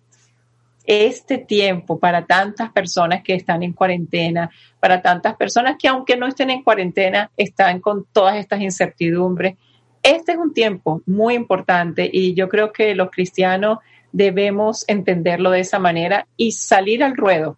Este 0.84 1.38
tiempo 1.38 1.98
para 1.98 2.26
tantas 2.26 2.72
personas 2.72 3.22
que 3.22 3.34
están 3.34 3.62
en 3.62 3.72
cuarentena, 3.72 4.50
para 4.80 5.00
tantas 5.00 5.36
personas 5.36 5.76
que 5.78 5.88
aunque 5.88 6.16
no 6.16 6.26
estén 6.26 6.50
en 6.50 6.62
cuarentena, 6.62 7.30
están 7.36 7.80
con 7.80 8.04
todas 8.12 8.36
estas 8.36 8.60
incertidumbres. 8.60 9.56
Este 10.02 10.32
es 10.32 10.38
un 10.38 10.52
tiempo 10.52 11.02
muy 11.06 11.34
importante 11.34 12.10
y 12.12 12.34
yo 12.34 12.48
creo 12.48 12.72
que 12.72 12.94
los 12.94 13.10
cristianos 13.10 13.78
debemos 14.10 14.84
entenderlo 14.88 15.50
de 15.50 15.60
esa 15.60 15.78
manera 15.78 16.26
y 16.36 16.52
salir 16.52 17.04
al 17.04 17.16
ruedo. 17.16 17.56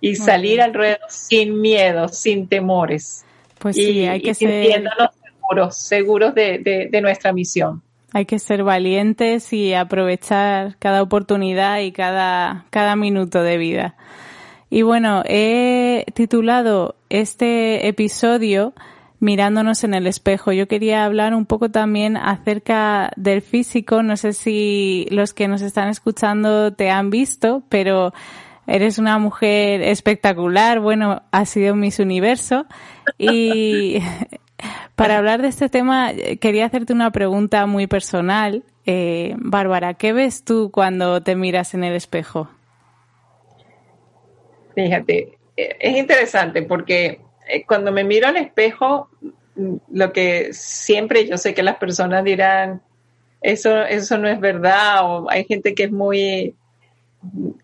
Y 0.00 0.16
salir 0.16 0.60
al 0.60 0.74
ruedo 0.74 0.98
sin 1.08 1.60
miedo, 1.60 2.08
sin 2.08 2.48
temores. 2.48 3.24
Pues 3.62 3.76
sí, 3.76 4.06
hay 4.06 4.20
que 4.20 4.34
ser 4.34 4.82
seguros, 5.24 5.76
seguros 5.76 6.34
de, 6.34 6.88
de, 6.90 7.00
nuestra 7.00 7.32
misión. 7.32 7.80
Hay 8.12 8.26
que 8.26 8.40
ser 8.40 8.64
valientes 8.64 9.52
y 9.52 9.72
aprovechar 9.72 10.76
cada 10.80 11.00
oportunidad 11.00 11.78
y 11.78 11.92
cada, 11.92 12.66
cada 12.70 12.96
minuto 12.96 13.44
de 13.44 13.58
vida. 13.58 13.94
Y 14.68 14.82
bueno, 14.82 15.22
he 15.26 16.04
titulado 16.12 16.96
este 17.08 17.86
episodio 17.86 18.74
mirándonos 19.20 19.84
en 19.84 19.94
el 19.94 20.08
espejo. 20.08 20.50
Yo 20.50 20.66
quería 20.66 21.04
hablar 21.04 21.32
un 21.32 21.46
poco 21.46 21.70
también 21.70 22.16
acerca 22.16 23.12
del 23.16 23.42
físico. 23.42 24.02
No 24.02 24.16
sé 24.16 24.32
si 24.32 25.06
los 25.10 25.34
que 25.34 25.46
nos 25.46 25.62
están 25.62 25.88
escuchando 25.88 26.72
te 26.72 26.90
han 26.90 27.10
visto, 27.10 27.62
pero 27.68 28.12
eres 28.66 28.98
una 28.98 29.18
mujer 29.18 29.82
espectacular. 29.82 30.80
Bueno, 30.80 31.22
has 31.30 31.50
sido 31.50 31.76
Miss 31.76 32.00
Universo 32.00 32.66
y 33.18 33.98
Para 34.94 35.18
hablar 35.18 35.42
de 35.42 35.48
este 35.48 35.68
tema, 35.68 36.12
quería 36.40 36.66
hacerte 36.66 36.92
una 36.92 37.10
pregunta 37.10 37.66
muy 37.66 37.86
personal. 37.86 38.62
Eh, 38.86 39.34
Bárbara, 39.38 39.94
¿qué 39.94 40.12
ves 40.12 40.44
tú 40.44 40.70
cuando 40.70 41.22
te 41.22 41.34
miras 41.34 41.74
en 41.74 41.84
el 41.84 41.94
espejo? 41.94 42.48
Fíjate, 44.74 45.38
eh, 45.56 45.76
es 45.80 45.96
interesante 45.96 46.62
porque 46.62 47.20
eh, 47.48 47.64
cuando 47.66 47.90
me 47.90 48.04
miro 48.04 48.28
al 48.28 48.36
espejo, 48.36 49.08
mm, 49.56 49.76
lo 49.92 50.12
que 50.12 50.52
siempre 50.52 51.26
yo 51.26 51.36
sé 51.38 51.54
que 51.54 51.62
las 51.62 51.76
personas 51.76 52.22
dirán, 52.24 52.82
eso, 53.40 53.82
eso 53.82 54.18
no 54.18 54.28
es 54.28 54.38
verdad, 54.38 55.00
o 55.04 55.28
hay 55.28 55.44
gente 55.44 55.74
que 55.74 55.84
es 55.84 55.90
muy, 55.90 56.54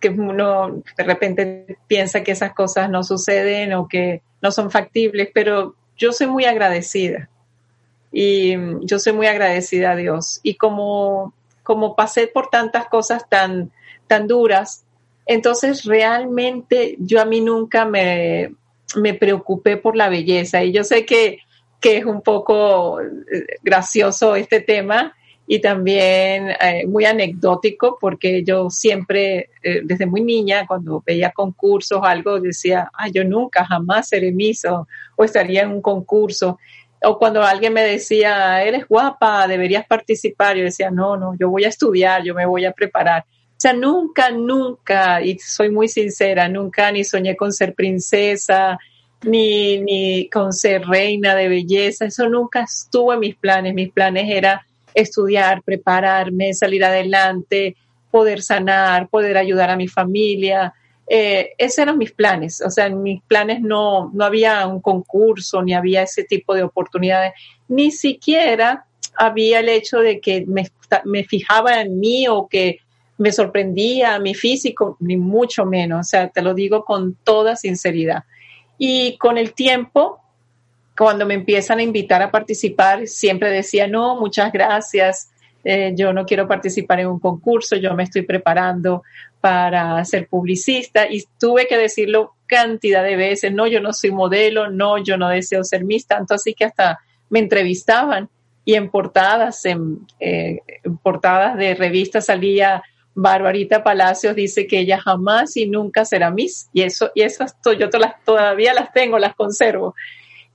que 0.00 0.08
uno 0.08 0.82
de 0.96 1.04
repente 1.04 1.78
piensa 1.86 2.24
que 2.24 2.32
esas 2.32 2.52
cosas 2.52 2.90
no 2.90 3.04
suceden 3.04 3.74
o 3.74 3.86
que 3.86 4.22
no 4.40 4.50
son 4.50 4.70
factibles, 4.70 5.30
pero 5.32 5.74
yo 5.96 6.12
soy 6.12 6.26
muy 6.26 6.44
agradecida 6.44 7.28
y 8.12 8.56
mm, 8.56 8.86
yo 8.86 8.98
soy 8.98 9.12
muy 9.12 9.26
agradecida 9.26 9.92
a 9.92 9.96
Dios. 9.96 10.40
Y 10.42 10.54
como, 10.54 11.34
como 11.62 11.96
pasé 11.96 12.26
por 12.26 12.48
tantas 12.48 12.86
cosas 12.88 13.28
tan, 13.28 13.70
tan 14.06 14.26
duras, 14.26 14.84
entonces 15.26 15.84
realmente 15.84 16.96
yo 16.98 17.20
a 17.20 17.24
mí 17.24 17.40
nunca 17.40 17.84
me, 17.84 18.54
me 18.96 19.14
preocupé 19.14 19.76
por 19.76 19.96
la 19.96 20.08
belleza. 20.08 20.64
Y 20.64 20.72
yo 20.72 20.84
sé 20.84 21.04
que, 21.04 21.40
que 21.80 21.98
es 21.98 22.04
un 22.04 22.22
poco 22.22 23.00
eh, 23.00 23.14
gracioso 23.62 24.36
este 24.36 24.60
tema 24.60 25.14
y 25.50 25.60
también 25.60 26.50
eh, 26.50 26.86
muy 26.86 27.06
anecdótico 27.06 27.96
porque 27.98 28.44
yo 28.44 28.68
siempre, 28.68 29.48
eh, 29.62 29.80
desde 29.82 30.04
muy 30.04 30.20
niña, 30.20 30.66
cuando 30.66 31.02
veía 31.04 31.30
concursos 31.30 31.98
o 31.98 32.04
algo, 32.04 32.38
decía, 32.38 32.90
ah, 32.92 33.08
yo 33.08 33.24
nunca, 33.24 33.64
jamás 33.64 34.08
seré 34.08 34.30
miso 34.30 34.86
o 35.16 35.24
estaría 35.24 35.62
en 35.62 35.70
un 35.70 35.80
concurso 35.80 36.58
o 37.02 37.18
cuando 37.18 37.42
alguien 37.42 37.72
me 37.72 37.82
decía, 37.82 38.62
eres 38.62 38.86
guapa, 38.86 39.46
deberías 39.46 39.86
participar, 39.86 40.56
yo 40.56 40.64
decía, 40.64 40.90
no, 40.90 41.16
no, 41.16 41.34
yo 41.38 41.48
voy 41.48 41.64
a 41.64 41.68
estudiar, 41.68 42.22
yo 42.24 42.34
me 42.34 42.44
voy 42.44 42.66
a 42.66 42.72
preparar. 42.72 43.22
O 43.22 43.60
sea, 43.60 43.72
nunca, 43.72 44.30
nunca, 44.30 45.22
y 45.22 45.38
soy 45.38 45.70
muy 45.70 45.88
sincera, 45.88 46.48
nunca 46.48 46.92
ni 46.92 47.04
soñé 47.04 47.36
con 47.36 47.52
ser 47.52 47.74
princesa, 47.74 48.78
ni, 49.22 49.80
ni 49.80 50.28
con 50.28 50.52
ser 50.52 50.86
reina 50.86 51.34
de 51.34 51.48
belleza, 51.48 52.04
eso 52.04 52.28
nunca 52.28 52.62
estuvo 52.62 53.12
en 53.12 53.20
mis 53.20 53.36
planes. 53.36 53.74
Mis 53.74 53.90
planes 53.92 54.28
era 54.28 54.66
estudiar, 55.00 55.62
prepararme, 55.62 56.54
salir 56.54 56.84
adelante, 56.84 57.76
poder 58.10 58.42
sanar, 58.42 59.08
poder 59.08 59.36
ayudar 59.36 59.70
a 59.70 59.76
mi 59.76 59.88
familia, 59.88 60.72
eh, 61.10 61.52
esos 61.56 61.78
eran 61.78 61.96
mis 61.96 62.12
planes, 62.12 62.60
o 62.60 62.70
sea, 62.70 62.86
en 62.86 63.02
mis 63.02 63.22
planes 63.22 63.62
no, 63.62 64.10
no 64.12 64.24
había 64.24 64.66
un 64.66 64.80
concurso, 64.80 65.62
ni 65.62 65.72
había 65.72 66.02
ese 66.02 66.24
tipo 66.24 66.54
de 66.54 66.62
oportunidades, 66.62 67.32
ni 67.66 67.90
siquiera 67.90 68.84
había 69.16 69.60
el 69.60 69.70
hecho 69.70 70.00
de 70.00 70.20
que 70.20 70.44
me, 70.46 70.68
me 71.04 71.24
fijaba 71.24 71.80
en 71.80 71.98
mí 71.98 72.28
o 72.28 72.46
que 72.46 72.80
me 73.16 73.32
sorprendía 73.32 74.18
mi 74.18 74.34
físico, 74.34 74.96
ni 75.00 75.16
mucho 75.16 75.64
menos, 75.64 76.00
o 76.00 76.08
sea, 76.08 76.28
te 76.28 76.42
lo 76.42 76.52
digo 76.52 76.84
con 76.84 77.14
toda 77.24 77.56
sinceridad. 77.56 78.24
Y 78.76 79.16
con 79.16 79.38
el 79.38 79.54
tiempo, 79.54 80.20
cuando 80.98 81.24
me 81.26 81.34
empiezan 81.34 81.78
a 81.78 81.84
invitar 81.84 82.22
a 82.22 82.30
participar, 82.32 83.06
siempre 83.06 83.50
decía, 83.50 83.86
no, 83.86 84.18
muchas 84.18 84.52
gracias, 84.52 85.30
eh, 85.62 85.92
yo 85.94 86.12
no 86.12 86.26
quiero 86.26 86.48
participar 86.48 86.98
en 86.98 87.06
un 87.06 87.20
concurso, 87.20 87.76
yo 87.76 87.94
me 87.94 88.02
estoy 88.02 88.22
preparando 88.22 89.04
para 89.40 90.04
ser 90.04 90.26
publicista 90.26 91.06
y 91.08 91.24
tuve 91.38 91.68
que 91.68 91.76
decirlo 91.76 92.34
cantidad 92.46 93.04
de 93.04 93.14
veces, 93.14 93.52
no, 93.52 93.68
yo 93.68 93.80
no 93.80 93.92
soy 93.92 94.10
modelo, 94.10 94.70
no, 94.70 94.98
yo 94.98 95.16
no 95.16 95.28
deseo 95.28 95.62
ser 95.62 95.84
mis, 95.84 96.04
tanto 96.04 96.34
así 96.34 96.52
que 96.52 96.64
hasta 96.64 96.98
me 97.30 97.38
entrevistaban 97.38 98.28
y 98.64 98.74
en 98.74 98.90
portadas, 98.90 99.64
en, 99.66 100.00
eh, 100.18 100.58
portadas 101.02 101.56
de 101.56 101.76
revistas 101.76 102.26
salía 102.26 102.82
Barbarita 103.14 103.84
Palacios 103.84 104.34
dice 104.34 104.66
que 104.66 104.80
ella 104.80 104.98
jamás 104.98 105.56
y 105.56 105.68
nunca 105.68 106.04
será 106.04 106.30
Miss 106.30 106.68
y 106.72 106.82
eso 106.82 107.10
y 107.14 107.22
esas 107.22 107.56
yo 107.78 107.88
todavía 108.24 108.74
las 108.74 108.92
tengo, 108.92 109.18
las 109.18 109.34
conservo. 109.34 109.94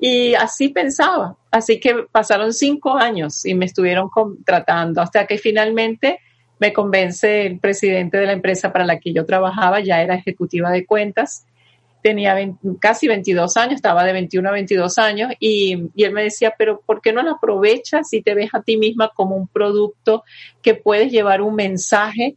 Y 0.06 0.36
así 0.36 0.68
pensaba. 0.68 1.38
Así 1.50 1.80
que 1.80 1.96
pasaron 2.12 2.52
cinco 2.52 2.98
años 2.98 3.46
y 3.46 3.54
me 3.54 3.64
estuvieron 3.64 4.10
tratando 4.44 5.00
hasta 5.00 5.26
que 5.26 5.38
finalmente 5.38 6.20
me 6.60 6.74
convence 6.74 7.46
el 7.46 7.58
presidente 7.58 8.18
de 8.18 8.26
la 8.26 8.34
empresa 8.34 8.74
para 8.74 8.84
la 8.84 9.00
que 9.00 9.14
yo 9.14 9.26
trabajaba, 9.26 9.80
ya 9.80 10.02
era 10.02 10.16
ejecutiva 10.16 10.72
de 10.72 10.86
cuentas, 10.86 11.46
tenía 12.02 12.36
casi 12.82 13.08
22 13.08 13.56
años, 13.56 13.76
estaba 13.76 14.04
de 14.04 14.12
21 14.12 14.50
a 14.50 14.52
22 14.52 14.98
años 14.98 15.32
y, 15.40 15.88
y, 15.96 16.04
él 16.04 16.12
me 16.12 16.24
decía, 16.24 16.54
pero 16.58 16.82
¿por 16.86 17.00
qué 17.00 17.14
no 17.14 17.24
la 17.24 17.32
aprovechas 17.32 18.10
si 18.10 18.22
te 18.22 18.34
ves 18.34 18.50
a 18.54 18.62
ti 18.62 18.76
misma 18.76 19.10
como 19.16 19.38
un 19.38 19.48
producto 19.48 20.26
que 20.62 20.76
puedes 20.76 21.14
llevar 21.14 21.42
un 21.42 21.56
mensaje 21.56 22.36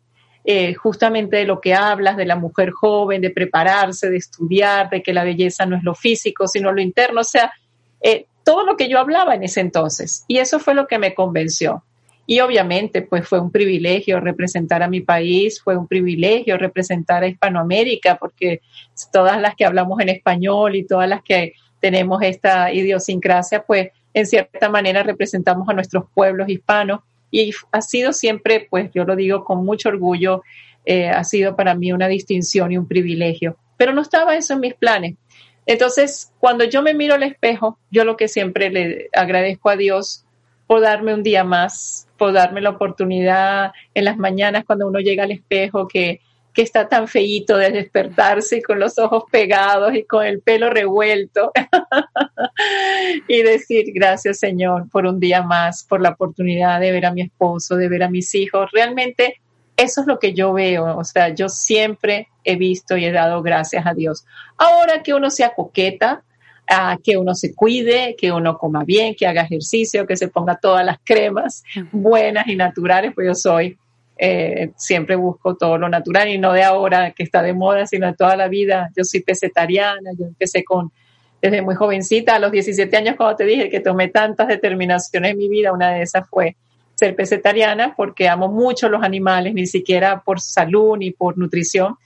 eh, 0.48 0.74
justamente 0.74 1.38
de 1.38 1.44
lo 1.44 1.60
que 1.60 1.74
hablas, 1.74 2.16
de 2.16 2.24
la 2.24 2.36
mujer 2.36 2.70
joven, 2.70 3.20
de 3.20 3.30
prepararse, 3.30 4.08
de 4.08 4.18
estudiar, 4.18 4.88
de 4.88 5.02
que 5.02 5.12
la 5.12 5.24
belleza 5.24 5.66
no 5.66 5.76
es 5.76 5.82
lo 5.82 5.96
físico, 5.96 6.46
sino 6.46 6.70
lo 6.70 6.80
interno, 6.80 7.22
o 7.22 7.24
sea, 7.24 7.52
eh, 8.00 8.26
todo 8.44 8.64
lo 8.64 8.76
que 8.76 8.88
yo 8.88 9.00
hablaba 9.00 9.34
en 9.34 9.42
ese 9.42 9.60
entonces. 9.60 10.24
Y 10.28 10.38
eso 10.38 10.60
fue 10.60 10.74
lo 10.74 10.86
que 10.86 11.00
me 11.00 11.14
convenció. 11.14 11.82
Y 12.26 12.38
obviamente, 12.38 13.02
pues 13.02 13.26
fue 13.26 13.40
un 13.40 13.50
privilegio 13.50 14.20
representar 14.20 14.84
a 14.84 14.88
mi 14.88 15.00
país, 15.00 15.60
fue 15.60 15.76
un 15.76 15.88
privilegio 15.88 16.56
representar 16.56 17.24
a 17.24 17.26
Hispanoamérica, 17.26 18.16
porque 18.16 18.60
todas 19.12 19.40
las 19.40 19.56
que 19.56 19.64
hablamos 19.64 19.98
en 19.98 20.10
español 20.10 20.76
y 20.76 20.86
todas 20.86 21.08
las 21.08 21.24
que 21.24 21.54
tenemos 21.80 22.22
esta 22.22 22.72
idiosincrasia, 22.72 23.64
pues 23.64 23.88
en 24.14 24.26
cierta 24.26 24.68
manera 24.68 25.02
representamos 25.02 25.68
a 25.68 25.72
nuestros 25.72 26.04
pueblos 26.14 26.48
hispanos 26.48 27.00
y 27.30 27.52
ha 27.72 27.80
sido 27.80 28.12
siempre, 28.12 28.66
pues 28.70 28.90
yo 28.94 29.04
lo 29.04 29.16
digo 29.16 29.44
con 29.44 29.64
mucho 29.64 29.88
orgullo, 29.88 30.42
eh, 30.84 31.08
ha 31.08 31.24
sido 31.24 31.56
para 31.56 31.74
mí 31.74 31.92
una 31.92 32.08
distinción 32.08 32.72
y 32.72 32.78
un 32.78 32.86
privilegio. 32.86 33.56
Pero 33.76 33.92
no 33.92 34.02
estaba 34.02 34.36
eso 34.36 34.54
en 34.54 34.60
mis 34.60 34.74
planes. 34.74 35.16
Entonces, 35.66 36.32
cuando 36.38 36.64
yo 36.64 36.82
me 36.82 36.94
miro 36.94 37.14
al 37.14 37.24
espejo, 37.24 37.78
yo 37.90 38.04
lo 38.04 38.16
que 38.16 38.28
siempre 38.28 38.70
le 38.70 39.08
agradezco 39.12 39.68
a 39.68 39.76
Dios 39.76 40.24
por 40.66 40.80
darme 40.80 41.12
un 41.12 41.22
día 41.22 41.44
más, 41.44 42.08
por 42.16 42.32
darme 42.32 42.60
la 42.60 42.70
oportunidad 42.70 43.72
en 43.94 44.04
las 44.04 44.16
mañanas 44.16 44.64
cuando 44.64 44.86
uno 44.86 45.00
llega 45.00 45.24
al 45.24 45.32
espejo 45.32 45.88
que 45.88 46.20
que 46.56 46.62
está 46.62 46.88
tan 46.88 47.06
feíto 47.06 47.58
de 47.58 47.70
despertarse 47.70 48.62
con 48.62 48.80
los 48.80 48.98
ojos 48.98 49.24
pegados 49.30 49.94
y 49.94 50.04
con 50.04 50.24
el 50.24 50.40
pelo 50.40 50.70
revuelto 50.70 51.52
y 53.28 53.42
decir 53.42 53.92
gracias 53.94 54.38
Señor 54.38 54.88
por 54.88 55.04
un 55.04 55.20
día 55.20 55.42
más, 55.42 55.84
por 55.84 56.00
la 56.00 56.08
oportunidad 56.08 56.80
de 56.80 56.92
ver 56.92 57.04
a 57.04 57.12
mi 57.12 57.20
esposo, 57.20 57.76
de 57.76 57.90
ver 57.90 58.02
a 58.04 58.08
mis 58.08 58.34
hijos. 58.34 58.70
Realmente 58.72 59.38
eso 59.76 60.00
es 60.00 60.06
lo 60.06 60.18
que 60.18 60.32
yo 60.32 60.54
veo, 60.54 60.96
o 60.96 61.04
sea, 61.04 61.28
yo 61.28 61.50
siempre 61.50 62.28
he 62.42 62.56
visto 62.56 62.96
y 62.96 63.04
he 63.04 63.12
dado 63.12 63.42
gracias 63.42 63.84
a 63.86 63.92
Dios. 63.92 64.24
Ahora 64.56 65.02
que 65.02 65.12
uno 65.12 65.28
sea 65.28 65.52
coqueta, 65.54 66.22
que 67.04 67.18
uno 67.18 67.34
se 67.34 67.54
cuide, 67.54 68.16
que 68.16 68.32
uno 68.32 68.56
coma 68.56 68.82
bien, 68.82 69.14
que 69.14 69.26
haga 69.26 69.42
ejercicio, 69.42 70.06
que 70.06 70.16
se 70.16 70.28
ponga 70.28 70.56
todas 70.56 70.86
las 70.86 70.96
cremas 71.04 71.62
buenas 71.92 72.46
y 72.48 72.56
naturales, 72.56 73.12
pues 73.14 73.26
yo 73.26 73.34
soy 73.34 73.78
eh, 74.18 74.70
siempre 74.76 75.16
busco 75.16 75.56
todo 75.56 75.78
lo 75.78 75.88
natural 75.88 76.28
y 76.28 76.38
no 76.38 76.52
de 76.52 76.62
ahora 76.62 77.12
que 77.12 77.22
está 77.22 77.42
de 77.42 77.52
moda, 77.52 77.86
sino 77.86 78.06
de 78.06 78.14
toda 78.14 78.36
la 78.36 78.48
vida. 78.48 78.90
Yo 78.96 79.04
soy 79.04 79.20
pesetariana, 79.20 80.10
yo 80.18 80.26
empecé 80.26 80.64
con 80.64 80.90
desde 81.40 81.62
muy 81.62 81.74
jovencita, 81.74 82.34
a 82.34 82.38
los 82.38 82.50
17 82.50 82.96
años 82.96 83.16
cuando 83.16 83.36
te 83.36 83.44
dije 83.44 83.68
que 83.68 83.80
tomé 83.80 84.08
tantas 84.08 84.48
determinaciones 84.48 85.32
en 85.32 85.38
mi 85.38 85.48
vida, 85.48 85.72
una 85.72 85.92
de 85.92 86.02
esas 86.02 86.28
fue 86.28 86.56
ser 86.94 87.14
pesetariana 87.14 87.94
porque 87.94 88.28
amo 88.28 88.48
mucho 88.48 88.88
los 88.88 89.02
animales, 89.02 89.52
ni 89.52 89.66
siquiera 89.66 90.22
por 90.22 90.40
salud 90.40 90.96
ni 90.96 91.10
por 91.10 91.36
nutrición, 91.36 91.96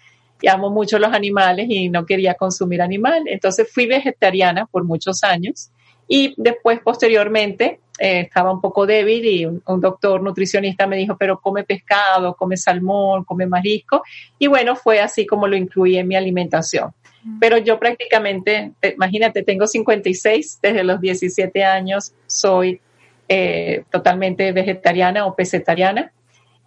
y 0.43 0.49
amo 0.49 0.71
mucho 0.71 0.99
los 0.99 1.13
animales 1.13 1.67
y 1.69 1.89
no 1.89 2.07
quería 2.07 2.35
consumir 2.35 2.83
animal. 2.83 3.23
Entonces 3.27 3.69
fui 3.73 3.87
vegetariana 3.87 4.67
por 4.67 4.85
muchos 4.85 5.23
años 5.23 5.71
y 6.13 6.35
después 6.37 6.81
posteriormente 6.81 7.79
eh, 7.97 8.23
estaba 8.23 8.53
un 8.53 8.61
poco 8.61 8.85
débil 8.85 9.25
y 9.25 9.47
un, 9.47 9.63
doctor 9.81 10.21
nutricionista 10.21 10.89
me 10.89 10.97
dijo, 10.97 11.17
pero 11.17 11.41
come 11.41 11.63
pescado, 11.63 12.35
come 12.35 12.57
salmón, 12.57 13.23
come 13.23 13.47
marisco. 13.47 14.03
Y 14.37 14.49
bueno, 14.49 14.75
fue 14.75 14.99
así 14.99 15.25
como 15.25 15.47
lo 15.47 15.57
incluí 15.57 15.99
en 15.99 16.09
mi 16.09 16.17
alimentación. 16.17 16.91
Pero 17.39 17.59
yo 17.59 17.79
prácticamente, 17.79 18.73
imagínate, 18.83 19.45
tengo 19.45 19.69
56, 19.69 20.59
desde 20.61 20.83
los 20.83 21.01
17 21.01 21.63
años 21.63 22.13
soy 22.27 22.81
eh, 23.29 23.85
totalmente 23.93 24.51
vegetariana 24.51 25.27
o 25.27 25.37
pesetariana. 25.37 26.11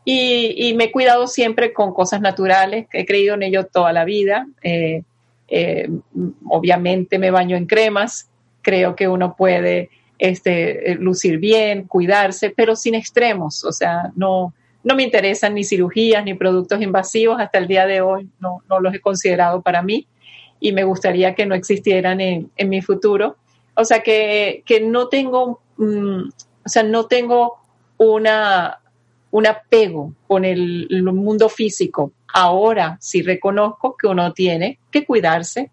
Y, 0.05 0.69
y, 0.69 0.73
me 0.75 0.85
he 0.85 0.91
cuidado 0.91 1.27
siempre 1.27 1.73
con 1.73 1.93
cosas 1.93 2.21
naturales, 2.21 2.87
he 2.93 3.05
creído 3.05 3.35
en 3.35 3.43
ello 3.43 3.65
toda 3.65 3.91
la 3.91 4.05
vida. 4.05 4.47
Eh, 4.61 5.03
obviamente 6.47 7.19
me 7.19 7.29
baño 7.29 7.57
en 7.57 7.65
cremas, 7.65 8.29
creo 8.63 8.95
que 8.95 9.07
uno 9.07 9.35
puede 9.35 9.91
este, 10.17 10.91
eh, 10.91 10.95
lucir 10.95 11.37
bien, 11.37 11.83
cuidarse, 11.87 12.49
pero 12.49 12.75
sin 12.75 12.95
extremos. 12.95 13.63
O 13.63 13.71
sea, 13.71 14.11
no, 14.15 14.53
no 14.83 14.95
me 14.95 15.03
interesan 15.03 15.53
ni 15.53 15.63
cirugías 15.63 16.23
ni 16.25 16.33
productos 16.33 16.81
invasivos. 16.81 17.39
Hasta 17.39 17.59
el 17.59 17.67
día 17.67 17.85
de 17.85 18.01
hoy 18.01 18.29
no, 18.39 18.63
no 18.67 18.79
los 18.79 18.93
he 18.95 18.99
considerado 18.99 19.61
para 19.61 19.83
mí 19.83 20.07
y 20.63 20.71
me 20.71 20.85
gustaría 20.85 21.35
que 21.35 21.45
no 21.45 21.55
existieran 21.55 22.21
en, 22.21 22.49
en 22.55 22.69
mi 22.69 22.81
futuro. 22.81 23.35
O 23.75 23.83
sea, 23.83 24.01
que, 24.01 24.63
que 24.65 24.79
no 24.79 25.09
tengo, 25.09 25.61
mm, 25.77 26.29
o 26.65 26.69
sea, 26.69 26.83
no 26.83 27.05
tengo 27.07 27.57
una, 27.97 28.79
un 29.31 29.45
apego 29.45 30.13
con 30.25 30.45
el, 30.45 30.87
el, 30.89 31.03
mundo 31.03 31.49
físico. 31.49 32.13
Ahora 32.33 32.97
sí 33.01 33.21
reconozco 33.21 33.97
que 33.97 34.07
uno 34.07 34.31
tiene 34.31 34.79
que 34.89 35.05
cuidarse, 35.05 35.69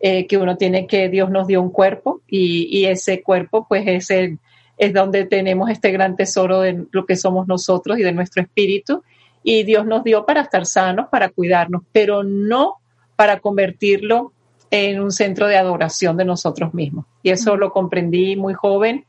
eh, 0.00 0.26
que 0.26 0.36
uno 0.36 0.56
tiene 0.56 0.86
que, 0.86 1.08
Dios 1.08 1.30
nos 1.30 1.46
dio 1.46 1.60
un 1.60 1.70
cuerpo 1.70 2.20
y, 2.28 2.68
y 2.70 2.86
ese 2.86 3.22
cuerpo 3.22 3.66
pues 3.68 3.84
es, 3.86 4.10
el, 4.10 4.38
es 4.76 4.92
donde 4.92 5.24
tenemos 5.24 5.70
este 5.70 5.90
gran 5.90 6.16
tesoro 6.16 6.60
de 6.60 6.84
lo 6.92 7.04
que 7.04 7.16
somos 7.16 7.48
nosotros 7.48 7.98
y 7.98 8.02
de 8.02 8.12
nuestro 8.12 8.42
espíritu. 8.42 9.02
Y 9.42 9.64
Dios 9.64 9.86
nos 9.86 10.04
dio 10.04 10.26
para 10.26 10.42
estar 10.42 10.66
sanos, 10.66 11.08
para 11.10 11.30
cuidarnos, 11.30 11.82
pero 11.92 12.22
no 12.22 12.76
para 13.16 13.40
convertirlo 13.40 14.32
en 14.70 15.00
un 15.00 15.10
centro 15.10 15.46
de 15.46 15.56
adoración 15.56 16.16
de 16.16 16.24
nosotros 16.24 16.74
mismos. 16.74 17.06
Y 17.22 17.30
eso 17.30 17.56
lo 17.56 17.72
comprendí 17.72 18.36
muy 18.36 18.54
joven 18.54 19.04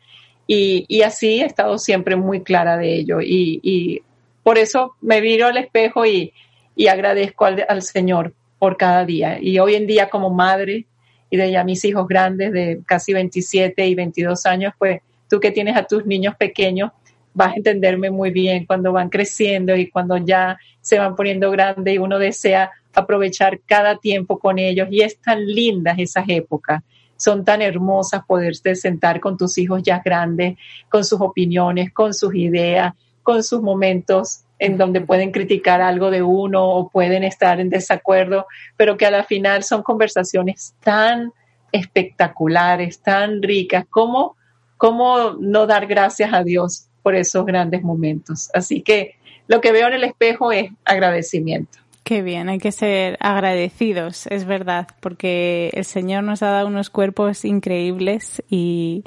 y, 0.47 0.85
y, 0.87 1.03
así 1.03 1.41
he 1.41 1.45
estado 1.45 1.77
siempre 1.77 2.15
muy 2.15 2.41
clara 2.41 2.77
de 2.77 2.95
ello. 2.95 3.21
Y, 3.21 3.59
y 3.61 4.01
por 4.41 4.57
eso 4.57 4.95
me 5.01 5.21
miro 5.21 5.45
al 5.45 5.57
espejo 5.57 6.05
y, 6.05 6.33
y 6.75 6.87
agradezco 6.87 7.45
al, 7.45 7.65
al, 7.69 7.83
Señor 7.83 8.33
por 8.59 8.77
cada 8.77 9.05
día. 9.05 9.39
Y 9.41 9.57
hoy 9.57 9.75
en 9.75 9.87
día 9.87 10.09
como 10.09 10.29
madre 10.29 10.85
y 11.29 11.37
de 11.37 11.51
ya 11.51 11.63
mis 11.63 11.83
hijos 11.85 12.07
grandes 12.07 12.51
de 12.51 12.81
casi 12.85 13.13
27 13.13 13.87
y 13.87 13.95
22 13.95 14.45
años, 14.45 14.73
pues 14.77 15.01
tú 15.29 15.39
que 15.39 15.51
tienes 15.51 15.77
a 15.77 15.83
tus 15.83 16.05
niños 16.05 16.35
pequeños, 16.35 16.91
vas 17.33 17.53
a 17.53 17.55
entenderme 17.55 18.09
muy 18.11 18.31
bien 18.31 18.65
cuando 18.65 18.91
van 18.91 19.09
creciendo 19.09 19.75
y 19.75 19.89
cuando 19.89 20.17
ya 20.17 20.57
se 20.81 20.99
van 20.99 21.15
poniendo 21.15 21.49
grandes 21.51 21.93
y 21.93 21.97
uno 21.97 22.19
desea 22.19 22.71
aprovechar 22.93 23.59
cada 23.65 23.97
tiempo 23.97 24.39
con 24.39 24.59
ellos 24.59 24.87
y 24.91 25.01
es 25.01 25.19
tan 25.19 25.45
lindas 25.45 25.97
esas 25.99 26.25
épocas. 26.27 26.83
Son 27.15 27.43
tan 27.43 27.61
hermosas 27.61 28.23
poderte 28.25 28.75
sentar 28.75 29.19
con 29.19 29.37
tus 29.37 29.57
hijos 29.57 29.83
ya 29.83 30.01
grandes, 30.03 30.57
con 30.89 31.03
sus 31.03 31.21
opiniones, 31.21 31.91
con 31.93 32.13
sus 32.13 32.33
ideas, 32.33 32.93
con 33.23 33.43
sus 33.43 33.61
momentos 33.61 34.45
en 34.59 34.77
donde 34.77 35.01
pueden 35.01 35.31
criticar 35.31 35.81
algo 35.81 36.11
de 36.11 36.21
uno 36.21 36.67
o 36.69 36.89
pueden 36.89 37.23
estar 37.23 37.59
en 37.59 37.69
desacuerdo, 37.69 38.45
pero 38.77 38.97
que 38.97 39.05
a 39.05 39.11
la 39.11 39.23
final 39.23 39.63
son 39.63 39.81
conversaciones 39.81 40.75
tan 40.83 41.31
espectaculares, 41.71 42.99
tan 43.01 43.41
ricas, 43.41 43.85
como 43.89 44.35
cómo 44.77 45.35
no 45.39 45.65
dar 45.65 45.87
gracias 45.87 46.33
a 46.33 46.43
Dios 46.43 46.87
por 47.03 47.15
esos 47.15 47.45
grandes 47.45 47.83
momentos. 47.83 48.49
Así 48.53 48.81
que 48.81 49.15
lo 49.47 49.61
que 49.61 49.71
veo 49.71 49.87
en 49.87 49.93
el 49.93 50.03
espejo 50.03 50.51
es 50.51 50.71
agradecimiento. 50.85 51.79
Qué 52.03 52.21
bien, 52.21 52.49
hay 52.49 52.57
que 52.57 52.71
ser 52.71 53.17
agradecidos, 53.19 54.25
es 54.27 54.45
verdad, 54.45 54.87
porque 54.99 55.69
el 55.73 55.85
Señor 55.85 56.23
nos 56.23 56.41
ha 56.41 56.49
dado 56.49 56.67
unos 56.67 56.89
cuerpos 56.89 57.45
increíbles 57.45 58.41
y, 58.49 59.03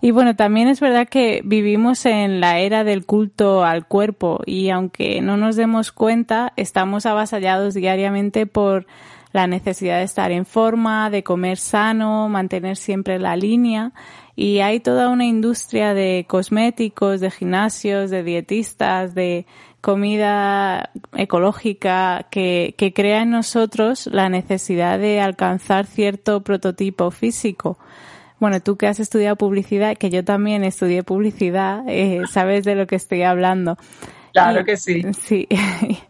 y 0.00 0.12
bueno, 0.12 0.36
también 0.36 0.68
es 0.68 0.78
verdad 0.78 1.08
que 1.08 1.40
vivimos 1.44 2.06
en 2.06 2.40
la 2.40 2.60
era 2.60 2.84
del 2.84 3.04
culto 3.04 3.64
al 3.64 3.86
cuerpo 3.86 4.40
y 4.46 4.70
aunque 4.70 5.20
no 5.20 5.36
nos 5.36 5.56
demos 5.56 5.90
cuenta, 5.90 6.52
estamos 6.56 7.04
avasallados 7.04 7.74
diariamente 7.74 8.46
por 8.46 8.86
la 9.32 9.46
necesidad 9.48 9.98
de 9.98 10.04
estar 10.04 10.30
en 10.30 10.46
forma, 10.46 11.10
de 11.10 11.24
comer 11.24 11.58
sano, 11.58 12.28
mantener 12.28 12.76
siempre 12.76 13.18
la 13.18 13.36
línea 13.36 13.92
y 14.36 14.60
hay 14.60 14.78
toda 14.78 15.08
una 15.08 15.24
industria 15.24 15.94
de 15.94 16.24
cosméticos, 16.28 17.20
de 17.20 17.32
gimnasios, 17.32 18.08
de 18.10 18.22
dietistas, 18.22 19.16
de 19.16 19.46
comida 19.80 20.90
ecológica 21.16 22.28
que, 22.30 22.76
que 22.78 22.92
crea 22.92 23.22
en 23.22 23.30
nosotros 23.30 24.06
la 24.06 24.28
necesidad 24.28 25.00
de 25.00 25.20
alcanzar 25.20 25.86
cierto 25.86 26.42
prototipo 26.44 27.10
físico. 27.10 27.78
Bueno, 28.40 28.60
tú 28.60 28.76
que 28.76 28.86
has 28.86 29.00
estudiado 29.00 29.36
publicidad, 29.36 29.96
que 29.96 30.10
yo 30.10 30.24
también 30.24 30.64
estudié 30.64 31.02
publicidad, 31.02 31.82
eh, 31.88 32.22
sabes 32.30 32.64
de 32.64 32.74
lo 32.74 32.86
que 32.86 32.96
estoy 32.96 33.22
hablando. 33.22 33.76
Claro 34.32 34.60
y, 34.60 34.64
que 34.64 34.76
sí. 34.76 35.02
Sí. 35.12 35.48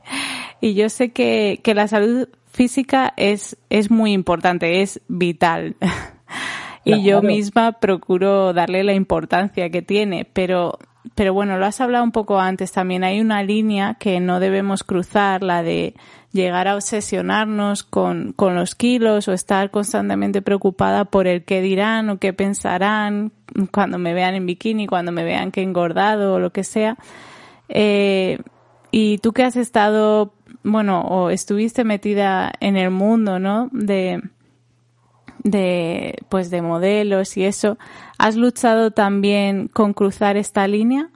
y 0.60 0.74
yo 0.74 0.88
sé 0.88 1.10
que, 1.10 1.60
que 1.62 1.74
la 1.74 1.88
salud 1.88 2.28
física 2.52 3.14
es, 3.16 3.56
es 3.70 3.90
muy 3.90 4.12
importante, 4.12 4.82
es 4.82 5.00
vital. 5.08 5.76
y 6.84 6.92
claro. 6.92 7.02
yo 7.02 7.22
misma 7.22 7.72
procuro 7.72 8.52
darle 8.52 8.84
la 8.84 8.94
importancia 8.94 9.70
que 9.70 9.82
tiene, 9.82 10.24
pero 10.24 10.78
pero 11.14 11.32
bueno, 11.32 11.58
lo 11.58 11.66
has 11.66 11.80
hablado 11.80 12.04
un 12.04 12.12
poco 12.12 12.38
antes 12.38 12.72
también. 12.72 13.04
Hay 13.04 13.20
una 13.20 13.42
línea 13.42 13.94
que 13.94 14.20
no 14.20 14.40
debemos 14.40 14.84
cruzar, 14.84 15.42
la 15.42 15.62
de 15.62 15.94
llegar 16.32 16.68
a 16.68 16.74
obsesionarnos 16.74 17.82
con, 17.82 18.32
con 18.32 18.54
los 18.54 18.74
kilos 18.74 19.28
o 19.28 19.32
estar 19.32 19.70
constantemente 19.70 20.42
preocupada 20.42 21.04
por 21.06 21.26
el 21.26 21.44
qué 21.44 21.62
dirán 21.62 22.10
o 22.10 22.18
qué 22.18 22.32
pensarán 22.32 23.32
cuando 23.72 23.98
me 23.98 24.12
vean 24.14 24.34
en 24.34 24.46
bikini, 24.46 24.86
cuando 24.86 25.12
me 25.12 25.24
vean 25.24 25.50
que 25.50 25.62
engordado 25.62 26.34
o 26.34 26.38
lo 26.38 26.50
que 26.50 26.64
sea. 26.64 26.96
Eh, 27.68 28.38
y 28.90 29.18
tú 29.18 29.32
que 29.32 29.44
has 29.44 29.56
estado, 29.56 30.32
bueno, 30.62 31.02
o 31.02 31.30
estuviste 31.30 31.84
metida 31.84 32.52
en 32.60 32.76
el 32.76 32.90
mundo, 32.90 33.38
¿no? 33.38 33.68
De, 33.72 34.22
de, 35.44 36.18
pues 36.28 36.50
de 36.50 36.62
modelos 36.62 37.36
y 37.36 37.44
eso, 37.44 37.78
¿has 38.18 38.36
luchado 38.36 38.90
también 38.90 39.68
con 39.68 39.94
cruzar 39.94 40.36
esta 40.36 40.66
línea? 40.66 41.10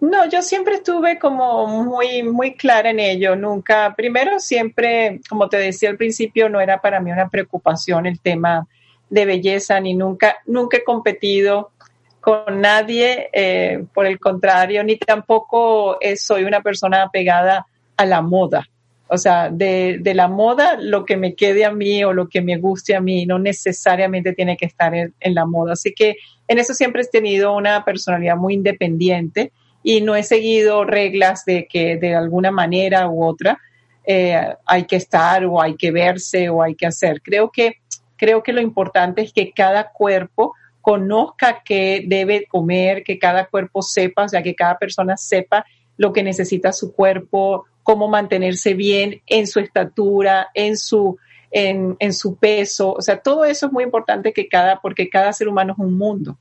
No, 0.00 0.26
yo 0.28 0.40
siempre 0.40 0.76
estuve 0.76 1.18
como 1.18 1.66
muy, 1.66 2.22
muy 2.22 2.54
clara 2.54 2.90
en 2.90 3.00
ello. 3.00 3.36
Nunca, 3.36 3.94
primero 3.94 4.40
siempre, 4.40 5.20
como 5.28 5.48
te 5.48 5.58
decía 5.58 5.90
al 5.90 5.98
principio, 5.98 6.48
no 6.48 6.60
era 6.60 6.80
para 6.80 7.00
mí 7.00 7.12
una 7.12 7.28
preocupación 7.28 8.06
el 8.06 8.18
tema 8.18 8.66
de 9.10 9.26
belleza, 9.26 9.78
ni 9.78 9.94
nunca, 9.94 10.36
nunca 10.46 10.78
he 10.78 10.84
competido 10.84 11.72
con 12.20 12.60
nadie, 12.60 13.28
eh, 13.32 13.84
por 13.92 14.06
el 14.06 14.18
contrario, 14.18 14.84
ni 14.84 14.96
tampoco 14.96 16.00
eh, 16.00 16.16
soy 16.16 16.44
una 16.44 16.62
persona 16.62 17.02
apegada 17.02 17.66
a 17.96 18.06
la 18.06 18.22
moda. 18.22 18.66
O 19.10 19.18
sea, 19.18 19.50
de, 19.50 19.98
de, 20.00 20.14
la 20.14 20.28
moda, 20.28 20.76
lo 20.80 21.04
que 21.04 21.16
me 21.16 21.34
quede 21.34 21.64
a 21.64 21.72
mí 21.72 22.04
o 22.04 22.12
lo 22.12 22.28
que 22.28 22.40
me 22.40 22.58
guste 22.58 22.94
a 22.94 23.00
mí, 23.00 23.26
no 23.26 23.38
necesariamente 23.38 24.32
tiene 24.32 24.56
que 24.56 24.66
estar 24.66 24.94
en, 24.94 25.14
en 25.20 25.34
la 25.34 25.46
moda. 25.46 25.72
Así 25.72 25.92
que 25.92 26.16
en 26.46 26.58
eso 26.58 26.74
siempre 26.74 27.02
he 27.02 27.06
tenido 27.06 27.56
una 27.56 27.84
personalidad 27.84 28.36
muy 28.36 28.54
independiente 28.54 29.52
y 29.82 30.00
no 30.00 30.14
he 30.14 30.22
seguido 30.22 30.84
reglas 30.84 31.44
de 31.44 31.66
que 31.66 31.96
de 31.96 32.14
alguna 32.14 32.50
manera 32.50 33.08
u 33.08 33.24
otra 33.24 33.58
eh, 34.04 34.54
hay 34.66 34.84
que 34.84 34.96
estar 34.96 35.44
o 35.44 35.60
hay 35.60 35.76
que 35.76 35.90
verse 35.90 36.48
o 36.48 36.62
hay 36.62 36.74
que 36.74 36.86
hacer. 36.86 37.20
Creo 37.22 37.50
que, 37.50 37.76
creo 38.16 38.42
que 38.42 38.52
lo 38.52 38.60
importante 38.60 39.22
es 39.22 39.32
que 39.32 39.52
cada 39.52 39.90
cuerpo 39.92 40.54
conozca 40.80 41.62
qué 41.64 42.04
debe 42.06 42.46
comer, 42.46 43.04
que 43.04 43.18
cada 43.18 43.46
cuerpo 43.46 43.82
sepa, 43.82 44.24
o 44.24 44.28
sea, 44.28 44.42
que 44.42 44.54
cada 44.54 44.78
persona 44.78 45.16
sepa 45.16 45.64
lo 45.96 46.12
que 46.12 46.22
necesita 46.22 46.72
su 46.72 46.94
cuerpo, 46.94 47.66
cómo 47.82 48.08
mantenerse 48.08 48.74
bien 48.74 49.22
en 49.26 49.46
su 49.46 49.60
estatura, 49.60 50.48
en 50.54 50.76
su, 50.76 51.18
en, 51.50 51.96
en 51.98 52.12
su 52.12 52.36
peso. 52.36 52.92
O 52.92 53.02
sea, 53.02 53.18
todo 53.18 53.44
eso 53.44 53.66
es 53.66 53.72
muy 53.72 53.84
importante 53.84 54.32
que 54.32 54.48
cada, 54.48 54.80
porque 54.80 55.08
cada 55.08 55.32
ser 55.32 55.48
humano 55.48 55.72
es 55.72 55.78
un 55.78 55.96
mundo. 55.96 56.38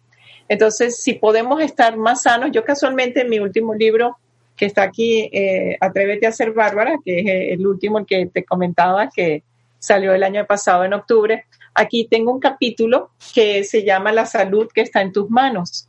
Entonces, 0.48 1.02
si 1.02 1.14
podemos 1.14 1.62
estar 1.62 1.98
más 1.98 2.24
sanos, 2.24 2.50
yo 2.52 2.64
casualmente 2.64 3.22
en 3.22 3.30
mi 3.30 3.40
último 3.40 3.76
libro, 3.76 4.18
que 4.56 4.66
está 4.66 4.84
aquí, 4.84 5.30
eh, 5.32 5.78
Atrévete 5.80 6.28
a 6.28 6.32
ser 6.32 6.52
Bárbara, 6.52 6.98
que 7.04 7.20
es 7.20 7.26
el 7.58 7.66
último 7.66 8.06
que 8.06 8.26
te 8.28 8.44
comentaba, 8.44 9.10
que 9.10 9.44
salió 9.80 10.14
el 10.14 10.24
año 10.24 10.46
pasado 10.46 10.84
en 10.84 10.94
octubre, 10.94 11.46
aquí 11.74 12.08
tengo 12.10 12.32
un 12.32 12.40
capítulo 12.40 13.12
que 13.34 13.64
se 13.64 13.84
llama 13.84 14.12
La 14.12 14.26
salud 14.26 14.68
que 14.74 14.82
está 14.82 15.02
en 15.02 15.14
tus 15.14 15.30
manos. 15.30 15.89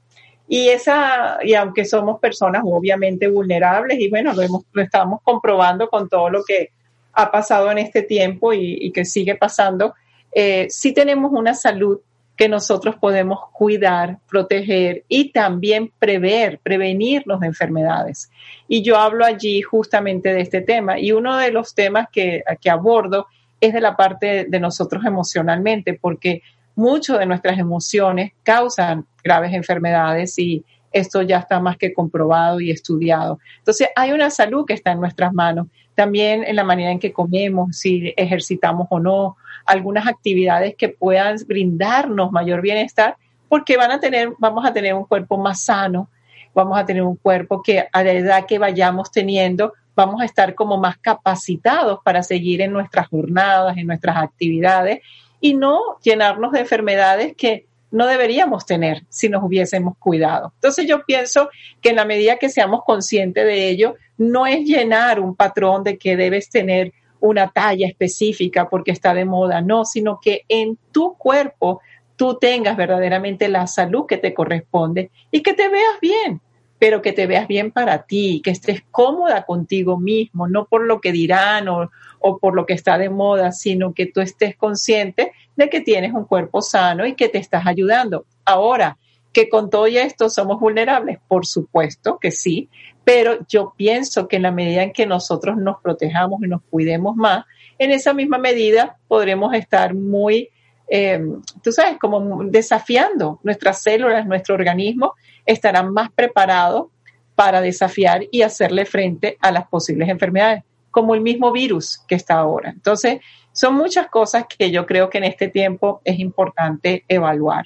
Y 0.53 0.69
esa, 0.69 1.39
y 1.45 1.55
aunque 1.55 1.85
somos 1.85 2.19
personas 2.19 2.63
obviamente 2.65 3.29
vulnerables, 3.29 4.01
y 4.01 4.11
bueno, 4.11 4.33
lo, 4.33 4.43
hemos, 4.43 4.65
estamos 4.75 5.21
comprobando 5.23 5.89
con 5.89 6.09
todo 6.09 6.29
lo 6.29 6.43
que 6.43 6.71
ha 7.13 7.31
pasado 7.31 7.71
en 7.71 7.79
este 7.79 8.03
tiempo 8.03 8.53
y, 8.53 8.91
que 8.91 9.05
sigue 9.05 9.37
pasando, 9.37 9.95
eh, 10.33 10.67
sí 10.69 10.93
tenemos 10.93 11.31
una 11.33 11.55
salud 11.55 12.01
que 12.37 12.49
nosotros 12.49 12.97
podemos 12.97 13.39
cuidar, 13.53 14.19
proteger 14.29 15.05
y 15.07 15.31
también 15.31 15.93
prever, 16.01 16.59
prevenirnos 16.59 17.39
de 17.39 17.47
enfermedades. 17.47 18.29
Y 18.67 18.83
yo 18.83 18.97
hablo 18.97 19.25
allí 19.25 19.63
justamente 19.63 20.35
de 20.35 20.41
este 20.41 20.63
tema. 20.63 20.99
Y 20.99 21.13
uno 21.13 21.37
de 21.37 21.53
los 21.53 21.77
temas 21.77 22.09
que, 22.11 22.43
que 22.61 22.71
abordo 22.71 23.29
es 23.61 23.73
de 23.73 23.81
la 23.81 23.95
parte 23.95 24.47
de 24.49 24.59
nosotros 24.59 25.05
emocionalmente, 25.05 25.95
porque 25.95 26.43
muchas 26.75 27.21
de 27.21 27.27
nuestras 27.27 27.57
emociones 27.57 28.33
causan 28.43 29.07
graves 29.23 29.53
enfermedades 29.53 30.39
y 30.39 30.65
esto 30.93 31.23
ya 31.23 31.39
está 31.39 31.61
más 31.61 31.77
que 31.77 31.93
comprobado 31.93 32.61
y 32.61 32.71
estudiado. 32.71 33.39
Entonces, 33.59 33.89
hay 33.95 34.13
una 34.13 34.31
salud 34.31 34.65
que 34.67 34.75
está 34.75 34.93
en 34.93 35.01
nuestras 35.01 35.33
manos, 35.33 35.69
también 35.95 36.45
en 36.45 36.57
la 36.57 36.65
manera 36.65 36.91
en 36.91 36.99
que 36.99 37.13
comemos, 37.13 37.77
si 37.77 38.13
ejercitamos 38.17 38.87
o 38.91 38.99
no, 38.99 39.37
algunas 39.67 40.07
actividades 40.07 40.75
que 40.75 40.89
puedan 40.89 41.37
brindarnos 41.47 42.33
mayor 42.33 42.61
bienestar, 42.61 43.17
porque 43.49 43.77
van 43.77 43.91
a 43.93 44.01
tener, 44.01 44.33
vamos 44.39 44.65
a 44.65 44.73
tener 44.73 44.95
un 44.95 45.05
cuerpo 45.05 45.37
más 45.37 45.65
sano, 45.65 46.09
vamos 46.55 46.79
a 46.79 46.85
tener 46.85 47.03
un 47.03 47.17
cuerpo 47.17 47.63
que 47.63 47.87
a 47.93 48.03
la 48.03 48.13
edad 48.13 48.47
que 48.47 48.59
vayamos 48.59 49.11
teniendo, 49.11 49.75
vamos 49.95 50.21
a 50.21 50.25
estar 50.25 50.55
como 50.55 50.79
más 50.79 50.99
capacitados 50.99 52.01
para 52.05 52.23
seguir 52.23 52.61
en 52.63 52.73
nuestras 52.73 53.09
jornadas, 53.09 53.77
en 53.77 53.87
nuestras 53.87 54.17
actividades 54.17 55.01
y 55.41 55.55
no 55.55 55.99
llenarnos 56.03 56.53
de 56.53 56.61
enfermedades 56.61 57.35
que 57.37 57.67
no 57.91 58.07
deberíamos 58.07 58.67
tener 58.67 59.05
si 59.09 59.29
nos 59.29 59.43
hubiésemos 59.43 59.97
cuidado. 59.99 60.53
Entonces 60.55 60.87
yo 60.87 61.05
pienso 61.05 61.51
que 61.81 61.91
en 61.91 61.97
la 61.97 62.05
medida 62.05 62.37
que 62.37 62.49
seamos 62.49 62.85
conscientes 62.85 63.45
de 63.45 63.69
ello, 63.69 63.97
no 64.17 64.47
es 64.47 64.65
llenar 64.65 65.21
un 65.21 65.35
patrón 65.35 65.83
de 65.83 65.99
que 65.99 66.17
debes 66.17 66.51
tener 66.51 66.93
una 67.21 67.49
talla 67.49 67.87
específica 67.87 68.69
porque 68.69 68.93
está 68.93 69.15
de 69.15 69.25
moda, 69.25 69.61
no, 69.61 69.85
sino 69.85 70.19
que 70.21 70.45
en 70.49 70.79
tu 70.91 71.15
cuerpo 71.17 71.81
tú 72.17 72.39
tengas 72.39 72.77
verdaderamente 72.77 73.49
la 73.49 73.67
salud 73.67 74.07
que 74.07 74.17
te 74.17 74.35
corresponde 74.35 75.11
y 75.31 75.43
que 75.43 75.55
te 75.55 75.69
veas 75.69 76.01
bien, 76.01 76.41
pero 76.79 77.03
que 77.03 77.13
te 77.13 77.27
veas 77.27 77.47
bien 77.47 77.71
para 77.71 78.03
ti, 78.03 78.41
que 78.45 78.51
estés 78.51 78.83
cómoda 78.91 79.45
contigo 79.45 79.99
mismo, 79.99 80.49
no 80.49 80.67
por 80.67 80.87
lo 80.87 81.01
que 81.01 81.13
dirán 81.13 81.69
o, 81.69 81.91
o 82.19 82.39
por 82.39 82.55
lo 82.55 82.67
que 82.67 82.75
está 82.75 82.99
de 82.99 83.11
moda, 83.11 83.53
sino 83.53 83.95
que 83.95 84.07
tú 84.07 84.21
estés 84.21 84.57
consciente 84.57 85.33
de 85.61 85.69
que 85.69 85.81
tienes 85.81 86.13
un 86.13 86.25
cuerpo 86.25 86.63
sano 86.63 87.07
y 87.07 87.15
que 87.15 87.29
te 87.29 87.39
estás 87.39 87.67
ayudando. 87.67 88.25
Ahora, 88.45 88.97
que 89.33 89.49
con 89.49 89.71
todo 89.71 89.87
esto 89.87 90.29
somos 90.29 90.59
vulnerables, 90.59 91.19
por 91.29 91.47
supuesto 91.47 92.19
que 92.19 92.31
sí, 92.31 92.69
pero 93.05 93.39
yo 93.49 93.75
pienso 93.77 94.27
que 94.27 94.37
en 94.37 94.43
la 94.43 94.51
medida 94.51 94.83
en 94.83 94.93
que 94.93 95.07
nosotros 95.07 95.57
nos 95.57 95.81
protejamos 95.81 96.43
y 96.43 96.49
nos 96.49 96.63
cuidemos 96.63 97.15
más, 97.15 97.45
en 97.79 97.93
esa 97.93 98.13
misma 98.13 98.39
medida 98.39 98.97
podremos 99.07 99.55
estar 99.55 99.95
muy, 99.95 100.49
eh, 100.89 101.23
tú 101.63 101.73
sabes, 101.73 101.99
como 101.99 102.45
desafiando 102.45 103.39
nuestras 103.43 103.83
células, 103.83 104.27
nuestro 104.27 104.55
organismo, 104.55 105.15
estarán 105.47 105.93
más 105.93 106.11
preparados 106.11 106.87
para 107.35 107.61
desafiar 107.61 108.25
y 108.31 108.43
hacerle 108.43 108.85
frente 108.85 109.37
a 109.41 109.53
las 109.53 109.69
posibles 109.69 110.09
enfermedades, 110.09 110.65
como 110.91 111.15
el 111.15 111.21
mismo 111.21 111.53
virus 111.53 111.99
que 112.09 112.15
está 112.15 112.35
ahora. 112.35 112.71
Entonces, 112.71 113.21
son 113.53 113.75
muchas 113.75 114.09
cosas 114.09 114.45
que 114.47 114.71
yo 114.71 114.87
creo 114.87 115.11
que 115.11 115.19
en 115.19 115.25
este 115.25 115.49
tiempo 115.49 116.01
es 116.05 116.19
importante 116.19 117.05
evaluar 117.09 117.65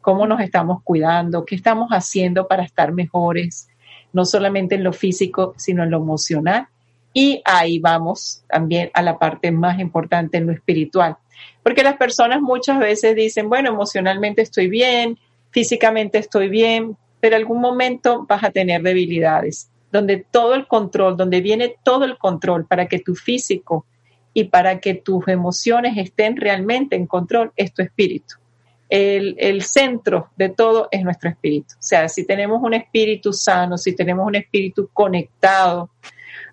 cómo 0.00 0.26
nos 0.26 0.40
estamos 0.40 0.82
cuidando, 0.84 1.44
qué 1.44 1.56
estamos 1.56 1.90
haciendo 1.90 2.46
para 2.46 2.62
estar 2.62 2.92
mejores, 2.92 3.68
no 4.12 4.24
solamente 4.24 4.76
en 4.76 4.84
lo 4.84 4.92
físico, 4.92 5.52
sino 5.56 5.82
en 5.82 5.90
lo 5.90 5.96
emocional. 5.96 6.68
Y 7.12 7.42
ahí 7.44 7.78
vamos 7.80 8.44
también 8.48 8.90
a 8.94 9.02
la 9.02 9.18
parte 9.18 9.50
más 9.50 9.80
importante, 9.80 10.38
en 10.38 10.46
lo 10.46 10.52
espiritual. 10.52 11.16
Porque 11.62 11.82
las 11.82 11.96
personas 11.96 12.40
muchas 12.40 12.78
veces 12.78 13.16
dicen, 13.16 13.48
bueno, 13.48 13.70
emocionalmente 13.70 14.42
estoy 14.42 14.68
bien, 14.68 15.18
físicamente 15.50 16.18
estoy 16.18 16.48
bien, 16.48 16.96
pero 17.18 17.34
algún 17.34 17.60
momento 17.60 18.24
vas 18.28 18.44
a 18.44 18.50
tener 18.50 18.82
debilidades, 18.82 19.70
donde 19.92 20.26
todo 20.30 20.54
el 20.54 20.66
control, 20.66 21.16
donde 21.16 21.40
viene 21.40 21.76
todo 21.82 22.04
el 22.04 22.18
control 22.18 22.66
para 22.66 22.86
que 22.86 22.98
tu 22.98 23.14
físico 23.14 23.86
y 24.34 24.44
para 24.44 24.80
que 24.80 24.94
tus 24.94 25.26
emociones 25.28 25.96
estén 25.96 26.36
realmente 26.36 26.96
en 26.96 27.06
control, 27.06 27.52
es 27.56 27.72
tu 27.72 27.82
espíritu 27.82 28.36
el, 28.88 29.62
centro 29.62 30.30
de 30.36 30.48
todo 30.48 30.88
es 30.90 31.02
nuestro 31.02 31.30
espíritu. 31.30 31.74
O 31.74 31.82
sea, 31.82 32.08
si 32.08 32.24
tenemos 32.24 32.62
un 32.62 32.74
espíritu 32.74 33.32
sano, 33.32 33.76
si 33.78 33.94
tenemos 33.94 34.26
un 34.26 34.36
espíritu 34.36 34.88
conectado 34.92 35.90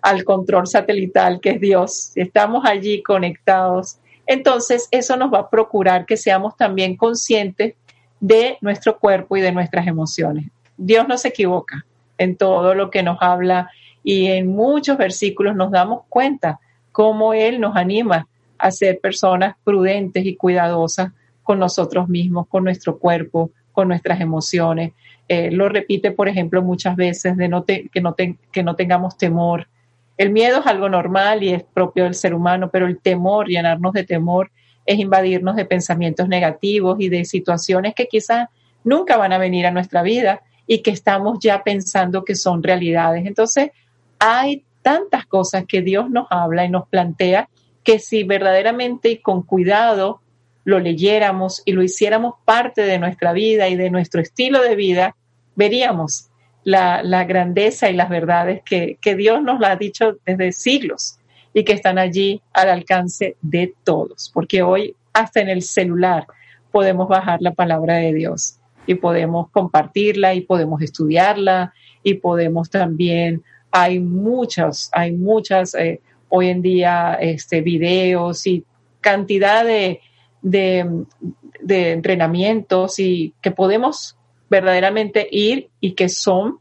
al 0.02 0.24
control 0.24 0.66
satelital 0.66 1.40
que 1.40 1.50
es 1.50 1.60
Dios, 1.60 2.10
si 2.14 2.20
estamos 2.20 2.64
allí 2.66 3.02
conectados, 3.02 3.98
entonces 4.26 4.88
eso 4.90 5.16
nos 5.16 5.32
va 5.32 5.40
a 5.40 5.50
procurar 5.50 6.06
que 6.06 6.16
seamos 6.16 6.56
también 6.56 6.96
conscientes 6.96 7.74
de 8.20 8.58
nuestro 8.60 8.98
cuerpo 8.98 9.36
y 9.36 9.40
de 9.40 9.52
nuestras 9.52 9.86
emociones. 9.86 10.46
Dios 10.76 11.06
no 11.06 11.16
se 11.18 11.28
equivoca 11.28 11.84
en 12.18 12.36
todo 12.36 12.74
lo 12.74 12.90
que 12.90 13.02
nos 13.02 13.18
habla 13.20 13.70
y 14.02 14.26
en 14.26 14.48
muchos 14.48 14.98
versículos 14.98 15.56
nos 15.56 15.70
damos 15.70 16.02
cuenta 16.08 16.60
cómo 16.92 17.34
Él 17.34 17.60
nos 17.60 17.74
anima 17.74 18.28
a 18.58 18.70
ser 18.70 19.00
personas 19.00 19.56
prudentes 19.64 20.24
y 20.26 20.36
cuidadosas 20.36 21.12
con 21.42 21.58
nosotros 21.58 22.08
mismos, 22.08 22.46
con 22.46 22.64
nuestro 22.64 22.98
cuerpo, 22.98 23.50
con 23.72 23.88
nuestras 23.88 24.20
emociones. 24.20 24.92
Eh, 25.28 25.50
lo 25.50 25.68
repite, 25.68 26.12
por 26.12 26.28
ejemplo, 26.28 26.62
muchas 26.62 26.96
veces 26.96 27.36
de 27.36 27.48
no 27.48 27.64
que, 27.64 27.88
no 28.00 28.14
que 28.14 28.62
no 28.62 28.76
tengamos 28.76 29.16
temor. 29.16 29.68
El 30.16 30.30
miedo 30.30 30.60
es 30.60 30.66
algo 30.66 30.88
normal 30.88 31.42
y 31.42 31.52
es 31.52 31.62
propio 31.62 32.04
del 32.04 32.14
ser 32.14 32.34
humano, 32.34 32.70
pero 32.70 32.86
el 32.86 32.98
temor, 32.98 33.48
llenarnos 33.48 33.92
de 33.92 34.04
temor, 34.04 34.50
es 34.86 34.98
invadirnos 34.98 35.56
de 35.56 35.64
pensamientos 35.64 36.28
negativos 36.28 37.00
y 37.00 37.08
de 37.08 37.24
situaciones 37.24 37.94
que 37.94 38.06
quizás 38.06 38.48
nunca 38.84 39.16
van 39.16 39.32
a 39.32 39.38
venir 39.38 39.66
a 39.66 39.70
nuestra 39.70 40.02
vida 40.02 40.42
y 40.66 40.82
que 40.82 40.90
estamos 40.90 41.38
ya 41.40 41.62
pensando 41.62 42.24
que 42.24 42.34
son 42.34 42.62
realidades. 42.62 43.26
Entonces, 43.26 43.70
hay 44.18 44.64
tantas 44.82 45.26
cosas 45.26 45.64
que 45.66 45.82
Dios 45.82 46.10
nos 46.10 46.26
habla 46.30 46.64
y 46.64 46.70
nos 46.70 46.88
plantea 46.88 47.48
que 47.82 47.98
si 47.98 48.24
verdaderamente 48.24 49.10
y 49.10 49.18
con 49.18 49.42
cuidado 49.42 50.20
lo 50.64 50.80
leyéramos 50.80 51.62
y 51.64 51.72
lo 51.72 51.82
hiciéramos 51.82 52.34
parte 52.44 52.82
de 52.82 52.98
nuestra 52.98 53.32
vida 53.32 53.68
y 53.68 53.76
de 53.76 53.90
nuestro 53.90 54.20
estilo 54.20 54.62
de 54.62 54.76
vida, 54.76 55.14
veríamos 55.54 56.30
la, 56.64 57.24
grandeza 57.24 57.90
y 57.90 57.94
las 57.94 58.08
verdades 58.08 58.62
que, 58.64 58.98
Dios 59.16 59.42
nos 59.42 59.60
la 59.60 59.72
ha 59.72 59.76
dicho 59.76 60.16
desde 60.24 60.52
siglos 60.52 61.18
y 61.52 61.64
que 61.64 61.74
están 61.74 61.98
allí 61.98 62.40
al 62.52 62.70
alcance 62.70 63.36
de 63.42 63.74
todos, 63.84 64.30
porque 64.32 64.62
hoy 64.62 64.96
hasta 65.12 65.40
en 65.40 65.50
el 65.50 65.62
celular 65.62 66.26
podemos 66.72 67.06
bajar 67.06 67.40
la 67.40 67.52
palabra 67.52 67.96
de 67.96 68.12
Dios 68.12 68.58
y 68.86 68.94
podemos 68.94 69.50
compartirla 69.50 70.34
y 70.34 70.42
podemos 70.42 70.82
estudiarla 70.82 71.72
y 72.02 72.14
podemos 72.14 72.70
también, 72.70 73.42
hay 73.70 73.98
muchas, 73.98 74.90
hay 74.92 75.12
muchas 75.12 75.74
eh, 75.74 76.00
hoy 76.28 76.48
en 76.48 76.62
día 76.62 77.14
este, 77.20 77.60
videos 77.60 78.46
y 78.46 78.64
cantidad 79.00 79.64
de, 79.64 80.00
de, 80.42 81.92
entrenamientos 81.92 82.98
y 82.98 83.34
que 83.40 83.50
podemos 83.50 84.16
verdaderamente 84.50 85.26
ir 85.30 85.68
y 85.80 85.92
que 85.92 86.08
son 86.08 86.58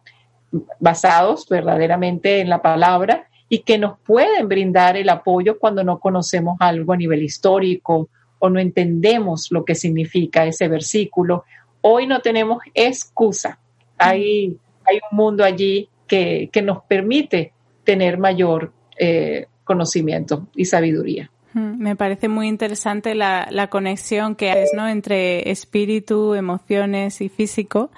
basados 0.79 1.47
verdaderamente 1.49 2.39
en 2.39 2.49
la 2.49 2.61
palabra 2.61 3.27
y 3.49 3.59
que 3.59 3.77
nos 3.77 3.99
pueden 3.99 4.47
brindar 4.47 4.97
el 4.97 5.09
apoyo 5.09 5.59
cuando 5.59 5.83
no 5.83 5.99
conocemos 5.99 6.57
algo 6.59 6.93
a 6.93 6.97
nivel 6.97 7.23
histórico 7.23 8.09
o 8.39 8.49
no 8.49 8.59
entendemos 8.59 9.47
lo 9.51 9.63
que 9.63 9.75
significa 9.75 10.45
ese 10.45 10.67
versículo. 10.67 11.45
Hoy 11.85 12.07
no 12.07 12.21
tenemos 12.21 12.63
excusa. 12.73 13.59
Hay, 13.97 14.57
hay 14.85 14.99
un 15.11 15.17
mundo 15.17 15.43
allí 15.43 15.89
que, 16.07 16.49
nos 16.63 16.83
permite 16.85 17.51
tener 17.83 18.17
mayor 18.17 18.71
eh, 18.97 19.47
conocimiento 19.65 20.47
y 20.55 20.65
sabiduría. 20.65 21.29
Me 21.53 21.95
parece 21.95 22.29
muy 22.29 22.47
interesante 22.47 23.13
la, 23.13 23.47
la 23.51 23.69
conexión 23.69 24.35
que 24.35 24.49
hay 24.49 24.65
¿no? 24.75 24.87
entre 24.87 25.51
espíritu, 25.51 26.33
emociones 26.33 27.21
y 27.21 27.29
físico. 27.29 27.91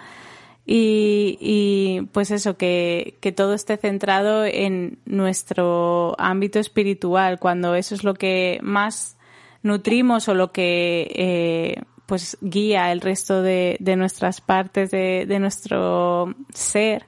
Y, 0.66 1.38
y, 1.40 2.08
pues 2.12 2.32
eso, 2.32 2.58
que, 2.58 3.18
que, 3.22 3.32
todo 3.32 3.54
esté 3.54 3.78
centrado 3.78 4.46
en 4.46 4.98
nuestro 5.06 6.16
ámbito 6.18 6.58
espiritual, 6.58 7.40
cuando 7.40 7.76
eso 7.76 7.94
es 7.94 8.04
lo 8.04 8.16
que 8.16 8.60
más 8.64 9.16
nutrimos 9.62 10.28
o 10.28 10.34
lo 10.34 10.52
que 10.52 11.08
eh, 11.16 11.84
pues 12.06 12.38
guía 12.42 12.92
el 12.92 13.02
resto 13.02 13.42
de, 13.42 13.78
de 13.80 13.96
nuestras 13.96 14.42
partes 14.42 14.92
de, 14.92 15.26
de 15.28 15.40
nuestro 15.40 16.34
ser, 16.54 17.06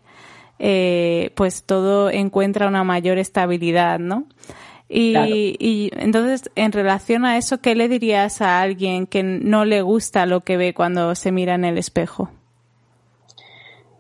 eh, 0.60 1.32
pues 1.36 1.64
todo 1.64 2.10
encuentra 2.10 2.68
una 2.68 2.84
mayor 2.84 3.18
estabilidad, 3.18 4.00
¿no? 4.00 4.26
Y, 4.90 5.90
entonces, 5.98 6.50
en 6.56 6.72
relación 6.72 7.26
a 7.26 7.38
eso, 7.38 7.60
¿qué 7.60 7.76
le 7.76 7.90
dirías 7.90 8.42
a 8.42 8.62
alguien 8.62 9.06
que 9.06 9.22
no 9.22 9.66
le 9.66 9.82
gusta 9.82 10.26
lo 10.26 10.42
que 10.42 10.56
ve 10.56 10.74
cuando 10.74 11.14
se 11.16 11.32
mira 11.32 11.56
en 11.56 11.66
el 11.66 11.78
espejo? 11.78 12.30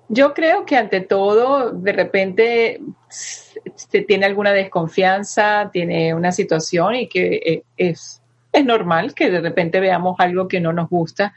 Yo 0.09 0.33
creo 0.33 0.65
que 0.65 0.77
ante 0.77 1.01
todo, 1.01 1.71
de 1.71 1.91
repente 1.91 2.79
se 3.09 4.01
tiene 4.01 4.25
alguna 4.25 4.53
desconfianza, 4.53 5.69
tiene 5.73 6.13
una 6.13 6.31
situación 6.31 6.95
y 6.95 7.09
que 7.09 7.35
eh, 7.45 7.63
es, 7.75 8.21
es 8.57 8.65
normal 8.65 9.13
que 9.13 9.29
de 9.29 9.41
repente 9.41 9.79
veamos 9.79 10.15
algo 10.19 10.47
que 10.47 10.59
no 10.59 10.73
nos 10.73 10.89
gusta, 10.89 11.33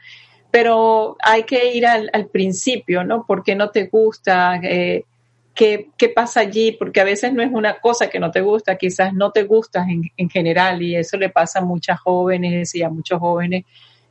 pero 0.51 1.17
hay 1.23 1.43
que 1.43 1.73
ir 1.73 1.85
al, 1.87 2.09
al 2.13 2.27
principio, 2.27 3.03
¿no? 3.03 3.25
¿Por 3.25 3.43
qué 3.43 3.55
no 3.55 3.69
te 3.69 3.87
gusta? 3.87 4.59
Eh, 4.63 5.05
qué, 5.53 6.09
pasa 6.13 6.41
allí, 6.41 6.71
porque 6.73 7.01
a 7.01 7.03
veces 7.03 7.33
no 7.33 7.41
es 7.41 7.51
una 7.51 7.79
cosa 7.79 8.09
que 8.09 8.19
no 8.19 8.31
te 8.31 8.41
gusta, 8.41 8.77
quizás 8.77 9.13
no 9.13 9.31
te 9.31 9.43
gustas 9.43 9.87
en, 10.17 10.29
general 10.29 10.81
y 10.81 10.95
eso 10.95 11.17
le 11.17 11.29
pasa 11.29 11.59
a 11.59 11.65
muchas 11.65 11.99
jóvenes 11.99 12.73
y 12.75 12.83
a 12.83 12.89
muchos 12.89 13.19
jóvenes 13.19 13.65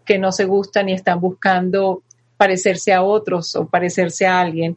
que 0.04 0.18
no 0.18 0.32
se 0.32 0.44
gustan 0.44 0.88
y 0.88 0.92
están 0.92 1.20
buscando 1.20 2.02
parecerse 2.36 2.92
a 2.92 3.02
otros 3.02 3.54
o 3.56 3.66
parecerse 3.66 4.26
a 4.26 4.40
alguien 4.40 4.76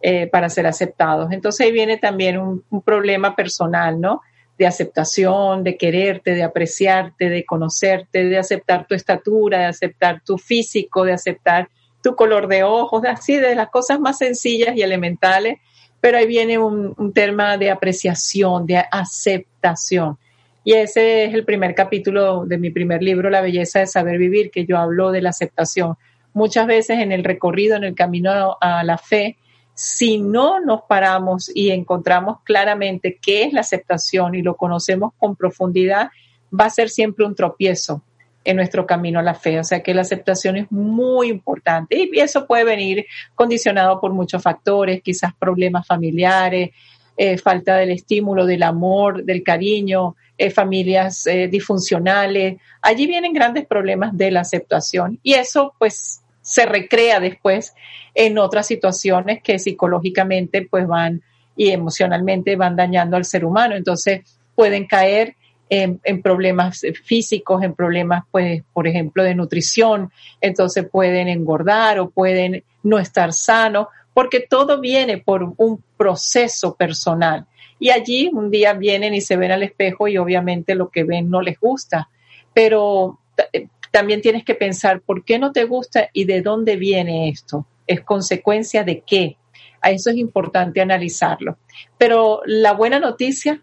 eh, 0.00 0.26
para 0.26 0.48
ser 0.48 0.66
aceptados. 0.66 1.32
Entonces 1.32 1.66
ahí 1.66 1.72
viene 1.72 1.96
también 1.96 2.38
un 2.38 2.82
problema 2.82 3.36
personal, 3.36 4.00
¿no? 4.00 4.20
De 4.58 4.66
aceptación, 4.66 5.64
de 5.64 5.76
quererte, 5.76 6.34
de 6.34 6.42
apreciarte, 6.42 7.28
de 7.28 7.44
conocerte, 7.44 8.24
de 8.24 8.38
aceptar 8.38 8.86
tu 8.86 8.94
estatura, 8.94 9.58
de 9.58 9.64
aceptar 9.66 10.22
tu 10.24 10.38
físico, 10.38 11.04
de 11.04 11.12
aceptar 11.12 11.68
tu 12.02 12.14
color 12.14 12.48
de 12.48 12.62
ojos, 12.62 13.02
así 13.06 13.36
de 13.36 13.54
las 13.54 13.70
cosas 13.70 13.98
más 13.98 14.18
sencillas 14.18 14.76
y 14.76 14.82
elementales 14.82 15.58
pero 16.04 16.18
ahí 16.18 16.26
viene 16.26 16.58
un, 16.58 17.14
tema 17.14 17.56
de 17.56 17.70
apreciación, 17.70 18.66
de 18.66 18.76
aceptación. 18.76 20.18
Y 20.62 20.74
ese 20.74 21.24
es 21.24 21.32
el 21.32 21.46
primer 21.46 21.74
capítulo 21.74 22.44
de 22.44 22.58
mi 22.58 22.68
primer 22.68 23.02
libro, 23.02 23.30
La 23.30 23.40
belleza 23.40 23.78
de 23.78 23.86
saber 23.86 24.18
vivir, 24.18 24.50
que 24.50 24.66
yo 24.66 24.76
hablo 24.76 25.12
de 25.12 25.22
la 25.22 25.30
aceptación. 25.30 25.96
muchas 26.34 26.66
veces 26.66 26.98
en 26.98 27.10
el 27.10 27.24
recorrido, 27.24 27.76
en 27.76 27.84
el 27.84 27.94
camino 27.94 28.58
a 28.60 28.84
la 28.84 28.98
fe, 28.98 29.38
si 29.74 30.18
no 30.18 30.60
nos 30.60 30.82
paramos 30.82 31.50
y 31.52 31.70
encontramos 31.70 32.38
claramente 32.44 33.18
qué 33.20 33.42
es 33.42 33.52
la 33.52 33.60
aceptación 33.60 34.34
y 34.34 34.42
lo 34.42 34.56
conocemos 34.56 35.12
con 35.18 35.36
profundidad, 35.36 36.10
va 36.58 36.66
a 36.66 36.70
ser 36.70 36.88
siempre 36.88 37.26
un 37.26 37.34
tropiezo 37.34 38.02
en 38.44 38.56
nuestro 38.56 38.86
camino 38.86 39.18
a 39.18 39.22
la 39.22 39.34
fe. 39.34 39.58
O 39.58 39.64
sea 39.64 39.82
que 39.82 39.94
la 39.94 40.02
aceptación 40.02 40.56
es 40.56 40.70
muy 40.70 41.28
importante 41.28 41.96
y 41.98 42.20
eso 42.20 42.46
puede 42.46 42.64
venir 42.64 43.06
condicionado 43.34 44.00
por 44.00 44.12
muchos 44.12 44.42
factores, 44.42 45.02
quizás 45.02 45.32
problemas 45.34 45.86
familiares, 45.86 46.70
eh, 47.16 47.38
falta 47.38 47.76
del 47.76 47.90
estímulo, 47.90 48.44
del 48.44 48.62
amor, 48.62 49.24
del 49.24 49.42
cariño, 49.42 50.16
eh, 50.36 50.50
familias 50.50 51.26
eh, 51.26 51.48
disfuncionales. 51.48 52.60
Allí 52.82 53.06
vienen 53.06 53.32
grandes 53.32 53.66
problemas 53.66 54.16
de 54.16 54.30
la 54.30 54.40
aceptación 54.40 55.18
y 55.22 55.34
eso 55.34 55.74
pues 55.78 56.23
se 56.44 56.66
recrea 56.66 57.20
después 57.20 57.74
en 58.14 58.38
otras 58.38 58.66
situaciones 58.66 59.42
que 59.42 59.58
psicológicamente 59.58 60.68
pues 60.70 60.86
van 60.86 61.22
y 61.56 61.70
emocionalmente 61.70 62.54
van 62.54 62.76
dañando 62.76 63.16
al 63.16 63.24
ser 63.24 63.46
humano. 63.46 63.74
Entonces 63.74 64.20
pueden 64.54 64.86
caer 64.86 65.36
en, 65.70 66.22
problemas 66.22 66.82
físicos, 67.02 67.62
en 67.62 67.74
problemas, 67.74 68.24
pues, 68.30 68.62
por 68.74 68.86
ejemplo, 68.86 69.24
de 69.24 69.34
nutrición. 69.34 70.12
Entonces 70.40 70.86
pueden 70.86 71.28
engordar 71.28 71.98
o 71.98 72.10
pueden 72.10 72.62
no 72.82 72.98
estar 72.98 73.32
sanos, 73.32 73.88
porque 74.12 74.40
todo 74.40 74.80
viene 74.80 75.18
por 75.18 75.54
un 75.56 75.82
proceso 75.96 76.74
personal. 76.74 77.46
Y 77.78 77.90
allí 77.90 78.30
un 78.32 78.50
día 78.50 78.74
vienen 78.74 79.14
y 79.14 79.22
se 79.22 79.36
ven 79.36 79.50
al 79.50 79.62
espejo 79.62 80.06
y 80.08 80.18
obviamente 80.18 80.74
lo 80.74 80.90
que 80.90 81.04
ven 81.04 81.30
no 81.30 81.40
les 81.40 81.58
gusta. 81.58 82.10
Pero 82.52 83.18
eh, 83.52 83.66
también 83.94 84.22
tienes 84.22 84.44
que 84.44 84.56
pensar 84.56 85.02
por 85.02 85.24
qué 85.24 85.38
no 85.38 85.52
te 85.52 85.62
gusta 85.62 86.10
y 86.12 86.24
de 86.24 86.42
dónde 86.42 86.74
viene 86.74 87.28
esto. 87.28 87.64
¿Es 87.86 88.00
consecuencia 88.00 88.82
de 88.82 89.04
qué? 89.06 89.36
A 89.80 89.92
eso 89.92 90.10
es 90.10 90.16
importante 90.16 90.80
analizarlo. 90.80 91.58
Pero 91.96 92.42
la 92.44 92.72
buena 92.72 92.98
noticia 92.98 93.62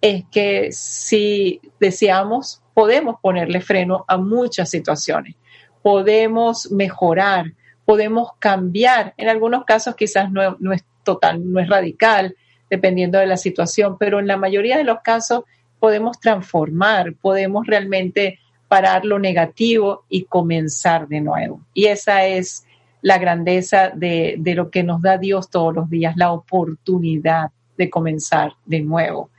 es 0.00 0.24
que 0.32 0.68
si 0.72 1.60
deseamos, 1.78 2.62
podemos 2.72 3.16
ponerle 3.20 3.60
freno 3.60 4.06
a 4.08 4.16
muchas 4.16 4.70
situaciones, 4.70 5.34
podemos 5.82 6.72
mejorar, 6.72 7.52
podemos 7.84 8.30
cambiar. 8.38 9.12
En 9.18 9.28
algunos 9.28 9.66
casos 9.66 9.94
quizás 9.94 10.32
no, 10.32 10.72
es 10.72 10.86
total, 11.04 11.52
no 11.52 11.60
es 11.60 11.68
radical, 11.68 12.34
dependiendo 12.70 13.18
de 13.18 13.26
la 13.26 13.36
situación, 13.36 13.98
pero 13.98 14.20
en 14.20 14.26
la 14.26 14.38
mayoría 14.38 14.78
de 14.78 14.84
los 14.84 15.00
casos 15.02 15.44
podemos 15.78 16.18
transformar, 16.18 17.12
podemos 17.20 17.66
realmente 17.66 18.38
parar 18.68 19.04
lo 19.04 19.18
negativo 19.18 20.04
y 20.08 20.24
comenzar 20.24 21.08
de 21.08 21.20
nuevo. 21.20 21.60
Y 21.74 21.86
esa 21.86 22.26
es 22.26 22.66
la 23.02 23.18
grandeza 23.18 23.90
de, 23.94 24.36
de 24.38 24.54
lo 24.54 24.70
que 24.70 24.82
nos 24.82 25.00
da 25.02 25.18
Dios 25.18 25.48
todos 25.50 25.74
los 25.74 25.88
días, 25.88 26.16
la 26.16 26.32
oportunidad 26.32 27.50
de 27.76 27.90
comenzar 27.90 28.52
de 28.64 28.80
nuevo. 28.80 29.30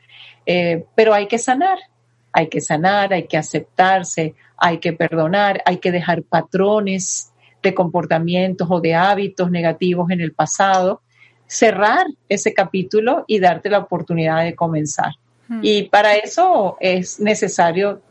Eh, 0.46 0.86
pero 0.96 1.14
hay 1.14 1.28
que 1.28 1.38
sanar, 1.38 1.78
hay 2.32 2.48
que 2.48 2.62
sanar, 2.62 3.14
hay 3.14 3.28
que 3.28 3.38
aceptarse, 3.38 4.36
hay 4.58 4.80
que 4.80 4.94
perdonar, 4.94 5.62
hay 5.66 5.78
que 5.78 5.92
dejar 5.92 6.24
patrones 6.24 7.34
de 7.62 7.74
comportamientos 7.74 8.68
o 8.72 8.80
de 8.80 8.96
hábitos 8.96 9.52
negativos 9.52 10.10
en 10.12 10.22
el 10.22 10.32
pasado, 10.32 11.02
cerrar 11.46 12.06
ese 12.30 12.54
capítulo 12.54 13.26
y 13.28 13.40
darte 13.40 13.70
la 13.70 13.80
oportunidad 13.80 14.44
de 14.44 14.56
comenzar. 14.56 15.14
Hmm. 15.48 15.60
Y 15.62 15.84
para 15.84 16.16
eso 16.16 16.78
es 16.80 17.20
necesario 17.20 18.02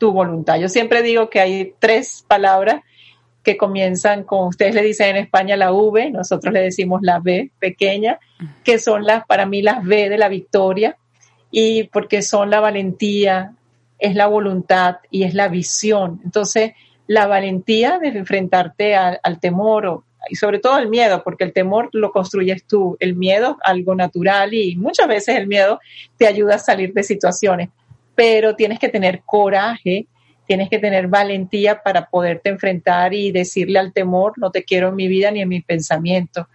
tu 0.00 0.12
voluntad. 0.12 0.58
Yo 0.58 0.68
siempre 0.68 1.02
digo 1.02 1.28
que 1.28 1.40
hay 1.40 1.74
tres 1.78 2.24
palabras 2.26 2.82
que 3.42 3.58
comienzan 3.58 4.24
con, 4.24 4.48
ustedes 4.48 4.74
le 4.74 4.82
dicen 4.82 5.10
en 5.10 5.16
España 5.18 5.56
la 5.56 5.72
V, 5.72 6.10
nosotros 6.10 6.52
le 6.52 6.60
decimos 6.60 7.00
la 7.02 7.20
B 7.20 7.50
pequeña, 7.58 8.18
que 8.64 8.78
son 8.78 9.04
las, 9.04 9.26
para 9.26 9.44
mí 9.44 9.60
las 9.60 9.84
V 9.84 10.08
de 10.08 10.18
la 10.18 10.28
victoria, 10.28 10.96
y 11.50 11.84
porque 11.84 12.22
son 12.22 12.48
la 12.48 12.60
valentía, 12.60 13.52
es 13.98 14.14
la 14.14 14.26
voluntad 14.26 14.96
y 15.10 15.24
es 15.24 15.34
la 15.34 15.48
visión. 15.48 16.20
Entonces, 16.24 16.72
la 17.06 17.26
valentía 17.26 17.98
de 17.98 18.08
enfrentarte 18.08 18.96
al, 18.96 19.40
temor 19.40 20.04
y 20.30 20.36
sobre 20.36 20.60
todo 20.60 20.74
al 20.74 20.88
miedo, 20.88 21.22
porque 21.22 21.44
el 21.44 21.52
temor 21.52 21.90
lo 21.92 22.10
construyes 22.10 22.64
tú, 22.64 22.96
el 23.00 23.16
miedo 23.16 23.58
algo 23.64 23.94
natural 23.94 24.54
y 24.54 24.76
muchas 24.76 25.08
veces 25.08 25.36
el 25.36 25.46
miedo 25.46 25.78
te 26.16 26.26
ayuda 26.26 26.54
a 26.54 26.58
salir 26.58 26.94
de 26.94 27.02
situaciones, 27.02 27.68
pero 28.20 28.54
tienes 28.54 28.78
que 28.78 28.90
tener 28.90 29.22
coraje, 29.24 30.06
tienes 30.46 30.68
que 30.68 30.78
tener 30.78 31.08
valentía 31.08 31.82
para 31.82 32.10
poderte 32.10 32.50
enfrentar 32.50 33.14
y 33.14 33.32
decirle 33.32 33.78
al 33.78 33.94
temor, 33.94 34.34
no 34.36 34.50
te 34.50 34.62
quiero 34.62 34.88
en 34.88 34.96
mi 34.96 35.08
vida 35.08 35.30
ni 35.30 35.40
en 35.40 35.48
mi 35.48 35.62
pensamiento. 35.62 36.46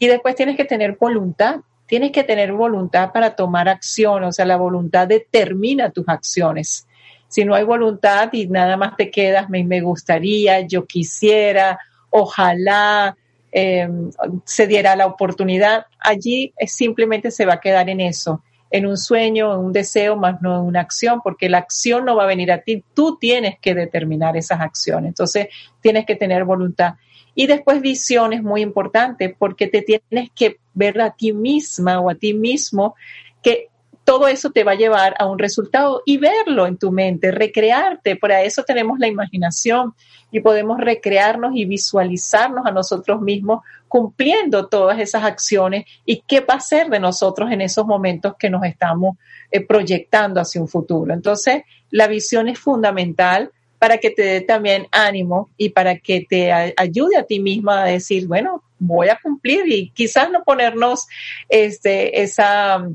Y 0.00 0.08
después 0.08 0.34
tienes 0.34 0.56
que 0.56 0.64
tener 0.64 0.96
voluntad, 0.98 1.60
tienes 1.86 2.10
que 2.10 2.24
tener 2.24 2.52
voluntad 2.52 3.12
para 3.12 3.36
tomar 3.36 3.68
acción, 3.68 4.24
o 4.24 4.32
sea, 4.32 4.44
la 4.44 4.56
voluntad 4.56 5.06
determina 5.06 5.90
tus 5.90 6.08
acciones. 6.08 6.88
Si 7.28 7.44
no 7.44 7.54
hay 7.54 7.62
voluntad 7.62 8.30
y 8.32 8.48
nada 8.48 8.76
más 8.76 8.96
te 8.96 9.08
quedas, 9.08 9.48
me, 9.48 9.62
me 9.62 9.80
gustaría, 9.80 10.62
yo 10.62 10.84
quisiera, 10.84 11.78
ojalá 12.10 13.16
em, 13.52 14.10
se 14.44 14.66
diera 14.66 14.96
la 14.96 15.06
oportunidad, 15.06 15.86
allí 16.00 16.52
simplemente 16.66 17.30
se 17.30 17.46
va 17.46 17.54
a 17.54 17.60
quedar 17.60 17.88
en 17.88 18.00
eso, 18.00 18.42
en 18.70 18.86
un 18.86 18.96
sueño, 18.96 19.54
en 19.54 19.60
un 19.60 19.72
deseo, 19.72 20.16
más 20.16 20.40
no 20.42 20.58
en 20.58 20.64
una 20.64 20.80
acción, 20.80 21.20
porque 21.22 21.48
la 21.48 21.58
acción 21.58 22.04
no 22.04 22.16
va 22.16 22.24
a 22.24 22.26
venir 22.26 22.52
a 22.52 22.62
ti, 22.62 22.84
tú 22.94 23.16
tienes 23.18 23.58
que 23.60 23.74
determinar 23.74 24.36
esas 24.36 24.60
acciones, 24.60 25.08
entonces 25.08 25.48
tienes 25.80 26.06
que 26.06 26.16
tener 26.16 26.44
voluntad. 26.44 26.94
Y 27.34 27.46
después 27.46 27.80
visión 27.80 28.32
es 28.32 28.42
muy 28.42 28.62
importante 28.62 29.34
porque 29.38 29.68
te 29.68 29.82
tienes 29.82 30.30
que 30.34 30.58
ver 30.74 31.00
a 31.00 31.12
ti 31.12 31.32
misma 31.32 32.00
o 32.00 32.10
a 32.10 32.14
ti 32.14 32.34
mismo 32.34 32.94
que 33.42 33.67
todo 34.08 34.26
eso 34.26 34.48
te 34.48 34.64
va 34.64 34.72
a 34.72 34.74
llevar 34.74 35.14
a 35.18 35.26
un 35.26 35.38
resultado 35.38 36.02
y 36.06 36.16
verlo 36.16 36.66
en 36.66 36.78
tu 36.78 36.90
mente, 36.90 37.30
recrearte. 37.30 38.16
Para 38.16 38.42
eso 38.42 38.62
tenemos 38.62 38.98
la 38.98 39.06
imaginación 39.06 39.92
y 40.32 40.40
podemos 40.40 40.80
recrearnos 40.80 41.54
y 41.54 41.66
visualizarnos 41.66 42.64
a 42.64 42.70
nosotros 42.70 43.20
mismos 43.20 43.60
cumpliendo 43.86 44.66
todas 44.68 44.98
esas 44.98 45.24
acciones 45.24 45.84
y 46.06 46.22
qué 46.26 46.40
va 46.40 46.54
a 46.54 46.60
ser 46.60 46.88
de 46.88 47.00
nosotros 47.00 47.50
en 47.50 47.60
esos 47.60 47.84
momentos 47.84 48.32
que 48.38 48.48
nos 48.48 48.64
estamos 48.64 49.18
eh, 49.50 49.60
proyectando 49.60 50.40
hacia 50.40 50.62
un 50.62 50.68
futuro. 50.68 51.12
Entonces, 51.12 51.64
la 51.90 52.06
visión 52.06 52.48
es 52.48 52.58
fundamental 52.58 53.50
para 53.78 53.98
que 53.98 54.08
te 54.10 54.22
dé 54.22 54.40
también 54.40 54.86
ánimo 54.90 55.50
y 55.58 55.68
para 55.68 55.98
que 55.98 56.24
te 56.26 56.50
ayude 56.50 57.18
a 57.18 57.24
ti 57.24 57.40
misma 57.40 57.82
a 57.82 57.88
decir, 57.88 58.26
bueno, 58.26 58.62
voy 58.78 59.10
a 59.10 59.18
cumplir 59.22 59.70
y 59.70 59.90
quizás 59.90 60.30
no 60.30 60.44
ponernos 60.44 61.06
este, 61.50 62.22
esa, 62.22 62.88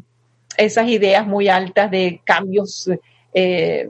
esas 0.57 0.87
ideas 0.87 1.25
muy 1.25 1.49
altas 1.49 1.91
de 1.91 2.21
cambios 2.23 2.89
eh, 3.33 3.89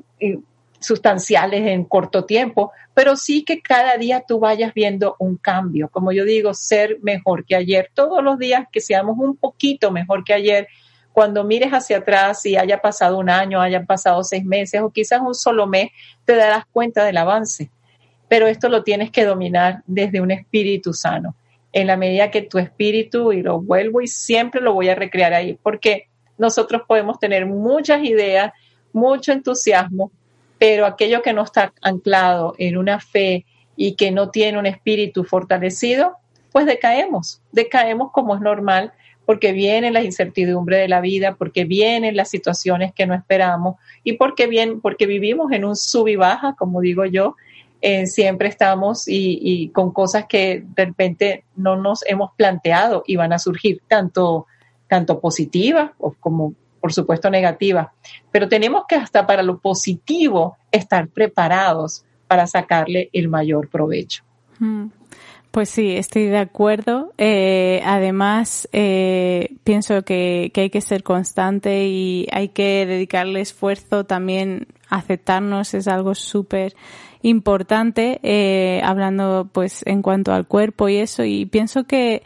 sustanciales 0.79 1.65
en 1.65 1.85
corto 1.85 2.25
tiempo, 2.25 2.71
pero 2.93 3.15
sí 3.15 3.43
que 3.43 3.61
cada 3.61 3.97
día 3.97 4.23
tú 4.27 4.39
vayas 4.39 4.73
viendo 4.73 5.15
un 5.19 5.37
cambio. 5.37 5.89
Como 5.89 6.11
yo 6.11 6.25
digo, 6.25 6.53
ser 6.53 6.99
mejor 7.01 7.45
que 7.45 7.55
ayer. 7.55 7.89
Todos 7.93 8.23
los 8.23 8.37
días 8.37 8.67
que 8.71 8.81
seamos 8.81 9.17
un 9.17 9.35
poquito 9.35 9.91
mejor 9.91 10.23
que 10.23 10.33
ayer 10.33 10.67
cuando 11.13 11.43
mires 11.43 11.71
hacia 11.71 11.97
atrás 11.97 12.45
y 12.45 12.57
haya 12.57 12.81
pasado 12.81 13.19
un 13.19 13.29
año, 13.29 13.61
hayan 13.61 13.85
pasado 13.85 14.23
seis 14.23 14.43
meses 14.43 14.81
o 14.81 14.89
quizás 14.89 15.21
un 15.21 15.35
solo 15.35 15.67
mes, 15.67 15.91
te 16.25 16.35
darás 16.35 16.65
cuenta 16.65 17.05
del 17.05 17.17
avance. 17.17 17.69
Pero 18.27 18.47
esto 18.47 18.67
lo 18.67 18.83
tienes 18.83 19.11
que 19.11 19.23
dominar 19.23 19.83
desde 19.85 20.21
un 20.21 20.31
espíritu 20.31 20.91
sano. 20.91 21.35
En 21.71 21.87
la 21.87 21.97
medida 21.97 22.31
que 22.31 22.41
tu 22.41 22.57
espíritu, 22.57 23.31
y 23.31 23.43
lo 23.43 23.61
vuelvo 23.61 24.01
y 24.01 24.07
siempre 24.07 24.59
lo 24.59 24.73
voy 24.73 24.89
a 24.89 24.95
recrear 24.95 25.33
ahí, 25.35 25.57
porque 25.61 26.07
nosotros 26.37 26.83
podemos 26.87 27.19
tener 27.19 27.45
muchas 27.45 28.03
ideas, 28.03 28.51
mucho 28.91 29.31
entusiasmo, 29.31 30.11
pero 30.57 30.85
aquello 30.85 31.21
que 31.21 31.33
no 31.33 31.43
está 31.43 31.73
anclado 31.81 32.55
en 32.57 32.77
una 32.77 32.99
fe 32.99 33.45
y 33.75 33.95
que 33.95 34.11
no 34.11 34.29
tiene 34.29 34.59
un 34.59 34.65
espíritu 34.65 35.23
fortalecido, 35.23 36.15
pues 36.51 36.65
decaemos, 36.65 37.41
decaemos 37.51 38.11
como 38.11 38.35
es 38.35 38.41
normal 38.41 38.93
porque 39.25 39.53
vienen 39.53 39.93
las 39.93 40.03
incertidumbres 40.03 40.79
de 40.79 40.87
la 40.87 41.01
vida, 41.01 41.35
porque 41.35 41.65
vienen 41.65 42.15
las 42.15 42.29
situaciones 42.29 42.93
que 42.93 43.07
no 43.07 43.13
esperamos 43.13 43.75
y 44.03 44.13
porque, 44.13 44.47
bien, 44.47 44.81
porque 44.81 45.05
vivimos 45.05 45.51
en 45.51 45.65
un 45.65 45.75
sub 45.75 46.07
y 46.07 46.15
baja, 46.15 46.55
como 46.57 46.81
digo 46.81 47.05
yo, 47.05 47.35
eh, 47.81 48.07
siempre 48.07 48.47
estamos 48.47 49.05
y, 49.07 49.69
con 49.73 49.91
cosas 49.91 50.25
que 50.27 50.63
de 50.65 50.85
repente 50.85 51.43
no 51.55 51.75
nos 51.75 52.01
hemos 52.07 52.31
planteado 52.37 53.03
y 53.05 53.17
van 53.17 53.33
a 53.33 53.39
surgir, 53.39 53.81
tanto, 53.87 54.47
tanto 54.87 55.19
positivas 55.19 55.91
como 56.19 56.53
por 56.79 56.91
supuesto 56.91 57.29
negativas, 57.29 57.87
pero 58.29 58.49
tenemos 58.49 58.83
que 58.89 58.95
hasta 58.95 59.25
para 59.25 59.41
lo 59.41 59.59
positivo 59.59 60.57
estar 60.69 61.07
preparados 61.07 62.03
para 62.27 62.45
sacarle 62.45 63.09
el 63.13 63.29
mayor 63.29 63.69
provecho. 63.69 64.23
Mm. 64.59 64.87
Pues 65.53 65.69
sí, 65.69 65.95
estoy 65.95 66.25
de 66.25 66.39
acuerdo. 66.39 67.13
Eh, 67.19 67.83
además, 67.85 68.67
eh, 68.73 69.55
pienso 69.63 70.01
que, 70.01 70.51
hay 70.55 70.71
que 70.71 70.81
ser 70.81 71.03
constante 71.03 71.85
y 71.85 72.27
hay 72.31 72.49
que 72.49 72.87
dedicarle 72.87 73.39
esfuerzo 73.39 74.03
también. 74.03 74.65
Aceptarnos 74.89 75.75
es 75.75 75.87
algo 75.87 76.15
súper 76.15 76.73
importante, 77.21 78.19
eh, 78.23 78.81
hablando 78.83 79.47
pues 79.53 79.83
en 79.85 80.01
cuanto 80.01 80.33
al 80.33 80.47
cuerpo 80.47 80.89
y 80.89 80.97
eso, 80.97 81.23
y 81.23 81.45
pienso 81.45 81.83
que, 81.83 82.23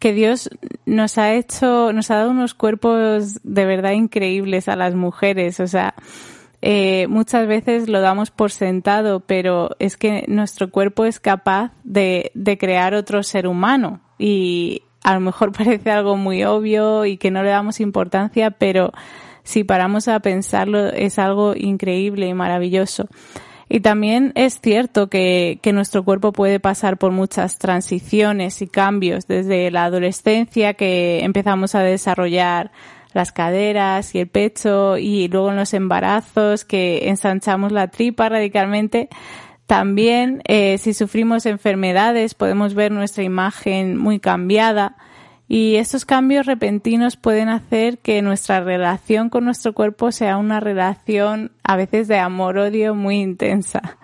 que 0.00 0.12
Dios 0.12 0.50
nos 0.86 1.18
ha 1.18 1.34
hecho, 1.34 1.92
nos 1.92 2.10
ha 2.10 2.16
dado 2.16 2.30
unos 2.30 2.54
cuerpos 2.54 3.38
de 3.44 3.64
verdad 3.66 3.92
increíbles 3.92 4.68
a 4.68 4.74
las 4.74 4.94
mujeres, 4.96 5.60
o 5.60 5.68
sea, 5.68 5.94
eh, 6.62 7.06
muchas 7.08 7.46
veces 7.46 7.88
lo 7.88 8.00
damos 8.00 8.30
por 8.30 8.50
sentado, 8.50 9.20
pero 9.20 9.76
es 9.78 9.96
que 9.96 10.24
nuestro 10.26 10.70
cuerpo 10.70 11.04
es 11.04 11.20
capaz 11.20 11.72
de, 11.84 12.32
de 12.34 12.58
crear 12.58 12.94
otro 12.94 13.22
ser 13.22 13.46
humano 13.46 14.00
y 14.18 14.82
a 15.02 15.14
lo 15.14 15.20
mejor 15.20 15.52
parece 15.56 15.90
algo 15.90 16.16
muy 16.16 16.44
obvio 16.44 17.04
y 17.04 17.18
que 17.18 17.30
no 17.30 17.42
le 17.42 17.50
damos 17.50 17.78
importancia, 17.78 18.50
pero 18.50 18.92
si 19.42 19.64
paramos 19.64 20.08
a 20.08 20.20
pensarlo 20.20 20.88
es 20.88 21.18
algo 21.18 21.54
increíble 21.54 22.26
y 22.26 22.34
maravilloso. 22.34 23.06
Y 23.72 23.80
también 23.80 24.32
es 24.34 24.60
cierto 24.60 25.08
que, 25.08 25.60
que, 25.62 25.72
nuestro 25.72 26.04
cuerpo 26.04 26.32
puede 26.32 26.58
pasar 26.58 26.98
por 26.98 27.12
muchas 27.12 27.56
transiciones 27.56 28.60
y 28.62 28.66
cambios 28.66 29.28
desde 29.28 29.70
la 29.70 29.84
adolescencia 29.84 30.74
que 30.74 31.20
empezamos 31.22 31.76
a 31.76 31.80
desarrollar 31.80 32.72
las 33.12 33.30
caderas 33.30 34.12
y 34.16 34.18
el 34.18 34.26
pecho 34.26 34.98
y 34.98 35.28
luego 35.28 35.50
en 35.50 35.56
los 35.56 35.72
embarazos 35.72 36.64
que 36.64 37.08
ensanchamos 37.08 37.70
la 37.70 37.86
tripa 37.86 38.28
radicalmente. 38.28 39.08
También 39.66 40.42
eh, 40.48 40.78
si 40.78 40.92
sufrimos 40.92 41.46
enfermedades 41.46 42.34
podemos 42.34 42.74
ver 42.74 42.90
nuestra 42.90 43.22
imagen 43.22 43.96
muy 43.96 44.18
cambiada 44.18 44.96
y 45.52 45.78
estos 45.78 46.04
cambios 46.04 46.46
repentinos 46.46 47.16
pueden 47.16 47.48
hacer 47.48 47.98
que 47.98 48.22
nuestra 48.22 48.60
relación 48.60 49.30
con 49.30 49.44
nuestro 49.44 49.72
cuerpo 49.72 50.12
sea 50.12 50.36
una 50.36 50.60
relación 50.60 51.50
a 51.64 51.74
veces 51.74 52.06
de 52.06 52.20
amor-odio 52.20 52.94
muy 52.94 53.16
intensa. 53.16 53.98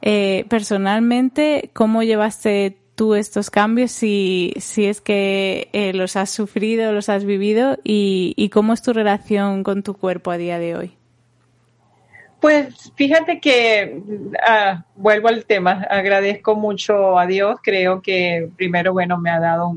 Eh, 0.00 0.44
personalmente, 0.48 1.70
¿cómo 1.72 2.04
llevaste 2.04 2.78
tú 2.94 3.16
estos 3.16 3.50
cambios 3.50 3.90
si, 3.90 4.54
si 4.58 4.86
es 4.86 5.00
que 5.00 5.70
eh, 5.72 5.92
los 5.92 6.14
has 6.14 6.30
sufrido, 6.30 6.92
los 6.92 7.08
has 7.08 7.24
vivido 7.24 7.76
y, 7.82 8.32
y 8.36 8.50
cómo 8.50 8.72
es 8.72 8.80
tu 8.80 8.92
relación 8.92 9.64
con 9.64 9.82
tu 9.82 9.94
cuerpo 9.94 10.30
a 10.30 10.36
día 10.36 10.60
de 10.60 10.76
hoy? 10.76 10.96
Pues 12.40 12.92
fíjate 12.94 13.40
que 13.40 14.00
ah, 14.46 14.84
vuelvo 14.94 15.26
al 15.26 15.44
tema, 15.46 15.84
agradezco 15.90 16.54
mucho 16.54 17.18
a 17.18 17.26
Dios, 17.26 17.58
creo 17.60 18.00
que 18.02 18.48
primero, 18.56 18.92
bueno, 18.92 19.18
me 19.18 19.30
ha 19.30 19.40
dado 19.40 19.76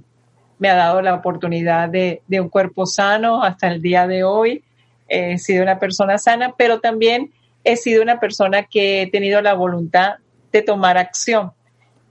me 0.63 0.69
ha 0.69 0.75
dado 0.75 1.01
la 1.01 1.13
oportunidad 1.13 1.89
de, 1.89 2.21
un 2.29 2.47
cuerpo 2.47 2.85
sano 2.85 3.43
hasta 3.43 3.67
el 3.67 3.81
día 3.81 4.07
de 4.07 4.23
hoy. 4.23 4.63
He 5.09 5.37
sido 5.37 5.61
una 5.61 5.77
persona 5.77 6.17
sana, 6.17 6.53
pero 6.57 6.79
también 6.79 7.33
he 7.65 7.75
sido 7.75 8.01
una 8.01 8.21
persona 8.21 8.63
que 8.63 9.01
he 9.01 9.11
tenido 9.11 9.41
la 9.41 9.55
voluntad 9.55 10.13
de 10.53 10.61
tomar 10.61 10.97
acción. 10.97 11.51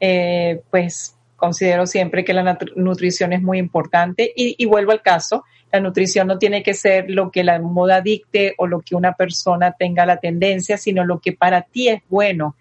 Eh, 0.01 0.61
pues 0.71 1.17
considero 1.37 1.87
siempre 1.87 2.25
que 2.25 2.35
la 2.35 2.59
nutrición 2.77 3.33
es 3.33 3.41
muy 3.41 3.57
importante 3.57 4.31
y, 4.37 4.55
y, 4.59 4.67
vuelvo 4.67 4.93
al 4.93 5.01
caso, 5.01 5.45
la 5.73 5.81
nutrición 5.81 6.27
no 6.27 6.37
tiene 6.37 6.63
que 6.63 6.75
ser 6.75 7.07
lo 7.09 7.31
que 7.31 7.45
la 7.45 7.59
moda 7.59 8.03
dicte 8.03 8.55
o 8.59 8.67
lo 8.67 8.83
que 8.83 8.95
una 8.95 9.15
persona 9.15 9.73
tenga 9.73 10.05
la 10.05 10.19
tendencia, 10.19 10.77
sino 10.77 11.07
lo 11.07 11.21
que 11.21 11.33
para 11.33 11.63
ti 11.63 11.89
es 11.89 12.03
bueno 12.11 12.55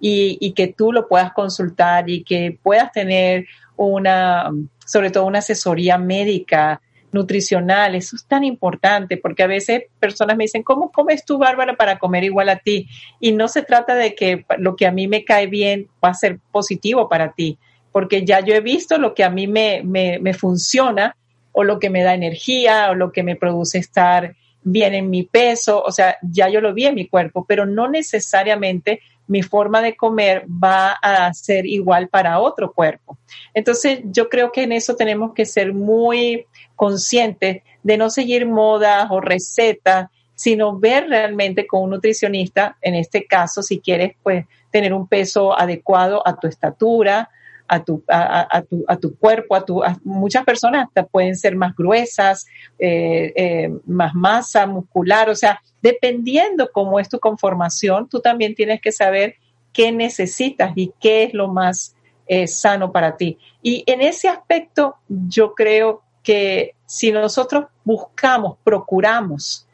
y, 0.00 0.38
y 0.40 0.54
que 0.54 0.66
tú 0.66 0.90
lo 0.90 1.06
puedas 1.06 1.32
consultar 1.32 2.10
y 2.10 2.24
que 2.24 2.58
puedas 2.60 2.90
tener 2.90 3.46
una, 3.76 4.50
sobre 4.86 5.10
todo 5.10 5.26
una 5.26 5.40
asesoría 5.40 5.98
médica, 5.98 6.80
nutricional, 7.12 7.94
eso 7.94 8.16
es 8.16 8.26
tan 8.26 8.44
importante 8.44 9.16
porque 9.16 9.42
a 9.42 9.46
veces 9.46 9.84
personas 9.98 10.36
me 10.36 10.44
dicen, 10.44 10.62
¿cómo 10.62 10.90
comes 10.92 11.24
tú, 11.24 11.38
Bárbara, 11.38 11.74
para 11.74 11.98
comer 11.98 12.24
igual 12.24 12.48
a 12.48 12.58
ti? 12.58 12.88
Y 13.20 13.32
no 13.32 13.48
se 13.48 13.62
trata 13.62 13.94
de 13.94 14.14
que 14.14 14.44
lo 14.58 14.76
que 14.76 14.86
a 14.86 14.92
mí 14.92 15.08
me 15.08 15.24
cae 15.24 15.46
bien 15.46 15.88
va 16.04 16.10
a 16.10 16.14
ser 16.14 16.38
positivo 16.52 17.08
para 17.08 17.32
ti, 17.32 17.58
porque 17.90 18.24
ya 18.24 18.40
yo 18.40 18.54
he 18.54 18.60
visto 18.60 18.98
lo 18.98 19.14
que 19.14 19.24
a 19.24 19.30
mí 19.30 19.46
me, 19.46 19.82
me, 19.82 20.18
me 20.18 20.34
funciona 20.34 21.16
o 21.52 21.64
lo 21.64 21.78
que 21.78 21.90
me 21.90 22.02
da 22.02 22.14
energía 22.14 22.90
o 22.90 22.94
lo 22.94 23.12
que 23.12 23.22
me 23.22 23.36
produce 23.36 23.78
estar 23.78 24.36
bien 24.62 24.94
en 24.94 25.08
mi 25.08 25.22
peso, 25.22 25.80
o 25.80 25.92
sea, 25.92 26.16
ya 26.22 26.48
yo 26.48 26.60
lo 26.60 26.74
vi 26.74 26.86
en 26.86 26.96
mi 26.96 27.06
cuerpo, 27.06 27.44
pero 27.46 27.66
no 27.66 27.88
necesariamente 27.88 29.00
mi 29.28 29.42
forma 29.42 29.82
de 29.82 29.96
comer 29.96 30.46
va 30.48 30.92
a 30.92 31.32
ser 31.34 31.66
igual 31.66 32.08
para 32.08 32.38
otro 32.40 32.72
cuerpo. 32.72 33.18
Entonces, 33.54 34.00
yo 34.04 34.28
creo 34.28 34.52
que 34.52 34.62
en 34.62 34.72
eso 34.72 34.94
tenemos 34.96 35.34
que 35.34 35.44
ser 35.44 35.72
muy 35.72 36.46
conscientes 36.74 37.62
de 37.82 37.96
no 37.96 38.10
seguir 38.10 38.46
modas 38.46 39.08
o 39.10 39.20
recetas, 39.20 40.08
sino 40.34 40.78
ver 40.78 41.08
realmente 41.08 41.66
con 41.66 41.82
un 41.82 41.90
nutricionista, 41.90 42.76
en 42.82 42.94
este 42.94 43.26
caso, 43.26 43.62
si 43.62 43.80
quieres, 43.80 44.14
pues, 44.22 44.44
tener 44.70 44.92
un 44.92 45.06
peso 45.06 45.58
adecuado 45.58 46.26
a 46.26 46.38
tu 46.38 46.46
estatura, 46.46 47.30
a 47.68 47.82
tu, 47.82 48.02
a, 48.08 48.62
tu, 48.62 48.84
a 48.86 48.96
tu 48.96 49.16
cuerpo, 49.16 49.54
a 49.54 49.64
tu, 49.64 49.82
muchas 50.04 50.44
personas 50.44 50.86
hasta 50.86 51.04
pueden 51.04 51.36
ser 51.36 51.56
más 51.56 51.74
gruesas, 51.74 52.46
eh, 52.78 53.32
eh, 53.36 53.70
más 53.86 54.14
masa 54.14 54.66
muscular, 54.66 55.28
o 55.28 55.34
sea, 55.34 55.60
dependiendo 55.82 56.70
cómo 56.72 57.00
es 57.00 57.08
tu 57.08 57.18
conformación, 57.18 58.08
tú 58.08 58.20
también 58.20 58.54
tienes 58.54 58.80
que 58.80 58.92
saber 58.92 59.36
qué 59.72 59.92
necesitas 59.92 60.72
y 60.76 60.92
qué 61.00 61.24
es 61.24 61.34
lo 61.34 61.48
más 61.48 61.94
eh, 62.26 62.46
sano 62.46 62.92
para 62.92 63.16
ti. 63.16 63.38
Y 63.62 63.84
en 63.86 64.00
ese 64.00 64.28
aspecto, 64.28 64.96
yo 65.08 65.54
creo 65.54 66.02
que 66.22 66.74
si 66.86 67.12
nosotros 67.12 67.66
buscamos, 67.84 68.58
procuramos, 68.64 69.66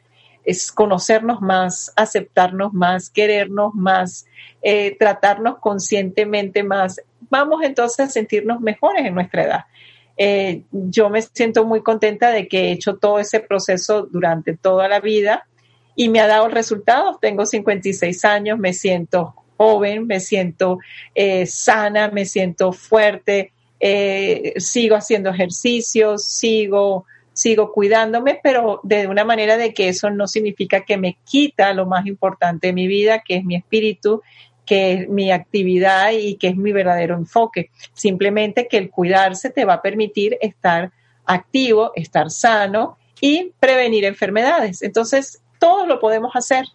es 0.44 0.72
conocernos 0.72 1.40
más, 1.40 1.92
aceptarnos 1.94 2.72
más, 2.72 3.10
querernos 3.10 3.74
más, 3.74 4.26
tratarnos 4.98 5.58
conscientemente 5.58 6.64
más, 6.64 7.00
vamos 7.32 7.62
entonces 7.62 7.98
a 8.00 8.10
sentirnos 8.10 8.60
mejores 8.60 9.06
en 9.06 9.14
nuestra 9.14 9.44
edad. 9.44 9.64
Eh, 10.18 10.64
yo 10.70 11.08
me 11.08 11.22
siento 11.22 11.64
muy 11.64 11.82
contenta 11.82 12.30
de 12.30 12.46
que 12.46 12.64
he 12.64 12.72
hecho 12.72 12.96
todo 12.96 13.18
ese 13.18 13.40
proceso 13.40 14.02
durante 14.02 14.54
toda 14.54 14.86
la 14.86 15.00
vida 15.00 15.46
y 15.96 16.10
me 16.10 16.20
ha 16.20 16.26
dado 16.26 16.48
resultados. 16.48 17.18
Tengo 17.20 17.46
56 17.46 18.24
años, 18.26 18.58
me 18.58 18.74
siento 18.74 19.34
joven, 19.56 20.06
me 20.06 20.20
siento 20.20 20.78
eh, 21.14 21.46
sana, 21.46 22.08
me 22.08 22.26
siento 22.26 22.74
fuerte, 22.74 23.52
eh, 23.80 24.52
sigo 24.58 24.94
haciendo 24.94 25.30
ejercicios, 25.30 26.26
sigo, 26.26 27.06
sigo 27.32 27.72
cuidándome, 27.72 28.40
pero 28.42 28.80
de 28.82 29.06
una 29.06 29.24
manera 29.24 29.56
de 29.56 29.72
que 29.72 29.88
eso 29.88 30.10
no 30.10 30.26
significa 30.26 30.84
que 30.84 30.98
me 30.98 31.16
quita 31.24 31.72
lo 31.72 31.86
más 31.86 32.04
importante 32.04 32.66
de 32.66 32.72
mi 32.74 32.86
vida, 32.86 33.22
que 33.26 33.36
es 33.36 33.44
mi 33.44 33.56
espíritu, 33.56 34.20
que 34.64 34.92
es 34.92 35.08
mi 35.08 35.30
actividad 35.32 36.12
y 36.12 36.36
que 36.36 36.48
es 36.48 36.56
mi 36.56 36.72
verdadero 36.72 37.16
enfoque. 37.16 37.70
Simplemente 37.92 38.68
que 38.68 38.78
el 38.78 38.90
cuidarse 38.90 39.50
te 39.50 39.64
va 39.64 39.74
a 39.74 39.82
permitir 39.82 40.38
estar 40.40 40.92
activo, 41.24 41.92
estar 41.94 42.30
sano 42.30 42.98
y 43.20 43.52
prevenir 43.60 44.04
enfermedades. 44.04 44.82
Entonces, 44.82 45.42
todos 45.58 45.86
lo 45.86 46.00
podemos 46.00 46.34
hacer. 46.34 46.66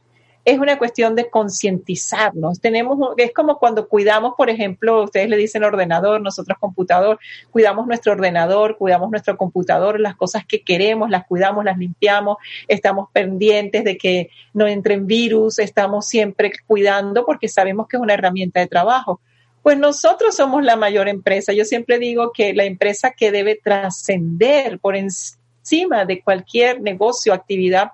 Es 0.48 0.60
una 0.60 0.78
cuestión 0.78 1.14
de 1.14 1.30
concientizarnos. 1.30 2.62
Tenemos, 2.62 2.98
es 3.18 3.34
como 3.34 3.60
cuando 3.60 3.90
cuidamos, 3.90 4.36
por 4.38 4.50
ejemplo, 4.50 5.04
ustedes 5.04 5.28
le 5.28 5.36
dicen 5.36 5.66
ordenador, 5.66 6.22
nosotros 6.22 6.58
computador, 6.58 7.20
cuidamos 7.52 7.86
nuestro 7.86 8.14
ordenador, 8.14 8.78
cuidamos 8.78 9.12
nuestro 9.12 9.36
computador, 9.36 10.00
las 10.00 10.16
cosas 10.16 10.46
que 10.46 10.62
queremos, 10.62 11.10
las 11.10 11.28
cuidamos, 11.28 11.66
las 11.66 11.78
limpiamos, 11.78 12.38
estamos 12.70 13.10
pendientes 13.12 13.84
de 13.84 13.98
que 13.98 14.30
no 14.54 14.68
entren 14.68 15.06
virus, 15.06 15.60
estamos 15.60 16.08
siempre 16.08 16.54
cuidando 16.66 17.26
porque 17.26 17.50
sabemos 17.50 17.90
que 17.90 17.98
es 17.98 18.02
una 18.02 18.14
herramienta 18.14 18.62
de 18.62 18.68
trabajo. 18.68 19.20
Pues 19.64 19.78
nosotros 19.78 20.34
somos 20.34 20.64
la 20.64 20.78
mayor 20.78 21.10
empresa. 21.10 21.52
Yo 21.52 21.66
siempre 21.66 22.00
digo 22.00 22.32
que 22.32 22.54
la 22.54 22.64
empresa 22.64 23.12
que 23.12 23.34
debe 23.34 23.60
trascender 23.62 24.80
por 24.80 24.96
encima 24.96 26.06
de 26.06 26.22
cualquier 26.22 26.80
negocio, 26.80 27.34
actividad 27.34 27.92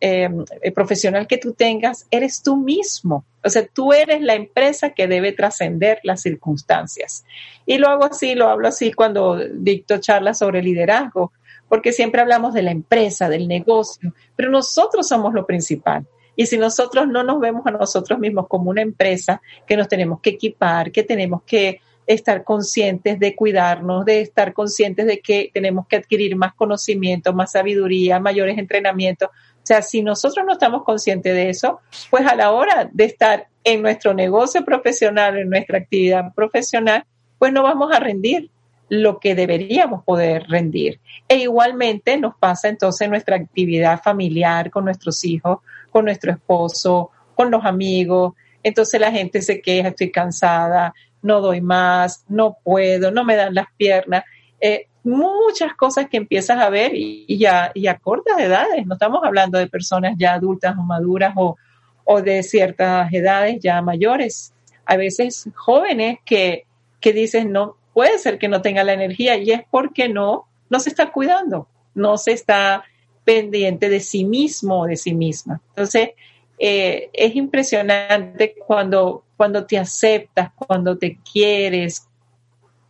eh, 0.00 0.28
profesional 0.74 1.26
que 1.26 1.38
tú 1.38 1.52
tengas, 1.52 2.06
eres 2.10 2.42
tú 2.42 2.56
mismo. 2.56 3.24
O 3.44 3.48
sea, 3.48 3.66
tú 3.66 3.92
eres 3.92 4.20
la 4.22 4.34
empresa 4.34 4.90
que 4.90 5.06
debe 5.06 5.32
trascender 5.32 6.00
las 6.02 6.22
circunstancias. 6.22 7.24
Y 7.64 7.78
lo 7.78 7.88
hago 7.88 8.04
así, 8.04 8.34
lo 8.34 8.48
hablo 8.48 8.68
así 8.68 8.92
cuando 8.92 9.36
dicto 9.36 9.98
charlas 9.98 10.38
sobre 10.38 10.62
liderazgo, 10.62 11.32
porque 11.68 11.92
siempre 11.92 12.20
hablamos 12.20 12.54
de 12.54 12.62
la 12.62 12.70
empresa, 12.70 13.28
del 13.28 13.48
negocio, 13.48 14.14
pero 14.36 14.50
nosotros 14.50 15.08
somos 15.08 15.34
lo 15.34 15.46
principal. 15.46 16.06
Y 16.36 16.46
si 16.46 16.58
nosotros 16.58 17.08
no 17.08 17.24
nos 17.24 17.40
vemos 17.40 17.66
a 17.66 17.70
nosotros 17.70 18.18
mismos 18.18 18.46
como 18.46 18.70
una 18.70 18.82
empresa 18.82 19.40
que 19.66 19.76
nos 19.76 19.88
tenemos 19.88 20.20
que 20.20 20.30
equipar, 20.30 20.92
que 20.92 21.02
tenemos 21.02 21.42
que 21.44 21.80
estar 22.06 22.44
conscientes 22.44 23.18
de 23.18 23.34
cuidarnos, 23.34 24.04
de 24.04 24.20
estar 24.20 24.52
conscientes 24.52 25.06
de 25.06 25.20
que 25.20 25.50
tenemos 25.52 25.86
que 25.88 25.96
adquirir 25.96 26.36
más 26.36 26.54
conocimiento, 26.54 27.32
más 27.32 27.52
sabiduría, 27.52 28.20
mayores 28.20 28.58
entrenamientos, 28.58 29.30
o 29.66 29.68
sea, 29.68 29.82
si 29.82 30.00
nosotros 30.00 30.46
no 30.46 30.52
estamos 30.52 30.84
conscientes 30.84 31.34
de 31.34 31.50
eso, 31.50 31.80
pues 32.08 32.24
a 32.24 32.36
la 32.36 32.52
hora 32.52 32.88
de 32.92 33.04
estar 33.04 33.48
en 33.64 33.82
nuestro 33.82 34.14
negocio 34.14 34.64
profesional, 34.64 35.36
en 35.36 35.50
nuestra 35.50 35.78
actividad 35.78 36.32
profesional, 36.36 37.04
pues 37.36 37.52
no 37.52 37.64
vamos 37.64 37.92
a 37.92 37.98
rendir 37.98 38.48
lo 38.88 39.18
que 39.18 39.34
deberíamos 39.34 40.04
poder 40.04 40.44
rendir. 40.46 41.00
E 41.28 41.38
igualmente 41.38 42.16
nos 42.16 42.36
pasa 42.36 42.68
entonces 42.68 43.00
en 43.00 43.10
nuestra 43.10 43.34
actividad 43.34 44.00
familiar 44.00 44.70
con 44.70 44.84
nuestros 44.84 45.24
hijos, 45.24 45.58
con 45.90 46.04
nuestro 46.04 46.30
esposo, 46.30 47.10
con 47.34 47.50
los 47.50 47.64
amigos, 47.64 48.34
entonces 48.62 49.00
la 49.00 49.10
gente 49.10 49.42
se 49.42 49.60
queja, 49.60 49.88
estoy 49.88 50.12
cansada, 50.12 50.94
no 51.22 51.40
doy 51.40 51.60
más, 51.60 52.24
no 52.28 52.56
puedo, 52.62 53.10
no 53.10 53.24
me 53.24 53.34
dan 53.34 53.52
las 53.52 53.66
piernas. 53.76 54.22
Eh, 54.60 54.86
muchas 55.06 55.74
cosas 55.74 56.08
que 56.08 56.16
empiezas 56.16 56.58
a 56.58 56.68
ver 56.68 56.92
y, 56.94 57.38
ya 57.38 57.70
y 57.74 57.86
a 57.86 57.98
cortas 57.98 58.38
edades, 58.38 58.86
no 58.86 58.94
estamos 58.94 59.20
hablando 59.24 59.58
de 59.58 59.68
personas 59.68 60.14
ya 60.18 60.34
adultas 60.34 60.76
o 60.76 60.82
maduras 60.82 61.32
o, 61.36 61.56
o 62.04 62.22
de 62.22 62.42
ciertas 62.42 63.12
edades 63.12 63.58
ya 63.60 63.80
mayores. 63.82 64.52
A 64.84 64.96
veces 64.96 65.48
jóvenes 65.54 66.18
que, 66.24 66.66
que 67.00 67.12
dicen, 67.12 67.52
no, 67.52 67.76
puede 67.94 68.18
ser 68.18 68.38
que 68.38 68.48
no 68.48 68.62
tenga 68.62 68.84
la 68.84 68.92
energía 68.92 69.36
y 69.36 69.52
es 69.52 69.62
porque 69.70 70.08
no, 70.08 70.46
no 70.68 70.80
se 70.80 70.90
está 70.90 71.12
cuidando, 71.12 71.68
no 71.94 72.18
se 72.18 72.32
está 72.32 72.84
pendiente 73.24 73.88
de 73.88 74.00
sí 74.00 74.24
mismo 74.24 74.82
o 74.82 74.86
de 74.86 74.96
sí 74.96 75.14
misma. 75.14 75.60
Entonces, 75.70 76.10
eh, 76.58 77.10
es 77.12 77.36
impresionante 77.36 78.54
cuando, 78.66 79.24
cuando 79.36 79.66
te 79.66 79.78
aceptas, 79.78 80.50
cuando 80.54 80.96
te 80.96 81.18
quieres 81.32 82.08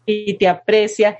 y 0.04 0.34
te 0.34 0.48
aprecias, 0.48 1.16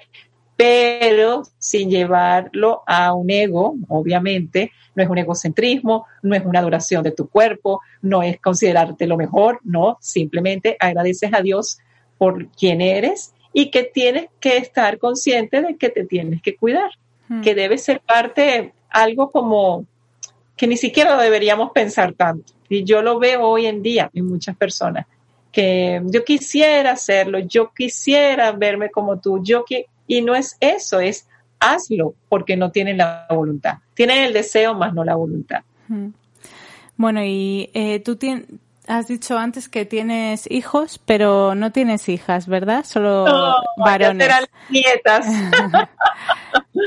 pero 0.57 1.43
sin 1.59 1.91
llevarlo 1.91 2.83
a 2.87 3.13
un 3.13 3.31
ego, 3.31 3.77
obviamente, 3.89 4.73
no 4.95 5.03
es 5.03 5.09
un 5.09 5.19
egocentrismo, 5.19 6.07
no 6.23 6.35
es 6.35 6.45
una 6.45 6.61
adoración 6.61 7.03
de 7.03 7.13
tu 7.13 7.29
cuerpo, 7.29 7.81
no 8.01 8.23
es 8.23 8.41
considerarte 8.41 9.07
lo 9.07 9.17
mejor, 9.17 9.61
no, 9.65 9.99
simplemente 10.01 10.77
agradeces 10.81 11.31
a 11.35 11.43
Dios 11.43 11.79
por 12.17 12.49
quien 12.49 12.81
eres 12.81 13.35
y 13.53 13.71
que 13.71 13.85
tienes 13.85 14.29
que 14.41 14.57
estar 14.57 14.99
consciente 14.99 15.61
de 15.61 15.77
que 15.77 15.91
te 15.91 16.05
tienes 16.05 16.41
que 16.41 16.57
cuidar, 16.57 16.91
hmm. 17.29 17.43
que 17.43 17.55
debe 17.55 17.77
ser 17.77 18.01
parte, 18.01 18.73
algo 18.89 19.31
como 19.31 19.85
que 20.57 20.67
ni 20.67 20.79
siquiera 20.79 21.17
lo 21.17 21.23
deberíamos 21.23 21.71
pensar 21.73 22.15
tanto. 22.15 22.55
Y 22.69 22.85
yo 22.85 23.03
lo 23.03 23.19
veo 23.19 23.43
hoy 23.43 23.67
en 23.67 23.83
día 23.83 24.11
en 24.15 24.27
muchas 24.27 24.57
personas, 24.57 25.07
que 25.53 26.01
yo 26.07 26.25
quisiera 26.25 26.93
hacerlo, 26.93 27.39
yo 27.39 27.73
quisiera 27.75 28.53
verme 28.53 28.91
como 28.91 29.21
tú, 29.21 29.43
yo 29.43 29.65
que, 29.65 29.87
y 30.07 30.23
no 30.23 30.35
es 30.35 30.57
eso, 30.61 31.01
es 31.01 31.27
hazlo 31.61 32.15
porque 32.29 32.57
no 32.57 32.71
tienen 32.71 32.99
la 32.99 33.27
voluntad. 33.31 33.79
Tienen 33.95 34.25
el 34.25 34.33
deseo, 34.33 34.75
más 34.75 34.93
no 34.95 35.05
la 35.05 35.15
voluntad. 35.15 35.63
Bueno, 36.97 37.23
y 37.25 37.71
eh, 37.75 38.01
tú 38.01 38.19
has 38.87 39.09
dicho 39.09 39.37
antes 39.37 39.69
que 39.69 39.85
tienes 39.85 40.51
hijos, 40.51 41.01
pero 41.05 41.55
no 41.55 41.73
tienes 41.73 42.09
hijas, 42.09 42.47
¿verdad? 42.47 42.85
Solo 42.85 43.27
no, 43.27 43.55
varones. 43.77 44.27
Serán 44.27 44.45
nietas. 44.71 45.27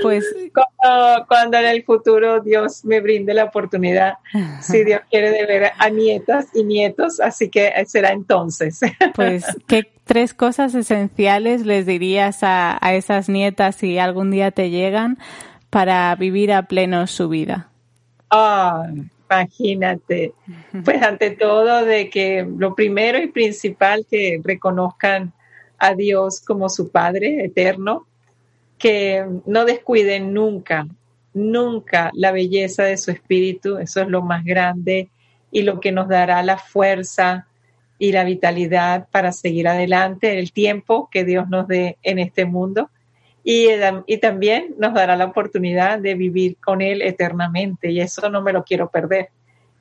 pues 0.02 0.26
cuando, 1.28 1.58
en 1.58 1.66
el 1.66 1.84
futuro 1.84 2.42
Dios 2.42 2.86
me 2.86 3.02
brinde 3.02 3.34
la 3.34 3.46
oportunidad, 3.46 4.16
si 4.62 4.84
Dios 4.84 5.02
quiere 5.10 5.32
de 5.32 5.46
ver 5.46 5.72
a 5.78 5.90
nietas 5.90 6.48
y 6.54 6.64
nietos, 6.64 7.20
así 7.20 7.50
que 7.50 7.72
será 7.88 8.12
entonces. 8.12 8.80
pues, 9.16 9.46
¿qué 9.68 9.92
tres 10.10 10.34
cosas 10.34 10.74
esenciales 10.74 11.68
les 11.68 11.86
dirías 11.86 12.42
a, 12.42 12.80
a 12.82 12.96
esas 12.96 13.30
nietas 13.30 13.76
si 13.76 14.00
algún 14.00 14.32
día 14.32 14.50
te 14.50 14.72
llegan 14.72 15.20
para 15.70 16.16
vivir 16.16 16.52
a 16.52 16.64
pleno 16.64 17.06
su 17.06 17.30
vida? 17.30 17.70
Ah, 18.32 18.88
imagínate. 19.30 20.34
Pues 20.84 21.04
ante 21.04 21.30
todo 21.30 21.86
de 21.86 22.10
que 22.10 22.44
lo 22.58 22.74
primero 22.74 23.20
y 23.20 23.28
principal 23.28 24.08
que 24.10 24.42
reconozcan 24.44 25.32
a 25.78 25.94
Dios 25.94 26.42
como 26.42 26.70
su 26.70 26.90
Padre 26.90 27.46
eterno, 27.46 28.08
que 28.80 29.24
no 29.46 29.64
descuiden 29.64 30.34
nunca, 30.34 30.88
nunca 31.36 32.10
la 32.16 32.32
belleza 32.32 32.82
de 32.82 32.98
su 32.98 33.12
espíritu, 33.12 33.78
eso 33.78 34.02
es 34.02 34.08
lo 34.08 34.24
más 34.24 34.44
grande 34.44 35.10
y 35.52 35.62
lo 35.62 35.80
que 35.80 35.92
nos 35.92 36.08
dará 36.08 36.42
la 36.42 36.58
fuerza 36.58 37.46
y 38.00 38.14
la 38.14 38.24
vitalidad 38.24 39.08
para 39.12 39.34
seguir 39.34 39.68
adelante 39.68 40.40
el 40.40 40.54
tiempo 40.54 41.10
que 41.12 41.26
Dios 41.26 41.50
nos 41.50 41.68
dé 41.68 41.98
en 42.02 42.18
este 42.18 42.46
mundo 42.46 42.90
y, 43.44 43.68
y 44.08 44.18
también 44.18 44.74
nos 44.78 44.94
dará 44.94 45.18
la 45.18 45.26
oportunidad 45.26 46.00
de 46.00 46.16
vivir 46.16 46.58
con 46.58 46.82
Él 46.82 47.02
eternamente 47.02 47.92
y 47.92 48.00
eso 48.00 48.30
no 48.30 48.42
me 48.42 48.54
lo 48.54 48.64
quiero 48.64 48.90
perder. 48.90 49.30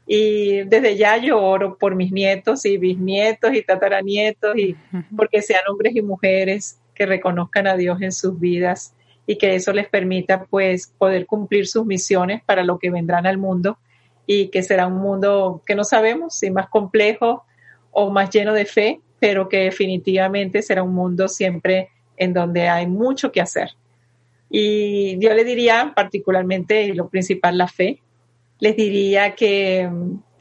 Y 0.07 0.63
desde 0.65 0.97
ya 0.97 1.17
yo 1.19 1.41
oro 1.41 1.77
por 1.77 1.95
mis 1.95 2.11
nietos 2.11 2.65
y 2.65 2.77
bisnietos 2.77 3.53
y 3.55 3.63
tataranietos 3.63 4.57
y 4.57 4.75
porque 5.17 5.43
sean 5.43 5.61
hombres 5.71 5.95
y 5.95 6.03
mujeres 6.03 6.81
que 6.95 7.07
reconozcan 7.07 7.67
a 7.67 7.77
Dios 7.77 8.01
en 8.03 8.11
sus 8.11 8.41
vidas 8.41 8.95
y 9.27 9.37
que 9.37 9.55
eso 9.55 9.73
les 9.73 9.87
permita 9.89 10.45
pues 10.45 10.93
poder 10.99 11.27
cumplir 11.27 11.67
sus 11.67 11.85
misiones 11.85 12.43
para 12.43 12.65
lo 12.65 12.79
que 12.79 12.91
vendrán 12.91 13.27
al 13.27 13.39
mundo 13.39 13.79
y 14.27 14.49
que 14.49 14.63
será 14.63 14.87
un 14.87 14.97
mundo 14.97 15.63
que 15.67 15.75
no 15.75 15.85
sabemos 15.85 16.35
si 16.35 16.51
más 16.51 16.69
complejo 16.69 17.45
o 17.91 18.11
más 18.11 18.31
lleno 18.31 18.53
de 18.53 18.65
fe, 18.65 19.01
pero 19.19 19.49
que 19.49 19.59
definitivamente 19.59 20.63
será 20.63 20.83
un 20.83 20.95
mundo 20.95 21.29
siempre 21.29 21.89
en 22.17 22.33
donde 22.33 22.69
hay 22.69 22.87
mucho 22.87 23.33
que 23.33 23.41
hacer. 23.41 23.71
Y 24.51 25.19
yo 25.19 25.35
le 25.35 25.45
diría 25.45 25.93
particularmente, 25.95 26.95
lo 26.95 27.09
principal, 27.09 27.59
la 27.59 27.69
fe. 27.69 28.01
Les 28.61 28.77
diría 28.77 29.35
que, 29.35 29.89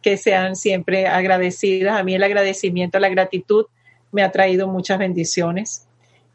que 0.01 0.17
sean 0.17 0.55
siempre 0.55 1.07
agradecidas. 1.07 1.99
A 1.99 2.03
mí 2.03 2.15
el 2.15 2.23
agradecimiento, 2.23 2.99
la 2.99 3.09
gratitud 3.09 3.65
me 4.11 4.23
ha 4.23 4.31
traído 4.31 4.67
muchas 4.67 4.97
bendiciones 4.97 5.87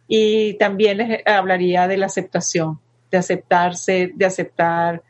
y 0.07 0.55
también 0.55 0.99
les 0.99 1.27
hablaría 1.27 1.89
de 1.89 1.97
la 1.97 2.07
aceptación, 2.07 2.79
de 3.11 3.19
aceptarse, 3.19 4.13
de 4.15 4.27
aceptar 4.27 5.03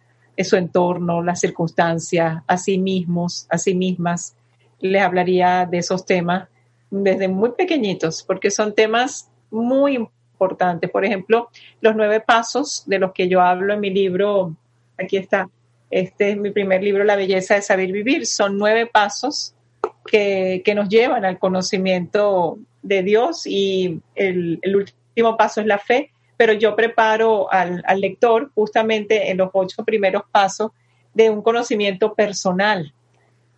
su 0.44 0.56
entorno, 0.56 1.22
las 1.22 1.40
circunstancias, 1.40 2.42
a 2.46 2.56
sí 2.56 2.78
mismos, 2.78 3.46
a 3.50 3.58
sí 3.58 3.74
mismas. 3.74 4.34
Les 4.82 5.02
hablaría 5.02 5.66
de 5.66 5.78
esos 5.78 6.04
temas 6.04 6.48
desde 6.90 7.28
muy 7.28 7.52
pequeñitos, 7.52 8.22
porque 8.22 8.50
son 8.50 8.74
temas 8.74 9.30
muy 9.50 9.94
importantes. 9.94 10.90
Por 10.90 11.06
ejemplo, 11.06 11.48
los 11.80 11.96
nueve 11.96 12.20
pasos 12.20 12.82
de 12.86 12.98
los 12.98 13.12
que 13.12 13.28
yo 13.28 13.40
hablo 13.40 13.72
en 13.72 13.80
mi 13.80 13.88
libro, 13.88 14.54
aquí 14.98 15.16
está, 15.16 15.48
este 15.90 16.32
es 16.32 16.36
mi 16.36 16.50
primer 16.50 16.82
libro, 16.82 17.04
La 17.04 17.16
belleza 17.16 17.54
de 17.54 17.62
saber 17.62 17.90
vivir. 17.90 18.26
Son 18.26 18.58
nueve 18.58 18.86
pasos 18.86 19.54
que, 20.04 20.60
que 20.64 20.74
nos 20.74 20.90
llevan 20.90 21.24
al 21.24 21.38
conocimiento 21.38 22.58
de 22.82 23.02
Dios 23.02 23.46
y 23.46 24.00
el, 24.14 24.60
último 24.74 25.36
paso 25.36 25.60
es 25.60 25.66
la 25.66 25.78
fe, 25.78 26.10
pero 26.36 26.52
yo 26.52 26.74
preparo 26.74 27.50
al, 27.50 27.82
lector 27.96 28.50
justamente 28.54 29.30
en 29.30 29.38
los 29.38 29.50
ocho 29.52 29.84
primeros 29.84 30.24
pasos 30.30 30.72
de 31.14 31.30
un 31.30 31.42
conocimiento 31.42 32.14
personal, 32.14 32.92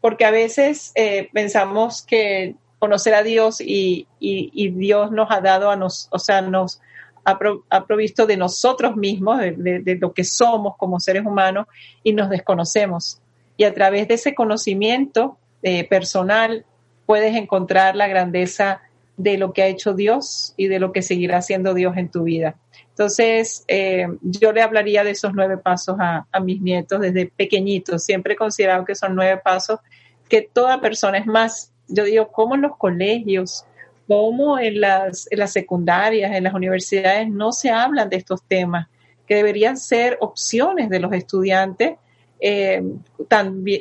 porque 0.04 0.26
a 0.26 0.30
veces 0.30 0.92
eh, 0.96 1.30
pensamos 1.32 2.02
que 2.02 2.56
conocer 2.78 3.14
a 3.14 3.22
Dios 3.22 3.58
y, 3.58 4.06
Dios 4.20 5.10
nos 5.10 5.30
ha 5.30 5.40
dado 5.40 5.70
a 5.70 5.76
nos, 5.76 6.08
o 6.10 6.18
sea, 6.18 6.42
nos 6.42 6.82
ha, 7.24 7.38
provisto 7.86 8.26
de 8.26 8.36
nosotros 8.36 8.96
mismos, 8.96 9.38
de, 9.40 9.98
lo 9.98 10.12
que 10.12 10.24
somos 10.24 10.76
como 10.76 11.00
seres 11.00 11.24
humanos 11.24 11.68
y 12.02 12.12
nos 12.12 12.28
desconocemos. 12.28 13.22
Y 13.56 13.64
a 13.64 13.72
través 13.72 14.06
de 14.06 14.16
ese 14.16 14.34
conocimiento 14.34 15.38
eh, 15.62 15.88
personal 15.88 16.66
puedes 17.06 17.34
encontrar 17.34 17.96
la 17.96 18.06
grandeza 18.06 18.82
de 19.16 19.38
lo 19.38 19.54
que 19.54 19.62
ha 19.62 19.68
hecho 19.68 19.94
Dios 19.94 20.52
y 20.58 20.68
de 20.68 20.80
lo 20.80 20.92
que 20.92 21.00
seguirá 21.00 21.38
haciendo 21.38 21.72
Dios 21.72 21.96
en 21.96 22.10
tu 22.10 22.24
vida. 22.24 22.56
Entonces, 22.94 23.64
eh, 23.66 24.06
yo 24.22 24.52
le 24.52 24.62
hablaría 24.62 25.02
de 25.02 25.10
esos 25.10 25.32
nueve 25.34 25.58
pasos 25.58 25.96
a, 25.98 26.26
mis 26.40 26.60
nietos 26.60 27.00
desde 27.00 27.26
pequeñitos. 27.26 28.04
Siempre 28.04 28.34
he 28.34 28.36
considerado 28.36 28.84
que 28.84 28.94
son 28.94 29.16
nueve 29.16 29.40
pasos 29.42 29.80
que 30.28 30.42
toda 30.42 30.80
persona 30.80 31.18
es 31.18 31.26
más. 31.26 31.72
Yo 31.88 32.04
digo, 32.04 32.28
como 32.30 32.54
en 32.54 32.62
los 32.62 32.76
colegios, 32.76 33.64
como 34.06 34.60
en 34.60 34.80
las, 34.80 35.26
secundarias, 35.46 36.36
en 36.36 36.44
las 36.44 36.54
universidades, 36.54 37.28
no 37.28 37.50
se 37.50 37.70
hablan 37.70 38.08
de 38.08 38.16
estos 38.16 38.44
temas, 38.44 38.86
que 39.26 39.34
deberían 39.34 39.76
ser 39.76 40.16
opciones 40.20 40.88
de 40.88 41.00
los 41.00 41.12
estudiantes, 41.12 41.96
eh, 42.38 42.80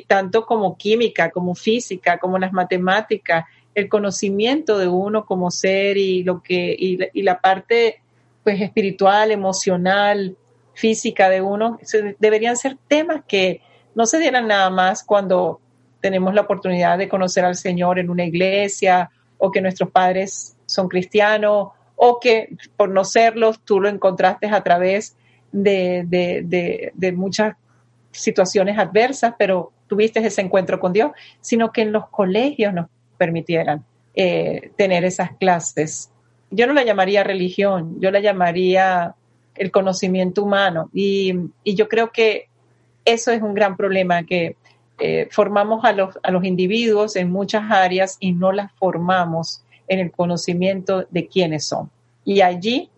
tanto 0.08 0.44
como 0.44 0.76
química, 0.76 1.30
como 1.30 1.54
física, 1.54 2.18
como 2.18 2.36
las 2.36 2.52
matemáticas, 2.52 3.44
el 3.76 3.88
conocimiento 3.88 4.78
de 4.78 4.88
uno 4.88 5.24
como 5.24 5.52
ser 5.52 5.96
y 5.98 6.24
lo 6.24 6.42
que 6.42 6.74
y, 6.76 7.22
la 7.22 7.40
parte 7.40 8.00
pues 8.44 8.60
espiritual, 8.60 9.30
emocional, 9.30 10.36
física 10.74 11.28
de 11.28 11.40
uno 11.40 11.78
deberían 12.18 12.56
ser 12.56 12.76
temas 12.88 13.22
que 13.26 13.60
no 13.94 14.06
se 14.06 14.18
dieran 14.18 14.48
nada 14.48 14.70
más 14.70 15.04
cuando 15.04 15.60
tenemos 16.00 16.34
la 16.34 16.42
oportunidad 16.42 16.98
de 16.98 17.08
conocer 17.08 17.44
al 17.44 17.56
Señor 17.56 17.98
en 17.98 18.10
una 18.10 18.24
iglesia 18.24 19.10
o 19.38 19.50
que 19.50 19.60
nuestros 19.60 19.90
padres 19.90 20.56
son 20.66 20.88
cristianos 20.88 21.68
o 21.96 22.20
que 22.20 22.56
por 22.76 22.90
no 22.90 23.04
serlos 23.04 23.60
tú 23.64 23.80
lo 23.80 23.88
encontraste 23.88 24.48
a 24.48 24.62
través 24.62 25.16
de, 25.52 26.04
de, 26.06 26.92
de 26.92 27.12
muchas 27.12 27.54
situaciones 28.10 28.78
adversas, 28.78 29.34
pero 29.38 29.72
tuviste 29.86 30.24
ese 30.24 30.40
encuentro 30.40 30.80
con 30.80 30.92
Dios, 30.92 31.12
sino 31.40 31.72
que 31.72 31.82
en 31.82 31.92
los 31.92 32.08
colegios 32.08 32.72
nos 32.74 32.86
permitieran 33.16 33.84
eh, 34.14 34.72
tener 34.76 35.04
esas 35.04 35.32
clases. 35.36 36.10
Yo 36.54 36.66
no 36.66 36.72
la 36.72 36.84
llamaría 36.84 37.24
religión, 37.24 37.96
yo 38.00 38.10
la 38.10 38.20
llamaría 38.20 39.14
el 39.56 39.70
conocimiento 39.70 40.42
humano 40.42 40.88
y, 40.92 41.34
yo 41.64 41.88
creo 41.88 42.10
que 42.10 42.48
eso 43.04 43.32
es 43.32 43.42
un 43.42 43.54
gran 43.54 43.76
problema 43.76 44.24
que, 44.24 44.56
eh, 45.00 45.26
formamos 45.32 45.84
a 45.84 45.92
los, 45.92 46.16
a 46.22 46.30
los 46.30 46.44
individuos 46.44 47.16
en 47.16 47.30
muchas 47.32 47.68
áreas 47.68 48.16
y 48.20 48.32
no 48.32 48.52
las 48.52 48.70
formamos 48.74 49.64
en 49.88 49.98
el 49.98 50.12
conocimiento 50.12 51.04
de 51.10 51.26
quiénes 51.26 51.66
son. 51.66 51.90
Y 52.24 52.40
allí, 52.42 52.90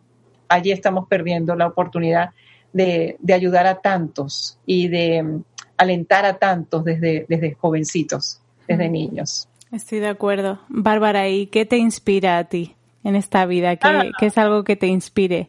allí 0.49 0.73
estamos 0.73 1.09
perdiendo 1.09 1.57
la 1.57 1.67
oportunidad 1.67 2.31
de, 2.75 3.17
de 3.19 3.33
ayudar 3.33 3.67
a 3.67 3.81
tantos 3.81 4.59
y 4.67 4.89
de 4.89 5.23
mm, 5.23 5.43
alentar 5.79 6.27
a 6.27 6.37
tantos 6.37 6.85
desde, 6.85 7.25
desde 7.31 7.55
jovencitos, 7.55 8.43
desde 8.69 8.91
niños. 8.91 9.49
Estoy 9.73 10.01
de 10.01 10.09
acuerdo. 10.09 10.61
Bárbara, 10.69 11.31
¿y 11.31 11.47
qué 11.47 11.65
te 11.65 11.79
inspira 11.79 12.37
a 12.37 12.45
ti 12.45 12.76
en 13.07 13.15
esta 13.15 13.47
vida? 13.47 13.77
¿Qué, 13.77 13.87
Ah. 13.89 14.05
qué 14.19 14.27
es 14.27 14.37
algo 14.37 14.65
que 14.65 14.75
te 14.75 14.89
inspire? 14.89 15.49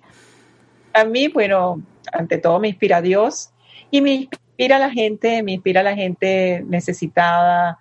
A 0.93 1.03
mí, 1.05 1.27
bueno, 1.27 1.81
ante 2.13 2.37
todo 2.37 2.59
me 2.59 2.67
inspira 2.67 3.01
Dios 3.01 3.49
y 3.89 4.01
me 4.01 4.11
inspira 4.13 4.77
la 4.77 4.91
gente, 4.91 5.41
me 5.41 5.53
inspira 5.53 5.81
la 5.81 5.95
gente 5.95 6.63
necesitada, 6.67 7.79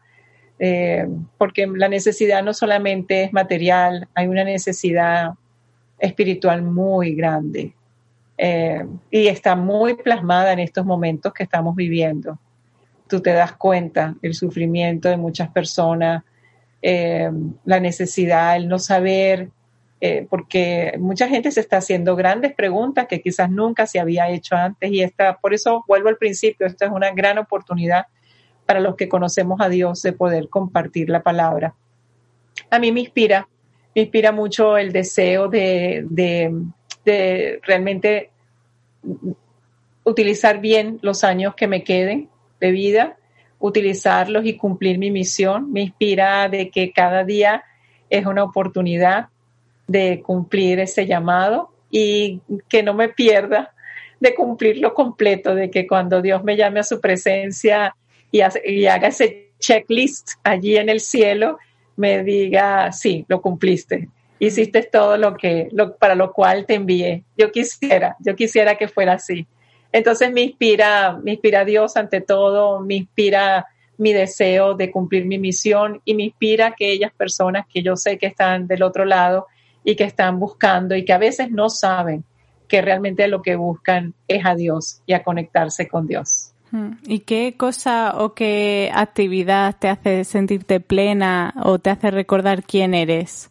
eh, 0.58 1.06
porque 1.36 1.66
la 1.66 1.88
necesidad 1.88 2.42
no 2.42 2.54
solamente 2.54 3.24
es 3.24 3.32
material, 3.34 4.08
hay 4.14 4.26
una 4.28 4.44
necesidad 4.44 5.32
espiritual 5.98 6.62
muy 6.62 7.14
grande 7.14 7.74
eh, 8.38 8.84
y 9.10 9.26
está 9.26 9.56
muy 9.56 9.94
plasmada 9.94 10.52
en 10.52 10.60
estos 10.60 10.86
momentos 10.86 11.34
que 11.34 11.42
estamos 11.42 11.76
viviendo. 11.76 12.38
Tú 13.08 13.20
te 13.20 13.32
das 13.32 13.52
cuenta 13.52 14.14
el 14.22 14.32
sufrimiento 14.32 15.10
de 15.10 15.18
muchas 15.18 15.50
personas, 15.50 16.24
eh, 16.80 17.30
la 17.64 17.80
necesidad, 17.80 18.56
el 18.56 18.68
no 18.68 18.78
saber, 18.78 19.50
eh, 20.01 20.26
porque 20.28 20.94
mucha 20.99 21.26
gente 21.26 21.51
se 21.51 21.61
está 21.61 21.78
haciendo 21.78 22.16
grandes 22.16 22.55
preguntas 22.55 23.07
que 23.07 23.22
quizás 23.22 23.51
nunca 23.51 23.86
se 23.86 23.99
había 23.99 24.28
hecho 24.28 24.55
antes 24.55 24.90
y 24.90 25.03
esta, 25.03 25.38
por 25.38 25.55
eso 25.55 25.84
vuelvo 25.88 26.11
al 26.11 26.18
principio, 26.18 26.66
esta 26.66 26.84
es 26.84 26.92
una 26.92 27.12
gran 27.12 27.38
oportunidad 27.38 28.07
para 28.66 28.80
los 28.80 28.97
que 28.97 29.09
conocemos 29.09 29.61
a 29.61 29.68
Dios 29.70 30.03
de 30.03 30.12
poder 30.12 30.49
compartir 30.51 31.09
la 31.09 31.22
palabra. 31.22 31.74
A 32.68 32.78
mí 32.78 32.92
me 32.92 33.01
inspira, 33.01 33.49
me 33.94 34.03
inspira 34.03 34.32
mucho 34.32 34.76
el 34.76 34.92
deseo 34.92 35.49
de, 35.49 36.05
de, 36.11 36.53
de 37.05 37.61
realmente 37.62 38.30
utilizar 40.05 40.61
bien 40.61 40.99
los 41.01 41.24
años 41.24 41.55
que 41.55 41.68
me 41.68 41.84
queden 41.84 42.28
de 42.61 42.70
vida, 42.70 43.16
utilizarlos 43.59 44.44
y 44.44 44.57
cumplir 44.57 44.99
mi 44.99 45.11
misión. 45.11 45.72
Me 45.72 45.80
inspira 45.80 46.49
de 46.49 46.70
que 46.70 46.92
cada 46.92 47.24
día 47.24 47.64
es 48.11 48.26
una 48.26 48.44
oportunidad 48.44 49.28
de 49.87 50.22
cumplir 50.22 50.80
ese 50.80 51.07
llamado 51.07 51.70
y 51.91 52.41
que 52.68 52.82
no 52.82 52.95
me 52.95 53.09
pierda 53.09 53.72
de 54.20 54.34
cumplirlo 54.34 54.95
completo, 54.95 55.55
de 55.55 55.70
que 55.70 55.87
cuando 55.87 56.22
Dios 56.22 56.43
me 56.43 56.57
llame 56.57 56.80
a 56.80 56.84
su 56.84 57.01
presencia 57.01 57.95
y, 58.30 58.41
haga 58.41 59.09
ese 59.09 59.51
checklist 59.59 60.32
allí 60.43 60.76
en 60.76 60.89
el 60.89 61.01
cielo, 61.01 61.59
me 61.97 62.22
diga, 62.22 62.93
sí, 62.93 63.24
lo 63.28 63.41
cumpliste, 63.41 64.09
hiciste 64.39 64.82
todo 64.82 65.16
lo 65.16 65.34
que, 65.37 65.68
para 65.99 66.14
lo 66.14 66.32
cual 66.32 66.66
te 66.66 66.74
envié. 66.74 67.24
Yo 67.37 67.51
quisiera, 67.51 68.16
yo 68.20 68.34
quisiera 68.37 68.76
que 68.76 68.89
fuera 68.89 69.14
así. 69.14 69.47
Entonces 69.93 70.32
me 70.32 70.43
inspira, 70.43 71.18
me 71.22 71.32
inspira 71.32 71.64
Dios 71.64 71.97
ante 71.97 72.20
todo, 72.20 72.80
me 72.80 72.97
inspira 72.97 73.66
mi 73.99 74.12
deseo 74.12 74.74
de 74.74 74.91
cumplir 74.91 75.24
mi 75.24 75.39
misión 75.39 76.03
y 76.05 76.14
me 76.14 76.24
inspira 76.24 76.66
aquellas 76.66 77.12
personas 77.14 77.66
que 77.72 77.82
yo 77.82 77.97
sé 77.97 78.18
que 78.18 78.26
están 78.26 78.66
del 78.66 78.82
otro 78.82 79.07
lado 79.07 79.47
y 79.87 79.95
que 79.95 80.03
están 80.03 80.41
buscando 80.41 80.97
y 80.97 81.05
que 81.05 81.12
a 81.12 81.18
veces 81.18 81.53
no 81.53 81.70
saben 81.70 82.24
que 82.66 82.82
realmente 82.82 83.28
lo 83.28 83.41
que 83.41 83.55
buscan 83.55 84.14
es 84.26 84.45
a 84.45 84.57
Dios 84.57 85.01
y 85.07 85.12
a 85.12 85.22
conectarse 85.22 85.87
con 85.87 86.09
Dios. 86.09 86.53
Mm. 86.72 86.95
¿Y 87.07 87.20
qué 87.20 87.55
cosa 87.57 88.14
o 88.18 88.34
qué 88.34 88.91
actividad 88.93 89.76
te 89.78 89.89
hace 89.89 90.24
sentirte 90.24 90.80
plena 90.80 91.55
o 91.62 91.78
te 91.78 91.91
hace 91.91 92.11
recordar 92.11 92.64
quién 92.64 92.95
eres? 92.95 93.49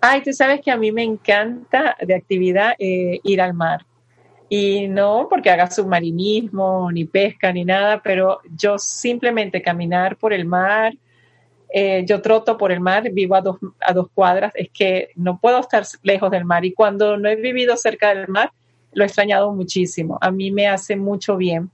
Ay, 0.00 0.22
tú 0.22 0.32
sabes 0.32 0.62
que 0.62 0.70
a 0.70 0.78
mí 0.78 0.90
me 0.90 1.02
encanta 1.02 1.94
de 2.00 2.14
actividad 2.14 2.72
eh, 2.78 3.20
ir 3.22 3.42
al 3.42 3.52
mar. 3.52 3.84
Y 4.48 4.88
no 4.88 5.26
porque 5.28 5.50
haga 5.50 5.70
submarinismo, 5.70 6.90
ni 6.90 7.04
pesca, 7.04 7.52
ni 7.52 7.66
nada, 7.66 8.00
pero 8.02 8.40
yo 8.56 8.78
simplemente 8.78 9.60
caminar 9.60 10.16
por 10.16 10.32
el 10.32 10.46
mar, 10.46 10.94
eh, 11.76 12.04
yo 12.06 12.22
troto 12.22 12.56
por 12.56 12.70
el 12.70 12.78
mar, 12.78 13.10
vivo 13.10 13.34
a 13.34 13.40
dos, 13.40 13.56
a 13.80 13.92
dos 13.92 14.06
cuadras, 14.14 14.52
es 14.54 14.70
que 14.70 15.08
no 15.16 15.40
puedo 15.40 15.58
estar 15.58 15.84
lejos 16.04 16.30
del 16.30 16.44
mar. 16.44 16.64
Y 16.64 16.72
cuando 16.72 17.16
no 17.16 17.28
he 17.28 17.34
vivido 17.34 17.76
cerca 17.76 18.14
del 18.14 18.28
mar, 18.28 18.52
lo 18.92 19.02
he 19.02 19.06
extrañado 19.08 19.52
muchísimo. 19.52 20.16
A 20.20 20.30
mí 20.30 20.52
me 20.52 20.68
hace 20.68 20.94
mucho 20.94 21.36
bien. 21.36 21.68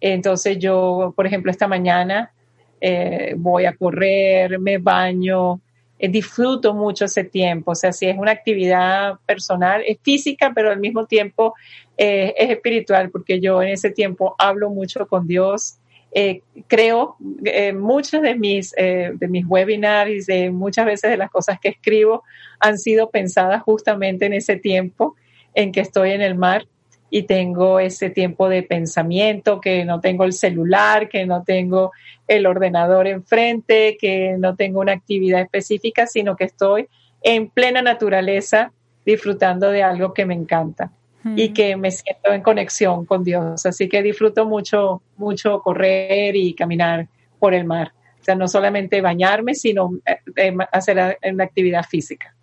Entonces 0.00 0.58
yo, 0.58 1.12
por 1.14 1.26
ejemplo, 1.26 1.50
esta 1.50 1.68
mañana 1.68 2.32
eh, 2.80 3.34
voy 3.36 3.66
a 3.66 3.76
correr, 3.76 4.58
me 4.58 4.78
baño, 4.78 5.60
eh, 5.98 6.08
disfruto 6.08 6.72
mucho 6.72 7.04
ese 7.04 7.24
tiempo. 7.24 7.72
O 7.72 7.74
sea, 7.74 7.92
si 7.92 8.06
es 8.06 8.16
una 8.16 8.32
actividad 8.32 9.18
personal, 9.26 9.82
es 9.86 9.98
física, 10.00 10.52
pero 10.54 10.70
al 10.70 10.80
mismo 10.80 11.04
tiempo 11.04 11.52
es 11.94 12.32
espiritual, 12.48 13.10
porque 13.10 13.38
yo 13.38 13.62
en 13.62 13.68
ese 13.68 13.90
tiempo 13.90 14.34
hablo 14.38 14.70
mucho 14.70 15.06
con 15.06 15.26
Dios. 15.26 15.76
Eh, 16.14 16.42
creo 16.66 17.16
eh, 17.44 17.72
muchos 17.72 18.20
de 18.20 18.34
mis, 18.34 18.74
eh, 18.76 19.12
de 19.14 19.28
mis 19.28 19.46
webinars, 19.46 20.26
de 20.26 20.50
muchas 20.50 20.84
veces 20.84 21.10
de 21.10 21.16
las 21.16 21.30
cosas 21.30 21.58
que 21.58 21.70
escribo, 21.70 22.22
han 22.60 22.78
sido 22.78 23.10
pensadas 23.10 23.62
justamente 23.62 24.26
en 24.26 24.34
ese 24.34 24.56
tiempo 24.56 25.16
en 25.54 25.72
que 25.72 25.80
estoy 25.80 26.10
en 26.10 26.20
el 26.20 26.34
mar 26.34 26.66
y 27.08 27.22
tengo 27.22 27.78
ese 27.78 28.10
tiempo 28.10 28.48
de 28.48 28.62
pensamiento, 28.62 29.60
que 29.60 29.84
no 29.84 30.00
tengo 30.00 30.24
el 30.24 30.32
celular, 30.32 31.08
que 31.08 31.26
no 31.26 31.44
tengo 31.44 31.92
el 32.26 32.46
ordenador 32.46 33.06
enfrente, 33.06 33.96
que 33.98 34.36
no 34.38 34.54
tengo 34.54 34.80
una 34.80 34.92
actividad 34.92 35.40
específica, 35.40 36.06
sino 36.06 36.36
que 36.36 36.44
estoy 36.44 36.88
en 37.22 37.48
plena 37.48 37.82
naturaleza 37.82 38.72
disfrutando 39.04 39.70
de 39.70 39.82
algo 39.82 40.12
que 40.12 40.26
me 40.26 40.34
encanta 40.34 40.90
y 41.36 41.50
que 41.50 41.76
me 41.76 41.90
siento 41.90 42.32
en 42.32 42.42
conexión 42.42 43.04
con 43.06 43.22
Dios. 43.24 43.64
Así 43.66 43.88
que 43.88 44.02
disfruto 44.02 44.44
mucho, 44.46 45.02
mucho 45.16 45.60
correr 45.60 46.34
y 46.36 46.54
caminar 46.54 47.08
por 47.38 47.54
el 47.54 47.64
mar. 47.64 47.92
O 48.20 48.24
sea, 48.24 48.34
no 48.34 48.46
solamente 48.46 49.00
bañarme, 49.00 49.54
sino 49.54 49.90
eh, 50.06 50.18
eh, 50.36 50.56
hacer 50.70 51.18
una 51.24 51.44
actividad 51.44 51.84
física. 51.84 52.34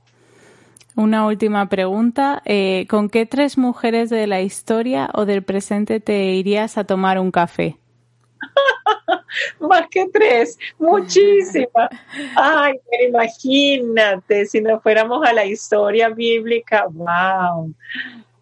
Una 0.95 1.25
última 1.25 1.69
pregunta. 1.69 2.41
Eh, 2.43 2.85
¿Con 2.89 3.09
qué 3.09 3.25
tres 3.25 3.57
mujeres 3.57 4.09
de 4.09 4.27
la 4.27 4.41
historia 4.41 5.09
o 5.13 5.25
del 5.25 5.43
presente 5.43 6.01
te 6.01 6.33
irías 6.33 6.77
a 6.77 6.83
tomar 6.83 7.19
un 7.19 7.31
café? 7.31 7.77
Más 9.61 9.87
que 9.89 10.07
tres, 10.11 10.59
muchísimas. 10.77 11.89
Ay, 12.35 12.73
imagínate, 13.07 14.45
si 14.45 14.59
nos 14.59 14.83
fuéramos 14.83 15.25
a 15.25 15.31
la 15.31 15.45
historia 15.45 16.09
bíblica, 16.09 16.87
wow. 16.91 17.73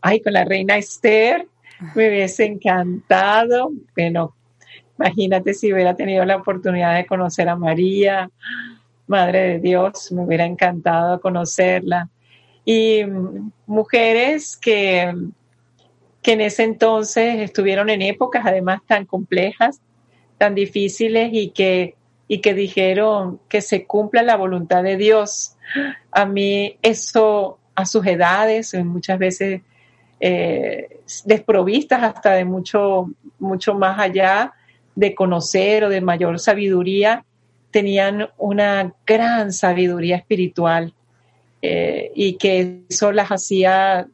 Ay, 0.10 0.22
con 0.22 0.32
la 0.32 0.46
reina 0.46 0.78
Esther 0.78 1.46
me 1.94 2.08
hubiese 2.08 2.46
encantado. 2.46 3.72
Bueno, 3.94 4.34
imagínate 4.98 5.54
si 5.54 5.74
hubiera 5.74 5.98
tenido 5.98 6.24
la 6.24 6.38
oportunidad 6.38 6.96
de 6.96 7.06
conocer 7.06 7.50
a 7.50 7.58
María, 7.58 8.32
Madre 9.06 9.40
de 9.40 9.60
Dios, 9.60 10.14
me 10.14 10.24
hubiera 10.24 10.46
encantado 10.46 11.20
conocerla. 11.20 12.08
Y 12.64 13.04
mm, 13.04 13.52
mujeres 13.66 14.56
que, 14.56 15.14
que 16.22 16.32
en 16.32 16.40
ese 16.40 16.64
entonces 16.64 17.42
estuvieron 17.42 17.90
en 17.90 18.02
épocas 18.02 18.46
además 18.46 18.80
tan 18.88 19.06
complejas, 19.06 19.82
tan 20.38 20.56
difíciles 20.56 21.32
y 21.34 21.50
que, 21.50 21.96
y 22.30 22.40
que 22.40 22.54
dijeron 22.54 23.42
que 23.50 23.60
se 23.60 23.86
cumpla 23.86 24.24
la 24.24 24.38
voluntad 24.38 24.84
de 24.84 24.96
Dios. 24.96 25.58
A 26.12 26.26
mí 26.26 26.78
eso 26.82 27.60
a 27.76 27.86
sus 27.86 28.06
edades, 28.06 28.74
muchas 28.74 29.20
veces 29.20 29.64
eh, 30.20 31.00
desprovistas 31.26 32.04
hasta 32.04 32.34
de 32.34 32.46
mucho, 32.46 33.10
mucho 33.40 33.74
más 33.76 34.00
allá 34.00 34.54
de 34.96 35.14
conocer 35.14 35.84
o 35.84 35.90
de 35.90 36.02
mayor 36.02 36.40
sabiduría, 36.40 37.24
tenían 37.72 38.30
una 38.38 38.94
gran 39.06 39.54
sabiduría 39.54 40.16
espiritual 40.18 40.94
eh, 41.62 42.12
y 42.16 42.34
que 42.34 42.82
eso 42.90 43.12
las 43.12 43.30
hacía 43.30 44.08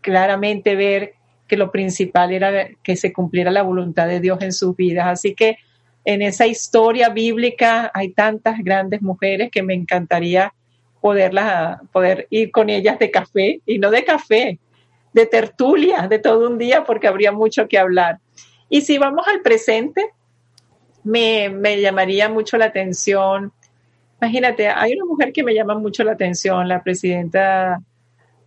claramente 0.00 0.74
ver 0.74 1.14
que 1.46 1.56
lo 1.56 1.70
principal 1.70 2.32
era 2.32 2.68
que 2.82 2.96
se 2.96 3.12
cumpliera 3.12 3.50
la 3.50 3.62
voluntad 3.62 4.08
de 4.08 4.20
Dios 4.20 4.40
en 4.40 4.52
sus 4.52 4.74
vidas. 4.74 5.06
Así 5.06 5.34
que 5.34 5.58
en 6.04 6.22
esa 6.22 6.46
historia 6.46 7.10
bíblica 7.10 7.90
hay 7.94 8.12
tantas 8.12 8.58
grandes 8.60 9.02
mujeres 9.02 9.50
que 9.50 9.62
me 9.62 9.74
encantaría 9.74 10.52
poderlas, 11.00 11.80
poder 11.92 12.26
ir 12.30 12.50
con 12.50 12.70
ellas 12.70 12.98
de 12.98 13.10
café 13.10 13.60
y 13.66 13.78
no 13.78 13.90
de 13.90 14.04
café, 14.04 14.58
de 15.12 15.26
tertulia, 15.26 16.08
de 16.08 16.18
todo 16.18 16.48
un 16.48 16.58
día, 16.58 16.84
porque 16.84 17.08
habría 17.08 17.32
mucho 17.32 17.68
que 17.68 17.78
hablar. 17.78 18.18
Y 18.68 18.80
si 18.80 18.98
vamos 18.98 19.26
al 19.28 19.42
presente, 19.42 20.10
me, 21.04 21.48
me 21.50 21.80
llamaría 21.80 22.28
mucho 22.28 22.56
la 22.56 22.66
atención. 22.66 23.52
Imagínate, 24.20 24.68
hay 24.68 24.92
una 24.94 25.04
mujer 25.04 25.32
que 25.32 25.42
me 25.42 25.54
llama 25.54 25.74
mucho 25.74 26.04
la 26.04 26.12
atención, 26.12 26.68
la 26.68 26.82
presidenta, 26.82 27.80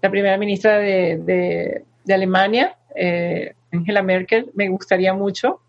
la 0.01 0.09
primera 0.09 0.37
ministra 0.37 0.77
de, 0.77 1.83
de, 2.05 2.13
Alemania, 2.13 2.77
eh, 2.95 3.53
Angela 3.71 4.01
Merkel. 4.01 4.51
Me 4.53 4.69
gustaría 4.69 5.13
mucho 5.13 5.59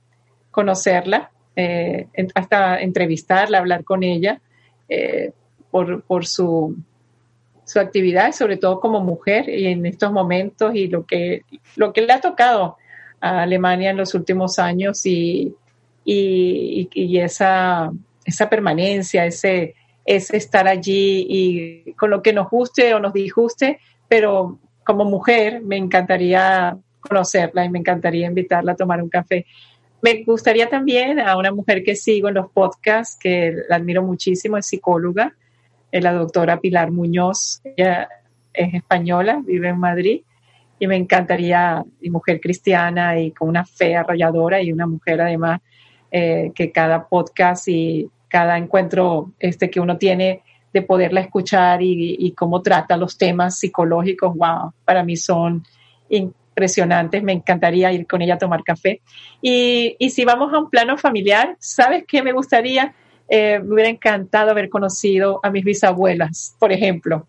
conocerla 0.50 1.30
eh, 1.56 2.06
hasta 2.34 2.80
entrevistarla, 2.80 3.58
hablar 3.58 3.84
con 3.84 4.02
ella 4.02 4.40
eh, 4.88 5.32
por, 5.70 6.02
por 6.02 6.26
su, 6.26 6.76
su 7.66 7.80
actividad, 7.80 8.32
sobre 8.32 8.56
todo 8.56 8.80
como 8.80 9.00
mujer 9.00 9.48
y 9.48 9.66
en 9.66 9.84
estos 9.84 10.12
momentos 10.12 10.74
y 10.74 10.86
lo 10.86 11.04
que, 11.04 11.42
lo 11.74 11.92
que 11.92 12.02
le 12.02 12.12
ha 12.12 12.20
tocado 12.20 12.76
a 13.20 13.42
Alemania 13.42 13.90
en 13.90 13.96
los 13.96 14.14
últimos 14.14 14.60
años 14.60 15.04
y, 15.04 15.52
y, 16.04 16.88
y 16.94 17.18
esa, 17.18 17.90
esa 18.24 18.48
permanencia, 18.48 19.26
ese, 19.26 19.74
ese 20.04 20.36
estar 20.36 20.68
allí 20.68 21.26
y 21.28 21.92
con 21.94 22.10
lo 22.10 22.22
que 22.22 22.32
nos 22.32 22.48
guste 22.48 22.94
o 22.94 23.00
nos 23.00 23.12
disguste, 23.12 23.80
pero 24.06 24.60
como 24.84 25.04
mujer 25.04 25.60
me 25.60 25.76
encantaría 25.76 26.78
conocerla 27.00 27.64
y 27.64 27.68
me 27.68 27.80
encantaría 27.80 28.28
invitarla 28.28 28.72
a 28.72 28.76
tomar 28.76 29.02
un 29.02 29.08
café. 29.08 29.44
Me 30.02 30.22
gustaría 30.22 30.68
también 30.68 31.18
a 31.18 31.36
una 31.36 31.50
mujer 31.50 31.82
que 31.82 31.96
sigo 31.96 32.28
en 32.28 32.34
los 32.34 32.48
podcasts, 32.52 33.18
que 33.18 33.52
la 33.68 33.76
admiro 33.76 34.04
muchísimo, 34.04 34.56
es 34.56 34.66
psicóloga, 34.66 35.34
la 35.92 36.12
doctora 36.12 36.60
Pilar 36.60 36.90
Muñoz. 36.90 37.60
Ella 37.64 38.08
es 38.52 38.74
española, 38.74 39.40
vive 39.44 39.68
en 39.68 39.78
Madrid 39.78 40.22
y 40.78 40.86
me 40.86 40.96
encantaría, 40.96 41.82
y 42.00 42.10
mujer 42.10 42.40
cristiana 42.40 43.18
y 43.18 43.30
con 43.30 43.48
una 43.48 43.64
fe 43.64 43.96
arrolladora 43.96 44.60
y 44.60 44.72
una 44.72 44.86
mujer 44.86 45.20
además 45.20 45.60
eh, 46.10 46.52
que 46.54 46.70
cada 46.70 47.06
podcast 47.08 47.68
y 47.68 48.08
cada 48.28 48.58
encuentro 48.58 49.32
este 49.38 49.70
que 49.70 49.80
uno 49.80 49.96
tiene 49.96 50.42
de 50.72 50.82
poderla 50.82 51.20
escuchar 51.20 51.80
y, 51.80 52.16
y, 52.18 52.32
cómo 52.32 52.60
trata 52.60 52.98
los 52.98 53.16
temas 53.16 53.58
psicológicos, 53.58 54.36
wow, 54.36 54.72
para 54.84 55.02
mí 55.02 55.16
son 55.16 55.64
impresionantes, 56.10 57.22
me 57.22 57.32
encantaría 57.32 57.92
ir 57.92 58.06
con 58.06 58.20
ella 58.20 58.34
a 58.34 58.38
tomar 58.38 58.62
café. 58.62 59.00
Y, 59.40 59.96
y 59.98 60.10
si 60.10 60.26
vamos 60.26 60.52
a 60.52 60.58
un 60.58 60.68
plano 60.68 60.98
familiar, 60.98 61.56
¿sabes 61.58 62.04
qué 62.06 62.22
me 62.22 62.32
gustaría? 62.32 62.94
Eh, 63.28 63.60
me 63.62 63.74
hubiera 63.74 63.90
encantado 63.90 64.50
haber 64.50 64.68
conocido 64.68 65.40
a 65.42 65.50
mis 65.50 65.64
bisabuelas, 65.64 66.54
por 66.58 66.72
ejemplo, 66.72 67.26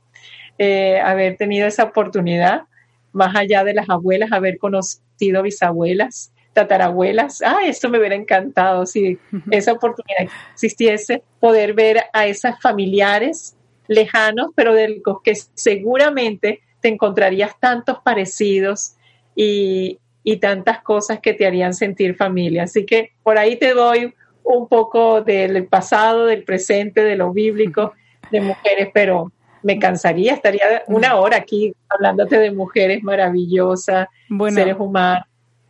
eh, 0.58 1.00
haber 1.00 1.38
tenido 1.38 1.68
esa 1.68 1.84
oportunidad, 1.84 2.64
más 3.12 3.36
allá 3.36 3.64
de 3.64 3.74
las 3.74 3.90
abuelas, 3.90 4.32
haber 4.32 4.58
conocido 4.58 5.42
bisabuelas, 5.42 6.32
tatarabuelas. 6.54 7.42
Ah, 7.44 7.60
esto 7.66 7.90
me 7.90 8.00
hubiera 8.00 8.16
encantado 8.16 8.86
si 8.86 9.18
esa 9.52 9.74
oportunidad 9.74 10.32
existiese, 10.54 11.24
poder 11.40 11.74
ver 11.74 12.04
a 12.14 12.28
esas 12.28 12.60
familiares 12.62 13.56
lejanos, 13.88 14.50
pero 14.56 14.74
de 14.74 15.02
los 15.04 15.22
que 15.24 15.34
seguramente 15.54 16.62
te 16.82 16.90
encontrarías 16.90 17.60
tantos 17.60 18.00
parecidos 18.04 18.96
y, 19.36 20.00
y 20.24 20.38
tantas 20.38 20.82
cosas 20.82 21.20
que 21.20 21.34
te 21.34 21.48
harían 21.48 21.74
sentir 21.74 22.16
familia. 22.16 22.64
Así 22.64 22.86
que 22.86 23.12
por 23.24 23.38
ahí 23.38 23.56
te 23.56 23.74
doy 23.74 24.14
un 24.56 24.68
poco 24.68 25.22
del 25.22 25.66
pasado, 25.68 26.26
del 26.26 26.44
presente, 26.44 27.04
de 27.04 27.16
lo 27.16 27.32
bíblico, 27.32 27.94
de 28.32 28.42
mujeres, 28.42 28.90
pero 28.94 29.32
me 29.64 29.80
cansaría, 29.80 30.34
estaría 30.34 30.84
una 30.88 31.16
hora 31.16 31.38
aquí 31.38 31.74
hablándote 31.90 32.38
de 32.40 32.52
mujeres 32.52 33.04
maravillosas, 33.04 34.08
seres 34.54 34.76
humanos. 34.80 35.24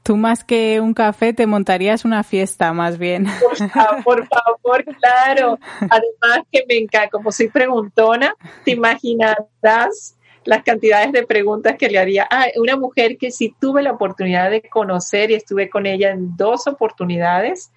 Tú 0.04 0.16
más 0.16 0.44
que 0.44 0.80
un 0.80 0.94
café 0.94 1.34
te 1.34 1.46
montarías 1.46 2.06
una 2.06 2.24
fiesta, 2.24 2.72
más 2.72 2.98
bien. 2.98 3.26
Por 3.42 3.58
favor, 3.70 4.04
por 4.04 4.28
favor, 4.28 4.86
claro. 5.02 5.60
Además 5.82 6.48
que 6.50 6.64
me 6.68 6.78
encanta, 6.78 7.10
como 7.10 7.30
soy 7.32 7.50
preguntona, 7.50 8.34
te 8.64 8.72
imaginarás 8.72 10.18
las 10.46 10.64
cantidades 10.64 11.12
de 11.12 11.28
preguntas 11.28 11.76
que 11.78 11.90
le 11.90 12.00
haría. 12.00 12.26
Ah, 12.32 12.46
una 12.56 12.78
mujer 12.78 13.18
que 13.18 13.32
sí 13.32 13.54
tuve 13.60 13.84
la 13.84 13.92
oportunidad 13.92 14.50
de 14.50 14.62
conocer 14.62 15.30
y 15.30 15.34
estuve 15.34 15.70
con 15.70 15.86
ella 15.86 16.12
en 16.12 16.38
dos 16.38 16.68
oportunidades, 16.68 17.74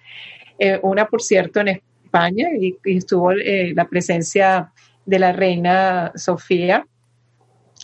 eh, 0.63 0.79
una 0.83 1.07
por 1.07 1.23
cierto 1.23 1.59
en 1.59 1.69
España 1.69 2.49
y, 2.55 2.77
y 2.85 2.97
estuvo 2.97 3.31
eh, 3.31 3.73
la 3.75 3.87
presencia 3.87 4.71
de 5.03 5.17
la 5.17 5.31
reina 5.31 6.11
Sofía, 6.13 6.85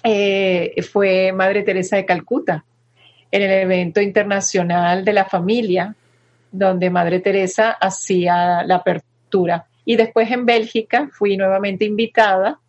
eh, 0.03 0.75
fue 0.91 1.31
Madre 1.31 1.63
Teresa 1.63 1.95
de 1.95 2.05
Calcuta 2.05 2.63
en 3.31 3.41
el 3.41 3.49
evento 3.49 3.99
internacional 3.99 5.03
de 5.03 5.13
la 5.13 5.25
familia, 5.25 5.95
donde 6.51 6.91
Madre 6.91 7.19
Teresa 7.19 7.71
hacía 7.71 8.63
la 8.63 8.75
apertura. 8.75 9.65
Y 9.83 9.95
después 9.95 10.29
en 10.29 10.45
Bélgica 10.45 11.09
fui 11.11 11.35
nuevamente 11.35 11.83
invitada 11.83 12.59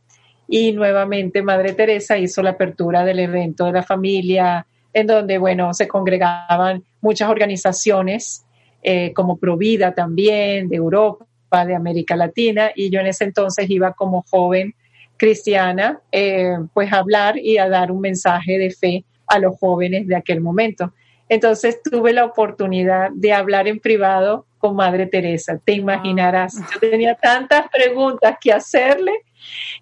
y 0.48 0.72
nuevamente 0.72 1.42
Madre 1.42 1.74
Teresa 1.74 2.16
hizo 2.16 2.42
la 2.42 2.50
apertura 2.50 3.04
del 3.04 3.18
evento 3.18 3.66
de 3.66 3.72
la 3.72 3.82
familia, 3.82 4.66
en 4.94 5.06
donde, 5.06 5.36
bueno, 5.36 5.74
se 5.74 5.86
congregaban 5.86 6.82
muchas 7.02 7.28
organizaciones 7.28 8.46
eh, 8.90 9.12
como 9.12 9.36
Provida 9.36 9.94
también, 9.94 10.70
de 10.70 10.76
Europa, 10.76 11.26
de 11.66 11.74
América 11.74 12.16
Latina, 12.16 12.70
y 12.74 12.88
yo 12.88 13.00
en 13.00 13.08
ese 13.08 13.24
entonces 13.24 13.68
iba 13.68 13.92
como 13.92 14.24
joven 14.30 14.74
cristiana, 15.18 16.00
eh, 16.10 16.56
pues 16.72 16.90
a 16.90 17.00
hablar 17.00 17.36
y 17.36 17.58
a 17.58 17.68
dar 17.68 17.92
un 17.92 18.00
mensaje 18.00 18.56
de 18.56 18.70
fe 18.70 19.04
a 19.26 19.38
los 19.38 19.58
jóvenes 19.58 20.06
de 20.06 20.16
aquel 20.16 20.40
momento. 20.40 20.94
Entonces 21.28 21.82
tuve 21.82 22.14
la 22.14 22.24
oportunidad 22.24 23.10
de 23.12 23.34
hablar 23.34 23.68
en 23.68 23.78
privado 23.78 24.46
con 24.56 24.74
Madre 24.74 25.04
Teresa, 25.04 25.60
te 25.62 25.72
imaginarás. 25.72 26.54
Yo 26.72 26.80
tenía 26.80 27.14
tantas 27.14 27.68
preguntas 27.68 28.38
que 28.40 28.54
hacerle 28.54 29.12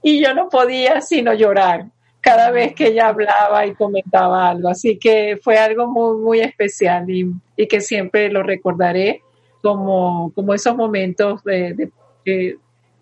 y 0.03 0.21
yo 0.21 0.35
no 0.35 0.49
podía 0.49 1.01
sino 1.01 1.33
llorar 1.33 1.87
cada 2.27 2.51
vez 2.51 2.75
que 2.75 2.89
ella 2.89 3.07
hablaba 3.07 3.65
y 3.67 3.75
comentaba 3.75 4.51
algo. 4.51 4.69
Así 4.69 4.99
que 4.99 5.39
fue 5.41 5.59
algo 5.59 5.87
muy, 5.87 6.19
muy 6.19 6.41
especial 6.41 7.09
y, 7.09 7.33
y 7.57 7.69
que 7.69 7.81
siempre 7.81 8.29
lo 8.31 8.43
recordaré 8.43 9.23
como, 9.63 10.33
como 10.35 10.53
esos 10.53 10.75
momentos 10.75 11.45
de, 11.45 11.91
de, 12.25 12.59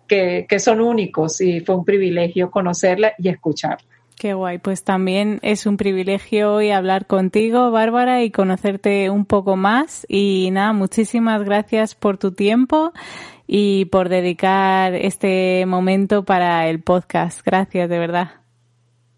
que, 0.07 0.45
que 0.47 0.59
son 0.59 0.79
únicos 0.79 1.41
y 1.41 1.59
fue 1.61 1.73
un 1.73 1.83
privilegio 1.83 2.51
conocerla 2.51 3.13
y 3.17 3.29
escucharla. 3.29 3.87
Qué 4.15 4.35
guay, 4.35 4.59
pues 4.59 4.83
también 4.83 5.39
es 5.41 5.65
un 5.65 5.77
privilegio 5.77 6.53
hoy 6.53 6.69
hablar 6.69 7.07
contigo, 7.07 7.71
Bárbara, 7.71 8.23
y 8.23 8.29
conocerte 8.29 9.09
un 9.09 9.25
poco 9.25 9.55
más. 9.55 10.05
Y 10.07 10.49
nada, 10.51 10.71
muchísimas 10.71 11.43
gracias 11.43 11.95
por 11.95 12.19
tu 12.19 12.31
tiempo 12.31 12.93
y 13.47 13.85
por 13.85 14.07
dedicar 14.07 14.93
este 14.93 15.65
momento 15.65 16.25
para 16.25 16.69
el 16.69 16.79
podcast. 16.79 17.43
Gracias, 17.43 17.89
de 17.89 17.97
verdad. 17.97 18.44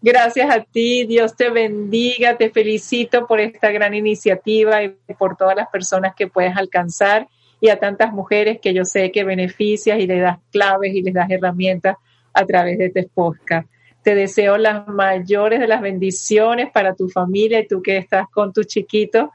Gracias 0.00 0.48
a 0.54 0.62
ti, 0.62 1.04
Dios 1.06 1.34
te 1.34 1.50
bendiga, 1.50 2.36
te 2.36 2.50
felicito 2.50 3.26
por 3.26 3.40
esta 3.40 3.70
gran 3.72 3.94
iniciativa 3.94 4.84
y 4.84 4.90
por 5.18 5.36
todas 5.36 5.56
las 5.56 5.68
personas 5.68 6.14
que 6.14 6.28
puedes 6.28 6.56
alcanzar 6.56 7.26
y 7.60 7.68
a 7.68 7.80
tantas 7.80 8.12
mujeres 8.12 8.60
que 8.60 8.72
yo 8.72 8.84
sé 8.84 9.10
que 9.10 9.24
beneficias 9.24 9.98
y 9.98 10.06
les 10.06 10.22
das 10.22 10.38
claves 10.52 10.94
y 10.94 11.02
les 11.02 11.14
das 11.14 11.28
herramientas 11.28 11.96
a 12.32 12.46
través 12.46 12.78
de 12.78 12.86
este 12.86 13.08
podcast. 13.12 13.68
Te 14.02 14.14
deseo 14.14 14.56
las 14.56 14.86
mayores 14.86 15.58
de 15.58 15.66
las 15.66 15.80
bendiciones 15.80 16.70
para 16.72 16.94
tu 16.94 17.08
familia 17.08 17.58
y 17.58 17.66
tú 17.66 17.82
que 17.82 17.96
estás 17.96 18.28
con 18.30 18.52
tus 18.52 18.68
chiquitos. 18.68 19.30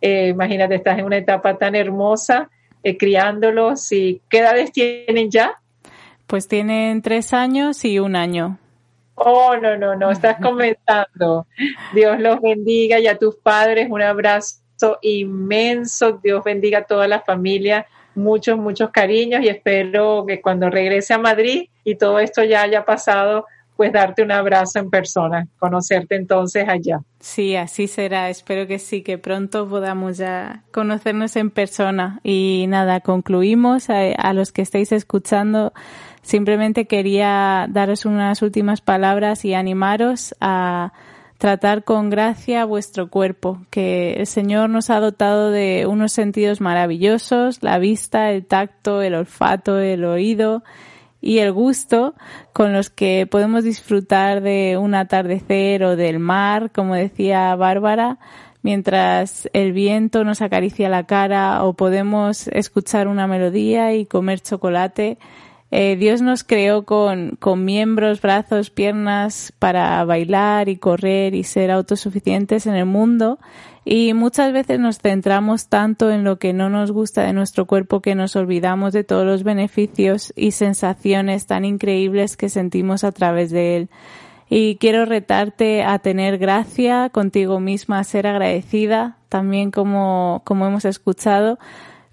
Eh, 0.00 0.28
imagínate, 0.28 0.76
estás 0.76 1.00
en 1.00 1.04
una 1.04 1.18
etapa 1.18 1.58
tan 1.58 1.74
hermosa 1.74 2.48
eh, 2.84 2.96
criándolos 2.96 3.90
y 3.90 4.22
¿qué 4.30 4.38
edades 4.38 4.70
tienen 4.70 5.30
ya? 5.30 5.60
Pues 6.28 6.46
tienen 6.46 7.02
tres 7.02 7.32
años 7.32 7.84
y 7.84 7.98
un 7.98 8.14
año. 8.14 8.58
Oh, 9.22 9.54
no, 9.56 9.76
no, 9.76 9.96
no, 9.96 10.10
estás 10.10 10.38
comenzando. 10.40 11.46
Dios 11.92 12.18
los 12.18 12.40
bendiga 12.40 12.98
y 12.98 13.06
a 13.06 13.18
tus 13.18 13.36
padres 13.36 13.88
un 13.90 14.00
abrazo 14.00 14.62
inmenso. 15.02 16.20
Dios 16.22 16.42
bendiga 16.42 16.78
a 16.78 16.84
toda 16.84 17.06
la 17.06 17.20
familia. 17.20 17.86
Muchos, 18.14 18.56
muchos 18.56 18.90
cariños 18.90 19.42
y 19.42 19.48
espero 19.48 20.24
que 20.26 20.40
cuando 20.40 20.70
regrese 20.70 21.12
a 21.12 21.18
Madrid 21.18 21.68
y 21.84 21.96
todo 21.96 22.18
esto 22.18 22.42
ya 22.44 22.62
haya 22.62 22.84
pasado, 22.86 23.44
pues 23.76 23.92
darte 23.92 24.22
un 24.22 24.32
abrazo 24.32 24.78
en 24.78 24.90
persona, 24.90 25.46
conocerte 25.58 26.14
entonces 26.14 26.66
allá. 26.68 27.00
Sí, 27.18 27.56
así 27.56 27.88
será. 27.88 28.30
Espero 28.30 28.66
que 28.66 28.78
sí, 28.78 29.02
que 29.02 29.16
pronto 29.16 29.68
podamos 29.68 30.16
ya 30.16 30.64
conocernos 30.72 31.36
en 31.36 31.50
persona. 31.50 32.20
Y 32.22 32.66
nada, 32.68 33.00
concluimos 33.00 33.90
a, 33.90 34.00
a 34.12 34.32
los 34.32 34.52
que 34.52 34.62
estáis 34.62 34.92
escuchando 34.92 35.72
Simplemente 36.22 36.86
quería 36.86 37.66
daros 37.70 38.04
unas 38.04 38.42
últimas 38.42 38.80
palabras 38.80 39.44
y 39.44 39.54
animaros 39.54 40.34
a 40.40 40.92
tratar 41.38 41.84
con 41.84 42.10
gracia 42.10 42.66
vuestro 42.66 43.08
cuerpo, 43.08 43.62
que 43.70 44.12
el 44.12 44.26
Señor 44.26 44.68
nos 44.68 44.90
ha 44.90 45.00
dotado 45.00 45.50
de 45.50 45.86
unos 45.88 46.12
sentidos 46.12 46.60
maravillosos, 46.60 47.62
la 47.62 47.78
vista, 47.78 48.30
el 48.30 48.44
tacto, 48.44 49.00
el 49.00 49.14
olfato, 49.14 49.78
el 49.78 50.04
oído 50.04 50.62
y 51.22 51.38
el 51.38 51.52
gusto 51.52 52.14
con 52.52 52.74
los 52.74 52.90
que 52.90 53.26
podemos 53.26 53.64
disfrutar 53.64 54.42
de 54.42 54.76
un 54.78 54.94
atardecer 54.94 55.82
o 55.84 55.96
del 55.96 56.18
mar, 56.18 56.70
como 56.72 56.94
decía 56.94 57.56
Bárbara, 57.56 58.18
mientras 58.62 59.48
el 59.54 59.72
viento 59.72 60.24
nos 60.24 60.42
acaricia 60.42 60.90
la 60.90 61.06
cara 61.06 61.64
o 61.64 61.72
podemos 61.72 62.48
escuchar 62.48 63.08
una 63.08 63.26
melodía 63.26 63.94
y 63.94 64.04
comer 64.04 64.40
chocolate 64.40 65.16
Eh, 65.70 65.96
Dios 65.96 66.20
nos 66.20 66.42
creó 66.42 66.84
con, 66.84 67.36
con 67.38 67.64
miembros, 67.64 68.20
brazos, 68.20 68.70
piernas 68.70 69.52
para 69.58 70.04
bailar 70.04 70.68
y 70.68 70.76
correr 70.76 71.34
y 71.34 71.44
ser 71.44 71.70
autosuficientes 71.70 72.66
en 72.66 72.74
el 72.74 72.86
mundo 72.86 73.38
y 73.84 74.12
muchas 74.12 74.52
veces 74.52 74.78
nos 74.78 74.98
centramos 74.98 75.68
tanto 75.68 76.10
en 76.10 76.22
lo 76.22 76.38
que 76.38 76.52
no 76.52 76.68
nos 76.68 76.92
gusta 76.92 77.22
de 77.22 77.32
nuestro 77.32 77.66
cuerpo 77.66 78.00
que 78.00 78.14
nos 78.14 78.36
olvidamos 78.36 78.92
de 78.92 79.04
todos 79.04 79.24
los 79.24 79.42
beneficios 79.42 80.32
y 80.36 80.52
sensaciones 80.52 81.46
tan 81.46 81.64
increíbles 81.64 82.36
que 82.36 82.50
sentimos 82.50 83.04
a 83.04 83.12
través 83.12 83.50
de 83.50 83.76
él. 83.76 83.90
Y 84.50 84.76
quiero 84.76 85.06
retarte 85.06 85.82
a 85.82 85.98
tener 86.00 86.36
gracia 86.36 87.08
contigo 87.08 87.60
misma, 87.60 88.00
a 88.00 88.04
ser 88.04 88.26
agradecida, 88.26 89.16
también 89.28 89.70
como, 89.70 90.42
como 90.44 90.66
hemos 90.66 90.84
escuchado, 90.84 91.58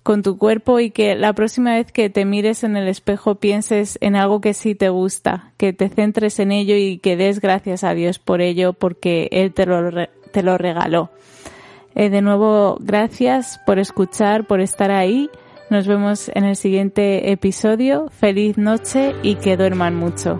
con 0.08 0.24
tu 0.24 0.38
cuerpo 0.38 0.80
y 0.80 0.90
que 0.90 1.16
la 1.16 1.34
próxima 1.34 1.74
vez 1.74 1.92
que 1.92 2.10
te 2.10 2.24
mires 2.24 2.64
en 2.64 2.78
el 2.78 2.88
espejo 2.88 3.36
pienses 3.36 3.98
en 4.00 4.16
algo 4.16 4.40
que 4.40 4.54
sí 4.54 4.74
te 4.74 4.88
gusta, 4.88 5.52
que 5.58 5.74
te 5.74 5.90
centres 5.90 6.40
en 6.40 6.54
ello 6.54 6.78
y 6.78 7.00
que 7.00 7.18
des 7.18 7.42
gracias 7.42 7.84
a 7.84 7.94
Dios 7.94 8.18
por 8.18 8.40
ello 8.40 8.72
porque 8.72 9.28
Él 9.34 9.54
te 9.54 9.66
lo, 9.66 10.08
te 10.32 10.44
lo 10.44 10.58
regaló. 10.58 11.10
Eh, 11.94 12.10
de 12.10 12.22
nuevo, 12.22 12.78
gracias 12.80 13.60
por 13.66 13.80
escuchar, 13.80 14.48
por 14.48 14.62
estar 14.62 14.92
ahí. 14.92 15.30
Nos 15.70 15.88
vemos 15.88 16.32
en 16.34 16.46
el 16.46 16.56
siguiente 16.56 17.30
episodio. 17.34 18.08
Feliz 18.10 18.58
noche 18.58 19.14
y 19.24 19.36
que 19.36 19.58
duerman 19.58 19.98
mucho. 19.98 20.40